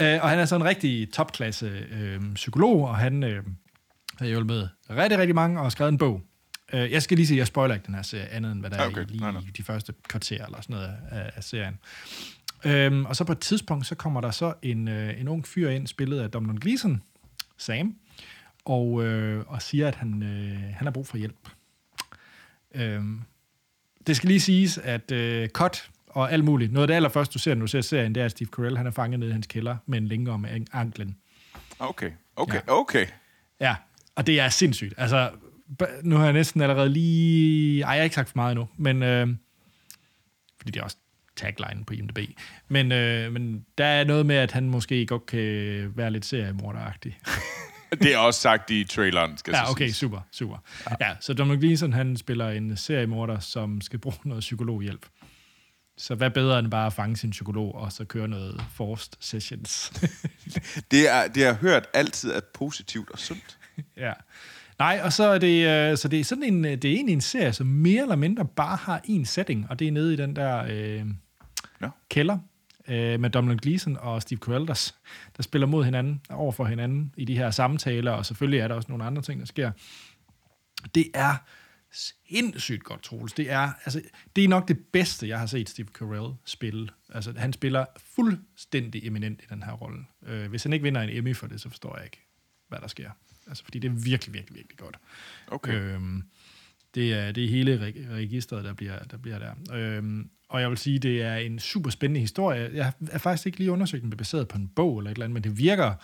øh, 0.00 0.22
og 0.22 0.30
han 0.30 0.38
er 0.38 0.44
så 0.44 0.56
en 0.56 0.64
rigtig 0.64 1.12
topklasse 1.12 1.86
øh, 1.90 2.34
psykolog, 2.34 2.88
og 2.88 2.96
han 2.96 3.22
øh, 3.22 3.42
har 4.18 4.26
hjulpet 4.26 4.70
rigtig, 4.90 5.18
rigtig 5.18 5.34
mange 5.34 5.58
og 5.58 5.64
har 5.64 5.70
skrevet 5.70 5.92
en 5.92 5.98
bog. 5.98 6.22
Øh, 6.72 6.92
jeg 6.92 7.02
skal 7.02 7.16
lige 7.16 7.26
sige, 7.26 7.38
jeg 7.38 7.46
spoiler 7.46 7.74
ikke 7.74 7.86
den 7.86 7.94
her 7.94 8.02
serie, 8.02 8.26
andet 8.26 8.52
end 8.52 8.60
hvad 8.60 8.70
der 8.70 8.76
er 8.76 8.86
Okay, 8.86 9.02
i 9.02 9.04
lige 9.04 9.20
nej, 9.20 9.32
nej. 9.32 9.42
de 9.56 9.62
første 9.62 9.94
kvarter 10.08 10.44
eller 10.44 10.60
sådan 10.60 10.76
noget 10.76 10.94
af, 11.10 11.30
af 11.36 11.44
serien. 11.44 11.78
Øhm, 12.64 13.04
og 13.04 13.16
så 13.16 13.24
på 13.24 13.32
et 13.32 13.38
tidspunkt, 13.38 13.86
så 13.86 13.94
kommer 13.94 14.20
der 14.20 14.30
så 14.30 14.54
en, 14.62 14.88
øh, 14.88 15.20
en 15.20 15.28
ung 15.28 15.46
fyr 15.46 15.70
ind, 15.70 15.86
spillet 15.86 16.20
af 16.20 16.30
Domhnall 16.30 16.60
Gleeson, 16.60 17.02
Sam, 17.56 17.94
og, 18.64 19.04
øh, 19.04 19.44
og 19.46 19.62
siger, 19.62 19.88
at 19.88 19.94
han, 19.94 20.22
øh, 20.22 20.74
han 20.74 20.86
har 20.86 20.90
brug 20.90 21.06
for 21.06 21.16
hjælp. 21.16 21.48
Øhm, 22.74 23.20
det 24.08 24.16
skal 24.16 24.28
lige 24.28 24.40
siges, 24.40 24.78
at 24.78 25.12
øh, 25.12 25.48
cut 25.48 25.90
og 26.06 26.32
alt 26.32 26.44
muligt, 26.44 26.72
noget 26.72 26.82
af 26.82 26.86
det 26.88 26.94
allerførste, 26.94 27.32
du 27.32 27.38
ser, 27.38 27.54
når 27.54 27.60
du 27.60 27.66
ser 27.66 27.80
serien, 27.80 28.14
det 28.14 28.20
er, 28.20 28.24
at 28.24 28.30
Steve 28.30 28.48
Carell, 28.52 28.76
han 28.76 28.86
er 28.86 28.90
fanget 28.90 29.20
nede 29.20 29.28
i 29.30 29.32
hans 29.32 29.46
kælder 29.46 29.76
med 29.86 29.98
en 29.98 30.08
længe 30.08 30.30
om 30.30 30.44
an- 30.44 30.66
anklen. 30.72 31.16
Okay, 31.78 32.10
okay, 32.36 32.54
Ja. 32.54 32.60
okay. 32.80 33.06
Ja, 33.60 33.74
og 34.14 34.26
det 34.26 34.40
er 34.40 34.48
sindssygt. 34.48 34.94
Altså, 34.96 35.30
nu 36.02 36.16
har 36.16 36.24
jeg 36.24 36.32
næsten 36.32 36.60
allerede 36.60 36.88
lige... 36.88 37.82
Ej, 37.82 37.90
jeg 37.90 37.98
har 37.98 38.04
ikke 38.04 38.14
sagt 38.14 38.28
for 38.28 38.36
meget 38.36 38.52
endnu, 38.52 38.68
men 38.76 39.02
øh, 39.02 39.28
Fordi 40.58 40.70
det 40.70 40.80
er 40.80 40.84
også 40.84 40.96
tagline 41.36 41.84
på 41.84 41.92
IMDb. 41.94 42.18
Men, 42.68 42.92
øh, 42.92 43.32
men 43.32 43.64
der 43.78 43.84
er 43.84 44.04
noget 44.04 44.26
med, 44.26 44.36
at 44.36 44.52
han 44.52 44.70
måske 44.70 45.06
godt 45.06 45.26
kan 45.26 45.92
være 45.96 46.10
lidt 46.10 46.24
seriemorderagtig. 46.24 47.18
Det 48.02 48.14
er 48.14 48.18
også 48.18 48.40
sagt 48.40 48.70
i 48.70 48.84
traileren, 48.84 49.36
skal 49.36 49.52
Ja, 49.52 49.64
så 49.64 49.70
okay, 49.70 49.84
siges. 49.84 49.96
super, 49.96 50.20
super. 50.32 50.56
Ja, 51.00 51.16
så 51.20 51.34
Dominic 51.34 51.60
Gleeson, 51.60 51.92
han 51.92 52.16
spiller 52.16 52.48
en 52.50 52.76
seriemorder, 52.76 53.38
som 53.38 53.80
skal 53.80 53.98
bruge 53.98 54.16
noget 54.24 54.40
psykologhjælp. 54.40 55.06
Så 55.98 56.14
hvad 56.14 56.30
bedre 56.30 56.58
end 56.58 56.70
bare 56.70 56.86
at 56.86 56.92
fange 56.92 57.16
sin 57.16 57.30
psykolog, 57.30 57.74
og 57.74 57.92
så 57.92 58.04
køre 58.04 58.28
noget 58.28 58.64
forced 58.74 59.12
sessions. 59.20 59.92
Det 60.90 61.08
er, 61.10 61.28
det 61.28 61.44
har 61.44 61.54
hørt 61.54 61.86
altid 61.94 62.30
er 62.32 62.40
positivt 62.54 63.10
og 63.10 63.18
sundt. 63.18 63.58
ja. 63.96 64.12
Nej, 64.78 65.00
og 65.04 65.12
så 65.12 65.24
er 65.24 65.38
det, 65.38 65.66
øh, 65.68 65.96
så 65.98 66.08
det 66.08 66.20
er 66.20 66.24
sådan 66.24 66.44
en, 66.44 66.64
det 66.64 66.84
er 66.84 66.88
egentlig 66.94 67.12
en 67.12 67.20
serie, 67.20 67.52
som 67.52 67.66
mere 67.66 68.02
eller 68.02 68.16
mindre 68.16 68.44
bare 68.44 68.76
har 68.76 69.00
en 69.04 69.24
setting, 69.24 69.66
og 69.70 69.78
det 69.78 69.88
er 69.88 69.92
nede 69.92 70.12
i 70.14 70.16
den 70.16 70.36
der 70.36 70.64
øh, 70.70 71.04
Nå. 71.80 71.88
kælder 72.10 72.38
øh, 72.88 73.20
med 73.20 73.30
Dominic 73.30 73.60
Gleeson 73.60 73.96
og 73.96 74.22
Steve 74.22 74.38
Carell, 74.38 74.66
der, 74.66 74.92
der 75.36 75.42
spiller 75.42 75.66
mod 75.66 75.84
hinanden, 75.84 76.20
over 76.30 76.52
for 76.52 76.64
hinanden 76.64 77.14
i 77.16 77.24
de 77.24 77.36
her 77.36 77.50
samtaler, 77.50 78.12
og 78.12 78.26
selvfølgelig 78.26 78.60
er 78.60 78.68
der 78.68 78.74
også 78.74 78.88
nogle 78.88 79.04
andre 79.04 79.22
ting, 79.22 79.40
der 79.40 79.46
sker. 79.46 79.70
Det 80.94 81.10
er 81.14 81.36
sindssygt 81.92 82.84
godt, 82.84 83.02
Troels. 83.02 83.32
Det 83.32 83.50
er, 83.50 83.72
altså, 83.84 84.02
det 84.36 84.44
er 84.44 84.48
nok 84.48 84.68
det 84.68 84.78
bedste, 84.92 85.28
jeg 85.28 85.38
har 85.38 85.46
set 85.46 85.68
Steve 85.68 85.88
Carell 85.92 86.34
spille. 86.44 86.88
Altså, 87.14 87.34
han 87.36 87.52
spiller 87.52 87.84
fuldstændig 88.14 89.06
eminent 89.06 89.42
i 89.42 89.44
den 89.50 89.62
her 89.62 89.72
rolle. 89.72 90.04
Øh, 90.26 90.50
hvis 90.50 90.62
han 90.62 90.72
ikke 90.72 90.82
vinder 90.82 91.00
en 91.00 91.10
Emmy 91.16 91.36
for 91.36 91.46
det, 91.46 91.60
så 91.60 91.68
forstår 91.68 91.96
jeg 91.96 92.04
ikke, 92.04 92.26
hvad 92.68 92.78
der 92.78 92.86
sker. 92.86 93.10
Altså, 93.46 93.64
fordi 93.64 93.78
det 93.78 93.88
er 93.88 93.92
virkelig, 93.92 94.34
virkelig, 94.34 94.56
virkelig 94.56 94.78
godt. 94.78 94.96
Okay. 95.46 95.74
Øhm, 95.74 96.22
det, 96.94 97.14
er, 97.14 97.32
det 97.32 97.44
er 97.44 97.48
hele 97.48 97.86
reg- 97.86 98.10
registret, 98.10 98.64
der 98.64 98.72
bliver 98.72 98.98
der. 98.98 99.16
Bliver 99.16 99.38
der. 99.38 99.54
Øhm, 99.72 100.30
og 100.48 100.60
jeg 100.60 100.70
vil 100.70 100.78
sige, 100.78 100.98
det 100.98 101.22
er 101.22 101.36
en 101.36 101.58
super 101.58 101.90
spændende 101.90 102.20
historie. 102.20 102.70
Jeg 102.74 102.92
er 103.10 103.18
faktisk 103.18 103.46
ikke 103.46 103.58
lige 103.58 103.72
undersøgt, 103.72 104.02
den 104.02 104.12
er 104.12 104.16
baseret 104.16 104.48
på 104.48 104.58
en 104.58 104.68
bog 104.68 104.98
eller 104.98 105.10
et 105.10 105.14
eller 105.14 105.24
andet, 105.24 105.34
men 105.34 105.44
det 105.44 105.58
virker 105.58 105.94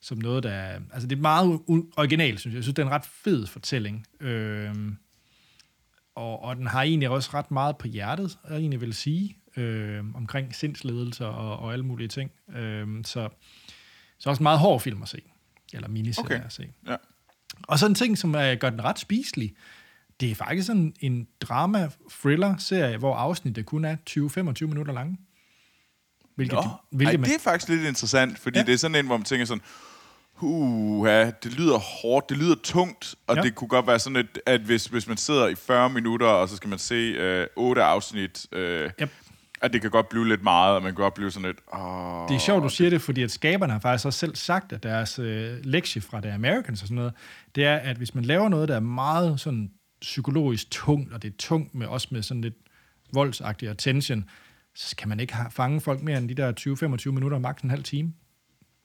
som 0.00 0.18
noget, 0.18 0.42
der 0.42 0.50
er... 0.50 0.80
Altså, 0.92 1.08
det 1.08 1.16
er 1.16 1.20
meget 1.20 1.60
originalt, 1.96 2.40
synes 2.40 2.52
jeg. 2.52 2.56
Jeg 2.56 2.64
synes, 2.64 2.74
det 2.74 2.82
er 2.82 2.86
en 2.86 2.92
ret 2.92 3.04
fed 3.04 3.46
fortælling. 3.46 4.06
Øhm, 4.20 4.96
og, 6.14 6.42
og 6.42 6.56
den 6.56 6.66
har 6.66 6.82
egentlig 6.82 7.08
også 7.08 7.30
ret 7.34 7.50
meget 7.50 7.76
på 7.76 7.88
hjertet, 7.88 8.38
jeg 8.48 8.58
egentlig 8.58 8.80
vil 8.80 8.94
sige, 8.94 9.36
øh, 9.56 10.04
omkring 10.14 10.54
sindsledelser 10.54 11.26
og, 11.26 11.58
og 11.58 11.72
alle 11.72 11.84
mulige 11.84 12.08
ting. 12.08 12.30
Øh, 12.56 12.86
så, 13.04 13.28
så 14.18 14.30
også 14.30 14.40
en 14.40 14.42
meget 14.42 14.58
hård 14.58 14.80
film 14.80 15.02
at 15.02 15.08
se, 15.08 15.22
eller 15.72 15.88
miniserie 15.88 16.26
okay. 16.26 16.44
at 16.44 16.52
se. 16.52 16.72
Ja. 16.88 16.96
Og 17.62 17.78
så 17.78 17.86
en 17.86 17.94
ting, 17.94 18.18
som 18.18 18.34
er, 18.34 18.54
gør 18.54 18.70
den 18.70 18.84
ret 18.84 18.98
spiselig, 18.98 19.54
det 20.22 20.30
er 20.30 20.34
faktisk 20.34 20.66
sådan 20.66 20.94
en 21.00 21.26
drama-thriller-serie, 21.40 22.96
hvor 22.96 23.14
afsnittet 23.14 23.66
kun 23.66 23.84
er 23.84 23.96
20-25 24.10 24.66
minutter 24.66 24.92
lange. 24.92 25.18
Hvilket, 26.34 26.54
Nå, 26.54 26.70
hvilket 26.90 27.14
Ej, 27.14 27.16
man, 27.20 27.30
det 27.30 27.34
er 27.34 27.38
faktisk 27.40 27.68
lidt 27.68 27.88
interessant, 27.88 28.38
fordi 28.38 28.58
ja. 28.58 28.60
Ja. 28.60 28.66
det 28.66 28.72
er 28.72 28.78
sådan 28.78 28.94
en, 28.94 29.06
hvor 29.06 29.16
man 29.16 29.24
tænker 29.24 29.46
sådan, 29.46 29.62
uh, 30.40 31.08
ja, 31.08 31.30
det 31.30 31.52
lyder 31.52 31.78
hårdt, 31.78 32.28
det 32.28 32.36
lyder 32.38 32.54
tungt, 32.64 33.14
og 33.26 33.36
ja. 33.36 33.40
Ja. 33.40 33.46
det 33.46 33.54
kunne 33.54 33.68
godt 33.68 33.86
være 33.86 33.98
sådan, 33.98 34.16
et, 34.16 34.38
at 34.46 34.60
hvis, 34.60 34.86
hvis 34.86 35.08
man 35.08 35.16
sidder 35.16 35.48
i 35.48 35.54
40 35.54 35.90
minutter, 35.90 36.26
og 36.26 36.48
så 36.48 36.56
skal 36.56 36.68
man 36.68 36.78
se 36.78 36.94
øh, 36.94 37.46
8 37.56 37.82
afsnit, 37.82 38.46
øh, 38.52 38.90
Yep. 39.02 39.10
at 39.62 39.72
det 39.72 39.80
kan 39.80 39.90
godt 39.90 40.08
blive 40.08 40.28
lidt 40.28 40.42
meget, 40.42 40.76
og 40.76 40.82
man 40.82 40.92
kan 40.92 41.02
godt 41.02 41.14
blive 41.14 41.30
sådan 41.30 41.46
lidt, 41.46 41.58
åh... 41.74 42.28
Det 42.28 42.34
er 42.34 42.38
sjovt, 42.40 42.62
du 42.62 42.68
siger 42.68 42.90
det, 42.90 43.02
fordi 43.02 43.22
at 43.22 43.30
skaberne 43.30 43.72
har 43.72 43.80
faktisk 43.80 44.06
også 44.06 44.18
selv 44.18 44.36
sagt, 44.36 44.72
at 44.72 44.82
deres 44.82 45.18
øh, 45.18 45.56
lektie 45.64 46.02
fra 46.02 46.20
The 46.20 46.32
Americans 46.32 46.82
og 46.82 46.88
sådan 46.88 46.96
noget, 46.96 47.12
det 47.54 47.64
er, 47.64 47.76
at 47.76 47.96
hvis 47.96 48.14
man 48.14 48.24
laver 48.24 48.48
noget, 48.48 48.68
der 48.68 48.76
er 48.76 48.80
meget 48.80 49.40
sådan 49.40 49.70
psykologisk 50.02 50.70
tungt, 50.70 51.12
og 51.12 51.22
det 51.22 51.32
er 51.32 51.36
tungt 51.38 51.74
med 51.74 51.86
også 51.86 52.08
med 52.10 52.22
sådan 52.22 52.40
lidt 52.40 52.54
voldsagtig 53.12 53.70
og 53.70 53.78
tension, 53.78 54.24
så 54.74 54.96
kan 54.96 55.08
man 55.08 55.20
ikke 55.20 55.34
fange 55.50 55.80
folk 55.80 56.02
mere 56.02 56.18
end 56.18 56.28
de 56.28 56.34
der 56.34 56.52
20-25 57.06 57.10
minutter, 57.10 57.38
maks 57.38 57.62
en 57.62 57.70
halv 57.70 57.82
time. 57.82 58.12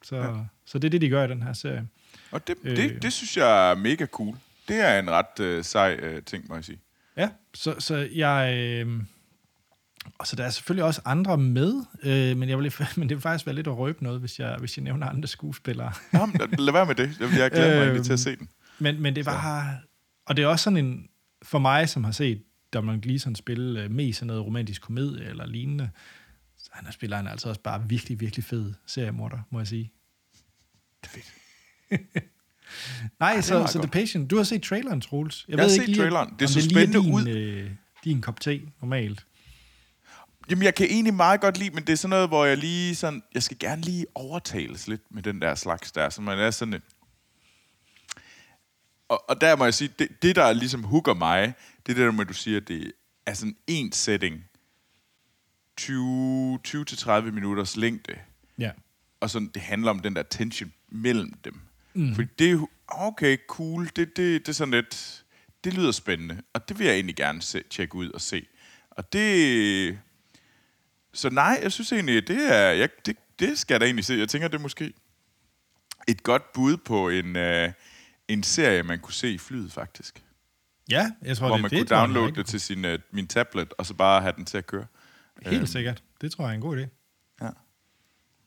Så, 0.03 0.15
ja. 0.15 0.33
så 0.65 0.79
det 0.79 0.87
er 0.87 0.89
det, 0.89 1.01
de 1.01 1.09
gør 1.09 1.23
i 1.23 1.27
den 1.27 1.43
her 1.43 1.53
serie. 1.53 1.87
Og 2.31 2.47
det, 2.47 2.55
Øh. 2.63 2.77
det, 2.77 3.03
det 3.03 3.13
synes 3.13 3.37
jeg 3.37 3.71
er 3.71 3.75
mega 3.75 4.05
cool. 4.05 4.35
Det 4.67 4.75
er 4.75 4.99
en 4.99 5.09
ret 5.09 5.39
øh, 5.39 5.63
sej 5.63 5.99
øh, 6.01 6.23
ting, 6.23 6.45
må 6.49 6.55
jeg 6.55 6.63
sige. 6.63 6.79
Ja, 7.17 7.29
så, 7.53 7.75
så 7.79 8.09
jeg... 8.15 8.57
Øh, 8.57 9.01
og 10.19 10.27
så 10.27 10.35
der 10.35 10.43
er 10.43 10.49
selvfølgelig 10.49 10.83
også 10.83 11.01
andre 11.05 11.37
med, 11.37 11.83
øh, 12.03 12.37
men, 12.37 12.49
jeg 12.49 12.57
vil, 12.57 12.73
men 12.97 13.09
det 13.09 13.15
vil 13.17 13.21
faktisk 13.21 13.45
være 13.45 13.55
lidt 13.55 13.67
at 13.67 13.77
røbe 13.77 14.03
noget, 14.03 14.19
hvis 14.19 14.39
jeg, 14.39 14.55
hvis 14.59 14.77
jeg 14.77 14.83
nævner 14.83 15.07
andre 15.07 15.27
skuespillere. 15.27 15.91
Jamen, 16.13 16.35
lad, 16.57 16.73
være 16.73 16.85
med 16.85 16.95
det. 16.95 17.19
Jeg, 17.19 17.51
glæder 17.51 17.75
mig 17.75 17.83
egentlig 17.83 18.05
til 18.05 18.13
at 18.13 18.19
se 18.19 18.35
den. 18.35 18.49
Men, 18.79 19.01
men 19.01 19.15
det 19.15 19.25
var... 19.25 19.79
Og 20.27 20.37
det 20.37 20.43
er 20.43 20.47
også 20.47 20.63
sådan 20.63 20.85
en... 20.85 21.09
For 21.43 21.59
mig, 21.59 21.89
som 21.89 22.03
har 22.03 22.11
set 22.11 22.43
Dominic 22.73 23.01
Gleeson 23.01 23.35
spille 23.35 23.83
øh, 23.83 23.91
mest 23.91 24.19
sådan 24.19 24.27
noget 24.27 24.45
romantisk 24.45 24.81
komedie 24.81 25.25
eller 25.25 25.45
lignende, 25.45 25.89
så 26.57 26.69
han 26.73 26.91
spiller 26.91 27.17
han 27.17 27.27
altså 27.27 27.49
også 27.49 27.61
bare 27.61 27.89
virkelig, 27.89 28.19
virkelig 28.19 28.45
fed 28.45 28.73
seriemorder, 28.85 29.39
må 29.51 29.59
jeg 29.59 29.67
sige. 29.67 29.91
Fedt. 31.05 31.33
Nej, 33.19 33.33
er 33.33 33.41
så, 33.41 33.67
så 33.67 33.79
The. 33.79 33.87
Patient. 33.87 34.31
Du 34.31 34.37
har 34.37 34.43
set 34.43 34.63
traileren, 34.63 35.01
Troels. 35.01 35.45
Jeg 35.47 35.59
har 35.59 35.67
set 35.67 35.95
traileren. 35.95 36.35
Det 36.39 36.49
så 36.49 36.59
lige 36.59 36.69
spændende 36.69 37.03
din, 37.03 37.13
ud. 37.13 37.27
Øh, 37.27 37.71
din 38.03 38.21
kop 38.21 38.39
te, 38.39 38.61
normalt. 38.81 39.25
Jamen, 40.49 40.63
jeg 40.63 40.75
kan 40.75 40.87
egentlig 40.89 41.13
meget 41.13 41.41
godt 41.41 41.57
lide, 41.57 41.69
men 41.69 41.83
det 41.83 41.93
er 41.93 41.97
sådan 41.97 42.09
noget, 42.09 42.27
hvor 42.27 42.45
jeg 42.45 42.57
lige 42.57 42.95
sådan... 42.95 43.23
Jeg 43.33 43.43
skal 43.43 43.59
gerne 43.59 43.81
lige 43.81 44.05
overtales 44.15 44.87
lidt 44.87 45.01
med 45.11 45.23
den 45.23 45.41
der 45.41 45.55
slags 45.55 45.91
der, 45.91 46.09
så 46.09 46.21
man 46.21 46.39
er 46.39 46.51
sådan... 46.51 46.81
Og, 49.09 49.29
og 49.29 49.41
der 49.41 49.55
må 49.55 49.63
jeg 49.63 49.73
sige, 49.73 49.89
det, 49.99 50.21
det 50.21 50.35
der 50.35 50.53
ligesom 50.53 50.83
hooker 50.83 51.13
mig, 51.13 51.53
det 51.85 51.91
er 51.91 51.95
det 51.95 52.05
der 52.05 52.11
med, 52.11 52.21
at 52.21 52.27
du 52.29 52.33
siger, 52.33 52.59
det 52.59 52.91
er 53.25 53.33
sådan 53.33 53.55
en 53.67 53.91
setting, 53.91 54.43
20 55.77 56.59
20-30 56.67 57.21
minutters 57.21 57.75
længde, 57.77 58.15
Ja. 58.59 58.71
og 59.19 59.29
sådan, 59.29 59.47
det 59.53 59.61
handler 59.61 59.89
om 59.91 59.99
den 59.99 60.15
der 60.15 60.23
tension 60.23 60.73
mellem 60.89 61.33
dem. 61.33 61.59
Mm. 61.93 62.15
Fordi 62.15 62.27
det 62.39 62.51
er 62.51 62.65
okay, 62.87 63.37
cool, 63.47 63.85
det, 63.95 64.17
det, 64.17 64.17
det 64.17 64.47
er 64.49 64.53
sådan 64.53 64.73
lidt, 64.73 65.23
det 65.63 65.73
lyder 65.73 65.91
spændende, 65.91 66.41
og 66.53 66.69
det 66.69 66.79
vil 66.79 66.85
jeg 66.87 66.93
egentlig 66.95 67.15
gerne 67.15 67.41
se, 67.41 67.63
tjekke 67.69 67.95
ud 67.95 68.09
og 68.09 68.21
se. 68.21 68.47
Og 68.89 69.13
det, 69.13 69.99
så 71.13 71.29
nej, 71.29 71.59
jeg 71.63 71.71
synes 71.71 71.91
egentlig, 71.91 72.27
det 72.27 72.53
er, 72.55 72.69
jeg, 72.69 72.89
det, 73.05 73.17
det 73.39 73.59
skal 73.59 73.73
jeg 73.73 73.79
da 73.81 73.85
egentlig 73.85 74.05
se. 74.05 74.13
Jeg 74.13 74.29
tænker, 74.29 74.47
det 74.47 74.57
er 74.57 74.61
måske 74.61 74.93
et 76.07 76.23
godt 76.23 76.53
bud 76.53 76.77
på 76.77 77.09
en, 77.09 77.35
øh, 77.35 77.71
en 78.27 78.43
serie, 78.43 78.83
man 78.83 78.99
kunne 78.99 79.13
se 79.13 79.31
i 79.31 79.37
flyet, 79.37 79.71
faktisk. 79.71 80.23
Ja, 80.89 81.11
jeg 81.21 81.37
tror, 81.37 81.47
hvor 81.47 81.55
det, 81.55 81.61
man 81.61 81.71
det 81.71 81.79
kunne 81.79 81.97
jeg, 81.97 82.07
downloade 82.07 82.35
det 82.35 82.45
til 82.45 82.59
sin, 82.61 82.85
øh, 82.85 82.99
min 83.11 83.27
tablet, 83.27 83.73
og 83.77 83.85
så 83.85 83.93
bare 83.93 84.21
have 84.21 84.33
den 84.35 84.45
til 84.45 84.57
at 84.57 84.67
køre. 84.67 84.85
Helt 85.45 85.57
øhm. 85.57 85.67
sikkert. 85.67 86.03
Det 86.21 86.31
tror 86.31 86.43
jeg 86.43 86.51
er 86.51 86.55
en 86.55 86.61
god 86.61 86.77
idé. 86.77 86.87
Ja. 87.41 87.49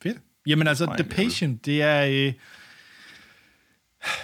Fedt. 0.03 0.17
Jamen 0.47 0.67
altså, 0.67 0.85
The 0.85 0.93
egentlig. 0.93 1.15
Patient, 1.15 1.65
det 1.65 1.81
er... 1.81 2.05
Øh, 2.05 2.33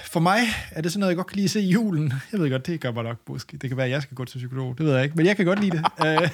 for 0.06 0.20
mig 0.20 0.40
er 0.72 0.82
det 0.82 0.92
sådan 0.92 1.00
noget, 1.00 1.10
jeg 1.10 1.16
godt 1.18 1.28
kan 1.28 1.36
lide 1.36 1.46
at 1.46 1.52
se 1.52 1.62
i 1.62 1.70
julen. 1.70 2.14
Jeg 2.32 2.40
ved 2.40 2.50
godt, 2.50 2.68
det 2.68 2.82
gør 2.82 2.92
mig 2.92 3.04
nok 3.04 3.30
måske. 3.30 3.58
Det 3.58 3.70
kan 3.70 3.78
være, 3.78 3.86
at 3.86 3.92
jeg 3.92 4.02
skal 4.02 4.16
gå 4.16 4.26
til 4.26 4.38
psykolog. 4.38 4.78
Det 4.78 4.86
ved 4.86 4.94
jeg 4.94 5.04
ikke. 5.04 5.16
Men 5.16 5.26
jeg 5.26 5.36
kan 5.36 5.46
godt 5.46 5.60
lide 5.60 5.78
det. 5.78 5.86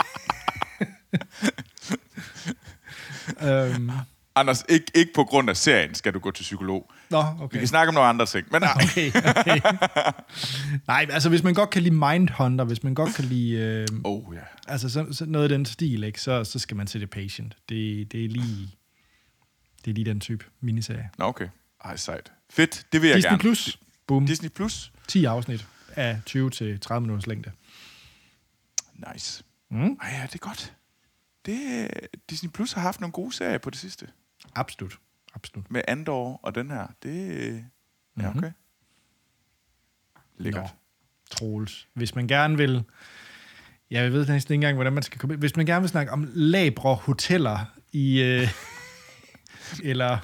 Øh, 3.42 3.72
øhm, 3.76 3.92
Anders, 4.36 4.64
ikke, 4.70 4.86
ikke 4.96 5.14
på 5.14 5.24
grund 5.24 5.50
af 5.50 5.58
serien 5.58 5.96
skal 5.96 6.14
du 6.14 6.20
gå 6.20 6.32
til 6.32 6.44
psykolog. 6.44 6.92
nå, 7.10 7.22
Vi 7.22 7.44
okay. 7.44 7.58
kan 7.58 7.68
snakke 7.68 7.88
om 7.88 7.94
nogle 7.94 8.10
andre 8.10 8.26
ting. 8.26 8.48
Men 8.52 8.62
nej, 8.62 8.74
Okay, 8.84 9.08
okay. 9.40 9.60
Nej, 10.88 11.08
altså 11.10 11.30
hvis 11.30 11.44
man 11.44 11.54
godt 11.54 11.70
kan 11.70 11.82
lide 11.82 11.96
Mindhunter, 11.96 12.66
hvis 12.66 12.84
man 12.84 12.96
godt 12.96 13.16
kan 13.16 13.26
lide 13.26 13.58
øh, 13.58 13.88
oh, 14.04 14.36
ja. 14.36 14.42
altså 14.68 14.90
så, 14.90 15.08
så 15.12 15.26
noget 15.26 15.44
af 15.44 15.50
den 15.50 15.66
stil, 15.66 16.04
ikke, 16.04 16.22
så, 16.22 16.44
så 16.44 16.60
skal 16.60 16.78
man 16.78 16.88
se 16.88 17.00
The 17.00 17.08
Patient. 17.08 17.58
Det, 17.70 18.12
det, 18.12 18.26
er 18.26 18.30
lige, 18.30 18.76
det 19.86 19.92
er 19.92 19.96
lige 19.96 20.06
den 20.06 20.20
type 20.20 20.46
miniserie. 20.62 21.10
Nå, 21.18 21.26
okay. 21.26 21.48
Ej, 21.86 21.96
sejt. 21.96 22.32
Fedt, 22.50 22.86
det 22.94 23.02
vil 23.02 23.08
jeg 23.08 23.16
Disney 23.18 23.30
gerne. 23.30 23.40
Plus, 23.40 23.80
boom, 24.08 24.26
Disney 24.26 24.50
Plus? 24.50 24.92
10 25.08 25.26
afsnit 25.26 25.68
af 25.96 26.20
20-30 26.30 27.00
minutters 27.00 27.28
længde. 27.28 27.52
Nice. 29.14 29.44
Mm. 29.72 29.98
Ej, 30.02 30.10
ja, 30.12 30.24
det 30.24 30.36
er 30.36 30.38
godt. 30.38 30.74
Det, 31.46 31.90
Disney 32.30 32.50
Plus 32.50 32.74
har 32.74 32.82
haft 32.82 33.02
nogle 33.02 33.12
gode 33.12 33.34
serier 33.34 33.58
på 33.58 33.70
det 33.70 33.80
sidste. 33.80 34.08
Absolut, 34.56 35.00
absolut. 35.36 35.72
Med 35.72 35.82
Andor 35.88 36.40
og 36.44 36.56
den 36.56 36.72
her. 36.72 36.88
Det 37.04 37.54
ja, 38.22 38.30
Mhm. 38.30 38.38
okay. 38.38 38.52
Lækkert. 40.38 40.64
Nå, 40.64 40.70
Troels. 41.32 41.88
Hvis 41.94 42.16
man 42.16 42.28
gerne 42.28 42.58
vil... 42.58 42.84
Ja, 43.92 44.02
jeg 44.02 44.12
ved 44.14 44.28
næsten 44.28 44.54
ikke 44.54 44.54
engang, 44.54 44.76
hvordan 44.76 44.94
man 44.94 45.04
skal 45.04 45.20
komme. 45.20 45.36
Hvis 45.36 45.56
man 45.56 45.66
gerne 45.66 45.82
vil 45.82 45.90
snakke 45.90 46.12
om 46.12 46.28
labre 46.34 46.96
hoteller 46.96 47.66
i... 47.92 48.22
Øh, 48.22 48.48
eller... 49.92 50.18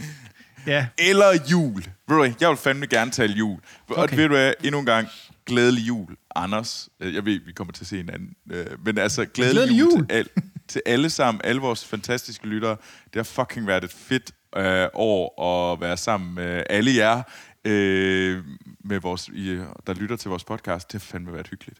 Ja, 0.67 0.87
Eller 0.97 1.25
jul. 1.51 1.83
Ved 2.07 2.17
du 2.17 2.35
jeg 2.41 2.49
vil 2.49 2.57
fandme 2.57 2.87
gerne 2.87 3.11
tale 3.11 3.33
jul. 3.33 3.59
Og 3.87 3.97
Okay. 3.97 4.15
ved 4.15 4.23
du 4.23 4.33
hvad, 4.33 4.53
endnu 4.63 4.79
en 4.79 4.85
gang, 4.85 5.07
glædelig 5.49 5.87
jul, 5.87 6.15
Anders. 6.35 6.89
Øh, 6.99 7.15
Jeg 7.15 7.25
ved, 7.25 7.39
vi 7.45 7.51
kommer 7.51 7.73
til 7.73 7.83
at 7.83 7.87
se 7.87 7.97
hinanden. 7.97 8.33
øh, 8.51 8.65
Men 8.85 8.97
altså, 8.97 9.25
glædelig, 9.25 9.53
Glædelig 9.55 9.79
jul, 9.79 9.91
jul. 9.91 10.07
Til, 10.07 10.13
al, 10.15 10.27
til 10.67 10.81
alle 10.85 11.09
sammen, 11.09 11.41
alle 11.43 11.61
vores 11.61 11.85
fantastiske 11.85 12.47
lyttere. 12.47 12.77
Det 13.05 13.15
har 13.15 13.23
fucking 13.23 13.67
været 13.67 13.83
et 13.83 13.91
fedt 13.93 14.31
øh, 14.57 14.87
år 14.93 15.43
at 15.73 15.81
være 15.81 15.97
sammen 15.97 16.35
med 16.35 16.63
alle 16.69 16.95
jer, 16.95 17.21
øh, 17.65 18.43
med 18.85 18.99
vores, 18.99 19.27
I, 19.27 19.59
der 19.87 19.93
lytter 19.93 20.15
til 20.15 20.29
vores 20.29 20.43
podcast. 20.43 20.91
Det 20.93 21.01
har 21.01 21.05
fandme 21.05 21.33
været 21.33 21.47
hyggeligt. 21.47 21.79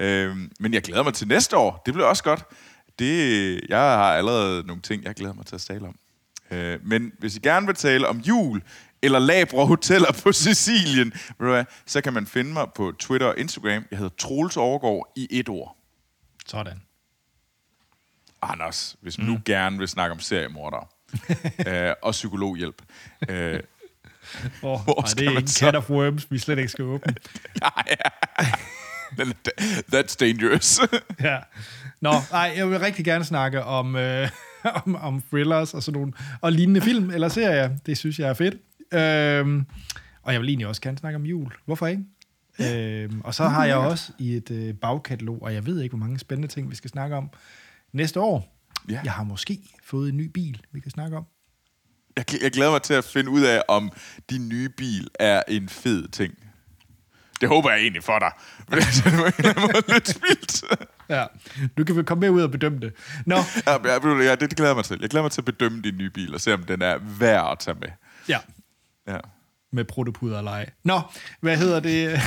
Øh, 0.00 0.36
men 0.60 0.74
jeg 0.74 0.82
glæder 0.82 1.02
mig 1.02 1.14
til 1.14 1.28
næste 1.28 1.56
år. 1.56 1.82
Det 1.86 1.94
bliver 1.94 2.06
også 2.06 2.22
godt. 2.24 2.44
det, 2.98 3.60
jeg 3.68 3.78
har 3.78 4.14
allerede 4.14 4.66
nogle 4.66 4.82
ting, 4.82 5.04
jeg 5.04 5.14
glæder 5.14 5.34
mig 5.34 5.46
til 5.46 5.54
at 5.54 5.60
tale 5.60 5.86
om. 5.88 5.96
Øh, 6.50 6.78
men 6.82 7.12
hvis 7.18 7.36
I 7.36 7.38
gerne 7.40 7.66
vil 7.66 7.74
tale 7.74 8.08
om 8.08 8.18
jul, 8.18 8.62
eller 9.02 9.18
labre 9.18 9.66
hoteller 9.66 10.12
på 10.22 10.32
Sicilien, 10.42 11.12
ved 11.38 11.46
du 11.46 11.52
hvad, 11.52 11.64
så 11.86 12.00
kan 12.00 12.12
man 12.12 12.26
finde 12.26 12.52
mig 12.52 12.66
på 12.74 12.92
Twitter 12.98 13.26
og 13.26 13.38
Instagram. 13.38 13.84
Jeg 13.90 13.98
hedder 13.98 14.14
Troels 14.18 14.56
Overgaard 14.56 15.12
i 15.16 15.26
et 15.30 15.48
ord. 15.48 15.76
Sådan. 16.46 16.82
Anders, 18.42 18.96
hvis 19.00 19.18
man 19.18 19.26
mm. 19.26 19.32
nu 19.32 19.40
gerne 19.44 19.78
vil 19.78 19.88
snakke 19.88 20.12
om 20.12 20.20
seriemordere 20.20 20.84
øh, 21.66 21.92
og 22.02 22.12
psykologhjælp. 22.12 22.82
Øh, 23.28 23.60
Oh, 24.62 24.80
Hvor 24.84 25.00
nej, 25.00 25.08
skal 25.08 25.20
det 25.24 25.28
er 25.30 25.34
man 25.34 25.42
en 25.42 25.48
så- 25.48 25.58
can 25.60 25.76
of 25.76 25.90
worms, 25.90 26.30
vi 26.30 26.38
slet 26.38 26.58
ikke 26.58 26.68
skal 26.70 26.84
åbne. 26.84 27.14
den- 29.16 29.32
That's 29.94 30.16
dangerous. 30.20 30.80
ja. 31.20 31.38
Nå, 32.00 32.12
nej, 32.32 32.52
jeg 32.56 32.70
vil 32.70 32.78
rigtig 32.78 33.04
gerne 33.04 33.24
snakke 33.24 33.64
om, 33.64 33.96
øh, 33.96 34.28
om, 34.84 34.96
om 34.96 35.22
thrillers 35.30 35.74
og 35.74 35.82
sådan 35.82 36.00
nogle, 36.00 36.12
og 36.40 36.52
lignende 36.52 36.80
film 36.80 37.10
eller 37.10 37.28
serier. 37.28 37.70
Det 37.86 37.98
synes 37.98 38.18
jeg 38.18 38.28
er 38.28 38.34
fedt. 38.34 38.54
Øhm, 38.92 39.66
og 40.22 40.32
jeg 40.32 40.40
vil 40.40 40.48
egentlig 40.48 40.66
også 40.66 40.80
gerne 40.80 40.98
snakke 40.98 41.16
om 41.16 41.26
jul. 41.26 41.52
Hvorfor 41.64 41.86
ikke? 41.86 42.04
Øhm, 42.60 43.20
og 43.20 43.34
så 43.34 43.44
har 43.48 43.64
jeg 43.64 43.76
også 43.76 44.12
i 44.18 44.36
et 44.36 44.50
øh, 44.50 44.74
bagkatalog, 44.74 45.42
og 45.42 45.54
jeg 45.54 45.66
ved 45.66 45.80
ikke, 45.82 45.96
hvor 45.96 46.06
mange 46.06 46.18
spændende 46.18 46.48
ting, 46.48 46.70
vi 46.70 46.74
skal 46.76 46.90
snakke 46.90 47.16
om 47.16 47.30
næste 47.92 48.20
år. 48.20 48.54
Ja. 48.90 49.00
Jeg 49.04 49.12
har 49.12 49.24
måske 49.24 49.58
fået 49.84 50.08
en 50.08 50.16
ny 50.16 50.26
bil, 50.26 50.62
vi 50.72 50.80
kan 50.80 50.90
snakke 50.90 51.16
om. 51.16 51.24
jeg, 52.16 52.24
jeg 52.42 52.50
glæder 52.50 52.70
mig 52.70 52.82
til 52.82 52.94
at 52.94 53.04
finde 53.04 53.30
ud 53.30 53.42
af, 53.42 53.62
om 53.68 53.90
din 54.30 54.48
nye 54.48 54.68
bil 54.68 55.08
er 55.20 55.42
en 55.48 55.68
fed 55.68 56.08
ting. 56.08 56.34
Det 57.40 57.48
håber 57.48 57.70
jeg 57.70 57.80
egentlig 57.80 58.04
for 58.04 58.18
dig. 58.18 58.30
Men 58.68 58.78
det 58.78 59.46
er 59.46 59.92
lidt 59.92 60.08
spildt. 60.08 60.64
Ja, 61.10 61.24
du 61.78 61.84
kan 61.84 61.96
vel 61.96 62.04
komme 62.04 62.20
med 62.20 62.30
ud 62.30 62.42
og 62.42 62.50
bedømme 62.50 62.80
det. 62.80 62.92
Nå, 63.26 63.36
Ja, 63.66 63.72
ja, 63.84 64.22
ja, 64.22 64.34
det 64.34 64.56
glæder 64.56 64.70
jeg 64.70 64.76
mig 64.76 64.84
til. 64.84 64.98
Jeg 65.00 65.10
glæder 65.10 65.22
mig 65.22 65.32
til 65.32 65.40
at 65.40 65.44
bedømme 65.44 65.82
din 65.82 65.96
nye 65.98 66.10
bil, 66.10 66.34
og 66.34 66.40
se 66.40 66.54
om 66.54 66.62
den 66.62 66.82
er 66.82 66.98
værd 67.18 67.48
at 67.52 67.58
tage 67.58 67.76
med. 67.80 67.88
ja, 68.28 68.38
Ja. 69.08 69.18
med 69.72 69.84
protopuder 69.84 70.42
lege. 70.42 70.66
Nå, 70.84 71.00
hvad 71.40 71.56
hedder 71.56 71.80
det? 71.80 72.20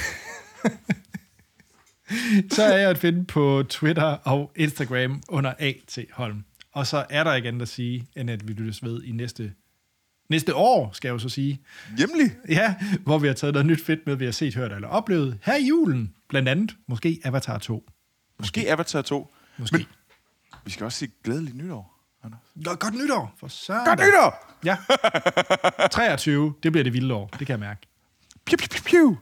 så 2.55 2.63
er 2.63 2.77
jeg 2.77 2.89
at 2.89 2.97
finde 2.97 3.25
på 3.25 3.63
Twitter 3.69 4.03
og 4.03 4.51
Instagram 4.55 5.21
under 5.29 5.53
A.T. 5.59 5.99
Holm. 6.11 6.43
Og 6.73 6.87
så 6.87 7.05
er 7.09 7.23
der 7.23 7.33
ikke 7.33 7.47
andet 7.47 7.61
at 7.61 7.67
sige, 7.67 8.07
end 8.15 8.29
at 8.29 8.47
vi 8.47 8.53
lyttes 8.53 8.83
ved 8.83 9.03
i 9.03 9.11
næste, 9.11 9.53
næste 10.29 10.55
år, 10.55 10.91
skal 10.93 11.07
jeg 11.07 11.13
jo 11.13 11.19
så 11.19 11.29
sige. 11.29 11.61
Hjemlig. 11.97 12.31
Ja, 12.49 12.75
hvor 13.03 13.19
vi 13.19 13.27
har 13.27 13.33
taget 13.33 13.53
noget 13.53 13.65
nyt 13.65 13.85
fedt 13.85 13.99
med, 14.07 14.15
vi 14.15 14.25
har 14.25 14.31
set, 14.31 14.55
hørt 14.55 14.71
eller 14.73 14.87
oplevet 14.87 15.37
her 15.43 15.55
i 15.55 15.63
julen. 15.67 16.13
Blandt 16.29 16.49
andet 16.49 16.75
måske 16.87 17.21
Avatar 17.23 17.57
2. 17.57 17.89
Måske 18.39 18.71
Avatar 18.71 19.01
2. 19.01 19.33
Måske. 19.57 19.77
Men 19.77 19.87
vi 20.65 20.71
skal 20.71 20.83
også 20.85 20.97
sige 20.97 21.11
glædelig 21.23 21.53
nytår, 21.55 21.90
Anders. 22.23 22.79
Godt, 22.79 22.93
nytår, 22.93 23.33
for 23.39 23.47
søren. 23.47 23.85
Godt 23.85 23.99
nytår! 23.99 24.57
Ja. 24.63 24.77
23, 25.91 26.53
det 26.63 26.71
bliver 26.71 26.83
det 26.83 26.93
vilde 26.93 27.13
år, 27.13 27.29
det 27.39 27.47
kan 27.47 27.53
jeg 27.53 27.59
mærke. 27.59 27.87
Piu, 28.45 28.57
piu, 28.57 28.67
piu, 28.67 28.83
piu. 28.85 29.17